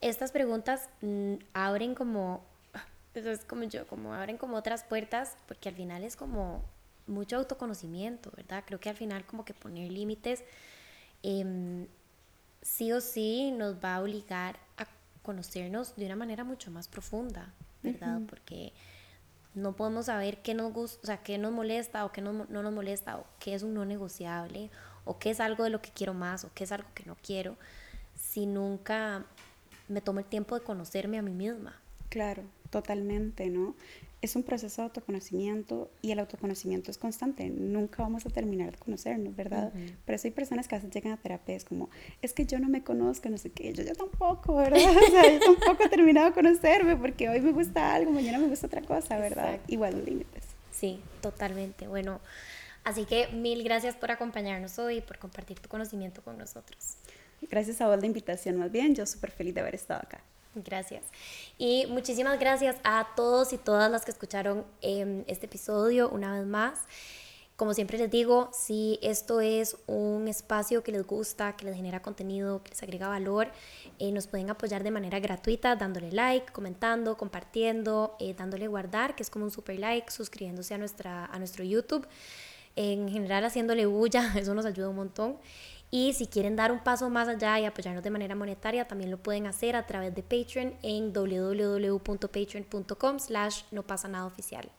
estas 0.00 0.30
preguntas 0.30 0.88
mm, 1.02 1.34
abren 1.54 1.94
como, 1.94 2.44
eso 3.14 3.30
es 3.30 3.44
como 3.44 3.64
yo, 3.64 3.86
como 3.88 4.14
abren 4.14 4.38
como 4.38 4.56
otras 4.56 4.84
puertas, 4.84 5.36
porque 5.48 5.68
al 5.68 5.74
final 5.74 6.04
es 6.04 6.14
como 6.14 6.62
mucho 7.08 7.36
autoconocimiento, 7.36 8.30
¿verdad? 8.36 8.62
Creo 8.64 8.78
que 8.78 8.88
al 8.88 8.96
final 8.96 9.26
como 9.26 9.44
que 9.44 9.54
poner 9.54 9.90
límites 9.90 10.44
em, 11.24 11.88
sí 12.62 12.92
o 12.92 13.00
sí 13.00 13.50
nos 13.50 13.82
va 13.82 13.96
a 13.96 14.02
obligar 14.02 14.60
a 14.78 14.86
conocernos 15.22 15.96
de 15.96 16.06
una 16.06 16.16
manera 16.16 16.44
mucho 16.44 16.70
más 16.70 16.86
profunda, 16.86 17.52
¿verdad? 17.82 18.20
Porque 18.28 18.72
no 19.54 19.74
podemos 19.74 20.06
saber 20.06 20.42
qué 20.42 20.54
nos 20.54 20.72
gusta, 20.72 21.00
o 21.02 21.06
sea, 21.06 21.16
qué 21.18 21.38
nos 21.38 21.52
molesta 21.52 22.04
o 22.04 22.12
qué 22.12 22.20
no, 22.20 22.32
no 22.32 22.62
nos 22.62 22.72
molesta 22.72 23.18
o 23.18 23.26
qué 23.38 23.54
es 23.54 23.62
un 23.62 23.74
no 23.74 23.84
negociable 23.84 24.70
o 25.04 25.18
qué 25.18 25.30
es 25.30 25.40
algo 25.40 25.64
de 25.64 25.70
lo 25.70 25.82
que 25.82 25.90
quiero 25.90 26.14
más 26.14 26.44
o 26.44 26.50
qué 26.54 26.64
es 26.64 26.72
algo 26.72 26.88
que 26.94 27.04
no 27.04 27.16
quiero 27.22 27.56
si 28.14 28.46
nunca 28.46 29.24
me 29.88 30.00
tomo 30.00 30.20
el 30.20 30.26
tiempo 30.26 30.54
de 30.54 30.64
conocerme 30.64 31.18
a 31.18 31.22
mí 31.22 31.32
misma. 31.32 31.80
Claro, 32.10 32.44
totalmente, 32.70 33.48
¿no? 33.50 33.74
Es 34.22 34.36
un 34.36 34.42
proceso 34.42 34.82
de 34.82 34.86
autoconocimiento 34.86 35.90
y 36.02 36.10
el 36.10 36.18
autoconocimiento 36.18 36.90
es 36.90 36.98
constante. 36.98 37.48
Nunca 37.48 38.02
vamos 38.02 38.26
a 38.26 38.30
terminar 38.30 38.72
de 38.72 38.78
conocernos, 38.78 39.34
¿verdad? 39.34 39.72
Pero 40.04 40.18
hay 40.22 40.30
personas 40.30 40.68
que 40.68 40.74
a 40.74 40.78
veces 40.78 40.92
llegan 40.92 41.12
a 41.12 41.16
terapia, 41.16 41.56
es 41.56 41.64
como, 41.64 41.88
es 42.20 42.34
que 42.34 42.44
yo 42.44 42.58
no 42.58 42.68
me 42.68 42.84
conozco, 42.84 43.30
no 43.30 43.38
sé 43.38 43.50
qué, 43.50 43.72
yo, 43.72 43.82
yo 43.82 43.94
tampoco, 43.94 44.56
¿verdad? 44.56 44.78
O 45.08 45.10
sea, 45.10 45.32
yo 45.32 45.40
tampoco 45.40 45.84
he 45.84 45.88
terminado 45.88 46.28
de 46.28 46.34
conocerme 46.34 46.96
porque 46.96 47.28
hoy 47.28 47.40
me 47.40 47.52
gusta 47.52 47.94
algo, 47.94 48.12
mañana 48.12 48.38
me 48.38 48.48
gusta 48.48 48.66
otra 48.66 48.82
cosa, 48.82 49.18
¿verdad? 49.18 49.58
Igual 49.68 49.96
los 49.96 50.04
límites. 50.04 50.44
Sí, 50.70 51.00
totalmente. 51.22 51.88
Bueno, 51.88 52.20
así 52.84 53.06
que 53.06 53.28
mil 53.28 53.64
gracias 53.64 53.94
por 53.96 54.10
acompañarnos 54.10 54.78
hoy 54.78 54.98
y 54.98 55.00
por 55.00 55.18
compartir 55.18 55.58
tu 55.60 55.68
conocimiento 55.68 56.22
con 56.22 56.36
nosotros. 56.36 56.96
Gracias 57.42 57.80
a 57.80 57.88
vos 57.88 57.98
la 57.98 58.06
invitación, 58.06 58.56
más 58.56 58.70
bien, 58.70 58.94
yo 58.94 59.06
súper 59.06 59.30
feliz 59.30 59.54
de 59.54 59.62
haber 59.62 59.74
estado 59.74 60.00
acá. 60.00 60.22
Gracias. 60.54 61.04
Y 61.58 61.86
muchísimas 61.88 62.38
gracias 62.40 62.76
a 62.82 63.08
todos 63.14 63.52
y 63.52 63.58
todas 63.58 63.90
las 63.90 64.04
que 64.04 64.10
escucharon 64.10 64.64
em, 64.80 65.24
este 65.28 65.46
episodio 65.46 66.08
una 66.08 66.34
vez 66.34 66.46
más. 66.46 66.80
Como 67.60 67.74
siempre 67.74 67.98
les 67.98 68.10
digo, 68.10 68.48
si 68.54 68.98
esto 69.02 69.42
es 69.42 69.76
un 69.86 70.28
espacio 70.28 70.82
que 70.82 70.92
les 70.92 71.06
gusta, 71.06 71.56
que 71.56 71.66
les 71.66 71.76
genera 71.76 72.00
contenido, 72.00 72.62
que 72.62 72.70
les 72.70 72.82
agrega 72.82 73.06
valor, 73.06 73.48
eh, 73.98 74.10
nos 74.12 74.26
pueden 74.26 74.48
apoyar 74.48 74.82
de 74.82 74.90
manera 74.90 75.20
gratuita 75.20 75.76
dándole 75.76 76.10
like, 76.10 76.52
comentando, 76.52 77.18
compartiendo, 77.18 78.16
eh, 78.18 78.32
dándole 78.32 78.66
guardar, 78.66 79.14
que 79.14 79.22
es 79.22 79.28
como 79.28 79.44
un 79.44 79.50
super 79.50 79.78
like, 79.78 80.10
suscribiéndose 80.10 80.72
a, 80.72 80.78
nuestra, 80.78 81.26
a 81.26 81.38
nuestro 81.38 81.62
YouTube. 81.62 82.08
En 82.76 83.10
general 83.10 83.44
haciéndole 83.44 83.84
bulla, 83.84 84.32
eso 84.38 84.54
nos 84.54 84.64
ayuda 84.64 84.88
un 84.88 84.96
montón. 84.96 85.36
Y 85.90 86.12
si 86.12 86.26
quieren 86.26 86.54
dar 86.54 86.70
un 86.70 86.80
paso 86.80 87.08
más 87.10 87.28
allá 87.28 87.58
y 87.58 87.64
apoyarnos 87.64 88.04
de 88.04 88.10
manera 88.10 88.36
monetaria, 88.36 88.86
también 88.86 89.10
lo 89.10 89.18
pueden 89.18 89.46
hacer 89.46 89.74
a 89.74 89.86
través 89.86 90.14
de 90.14 90.22
Patreon 90.22 90.74
en 90.82 91.12
www.patreon.com 91.12 93.18
slash 93.18 93.62
no 93.72 93.82
pasa 93.82 94.06
nada 94.06 94.26
oficial. 94.26 94.70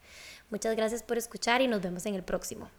Muchas 0.50 0.76
gracias 0.76 1.04
por 1.04 1.18
escuchar 1.18 1.62
y 1.62 1.68
nos 1.68 1.82
vemos 1.82 2.06
en 2.06 2.16
el 2.16 2.24
próximo. 2.24 2.70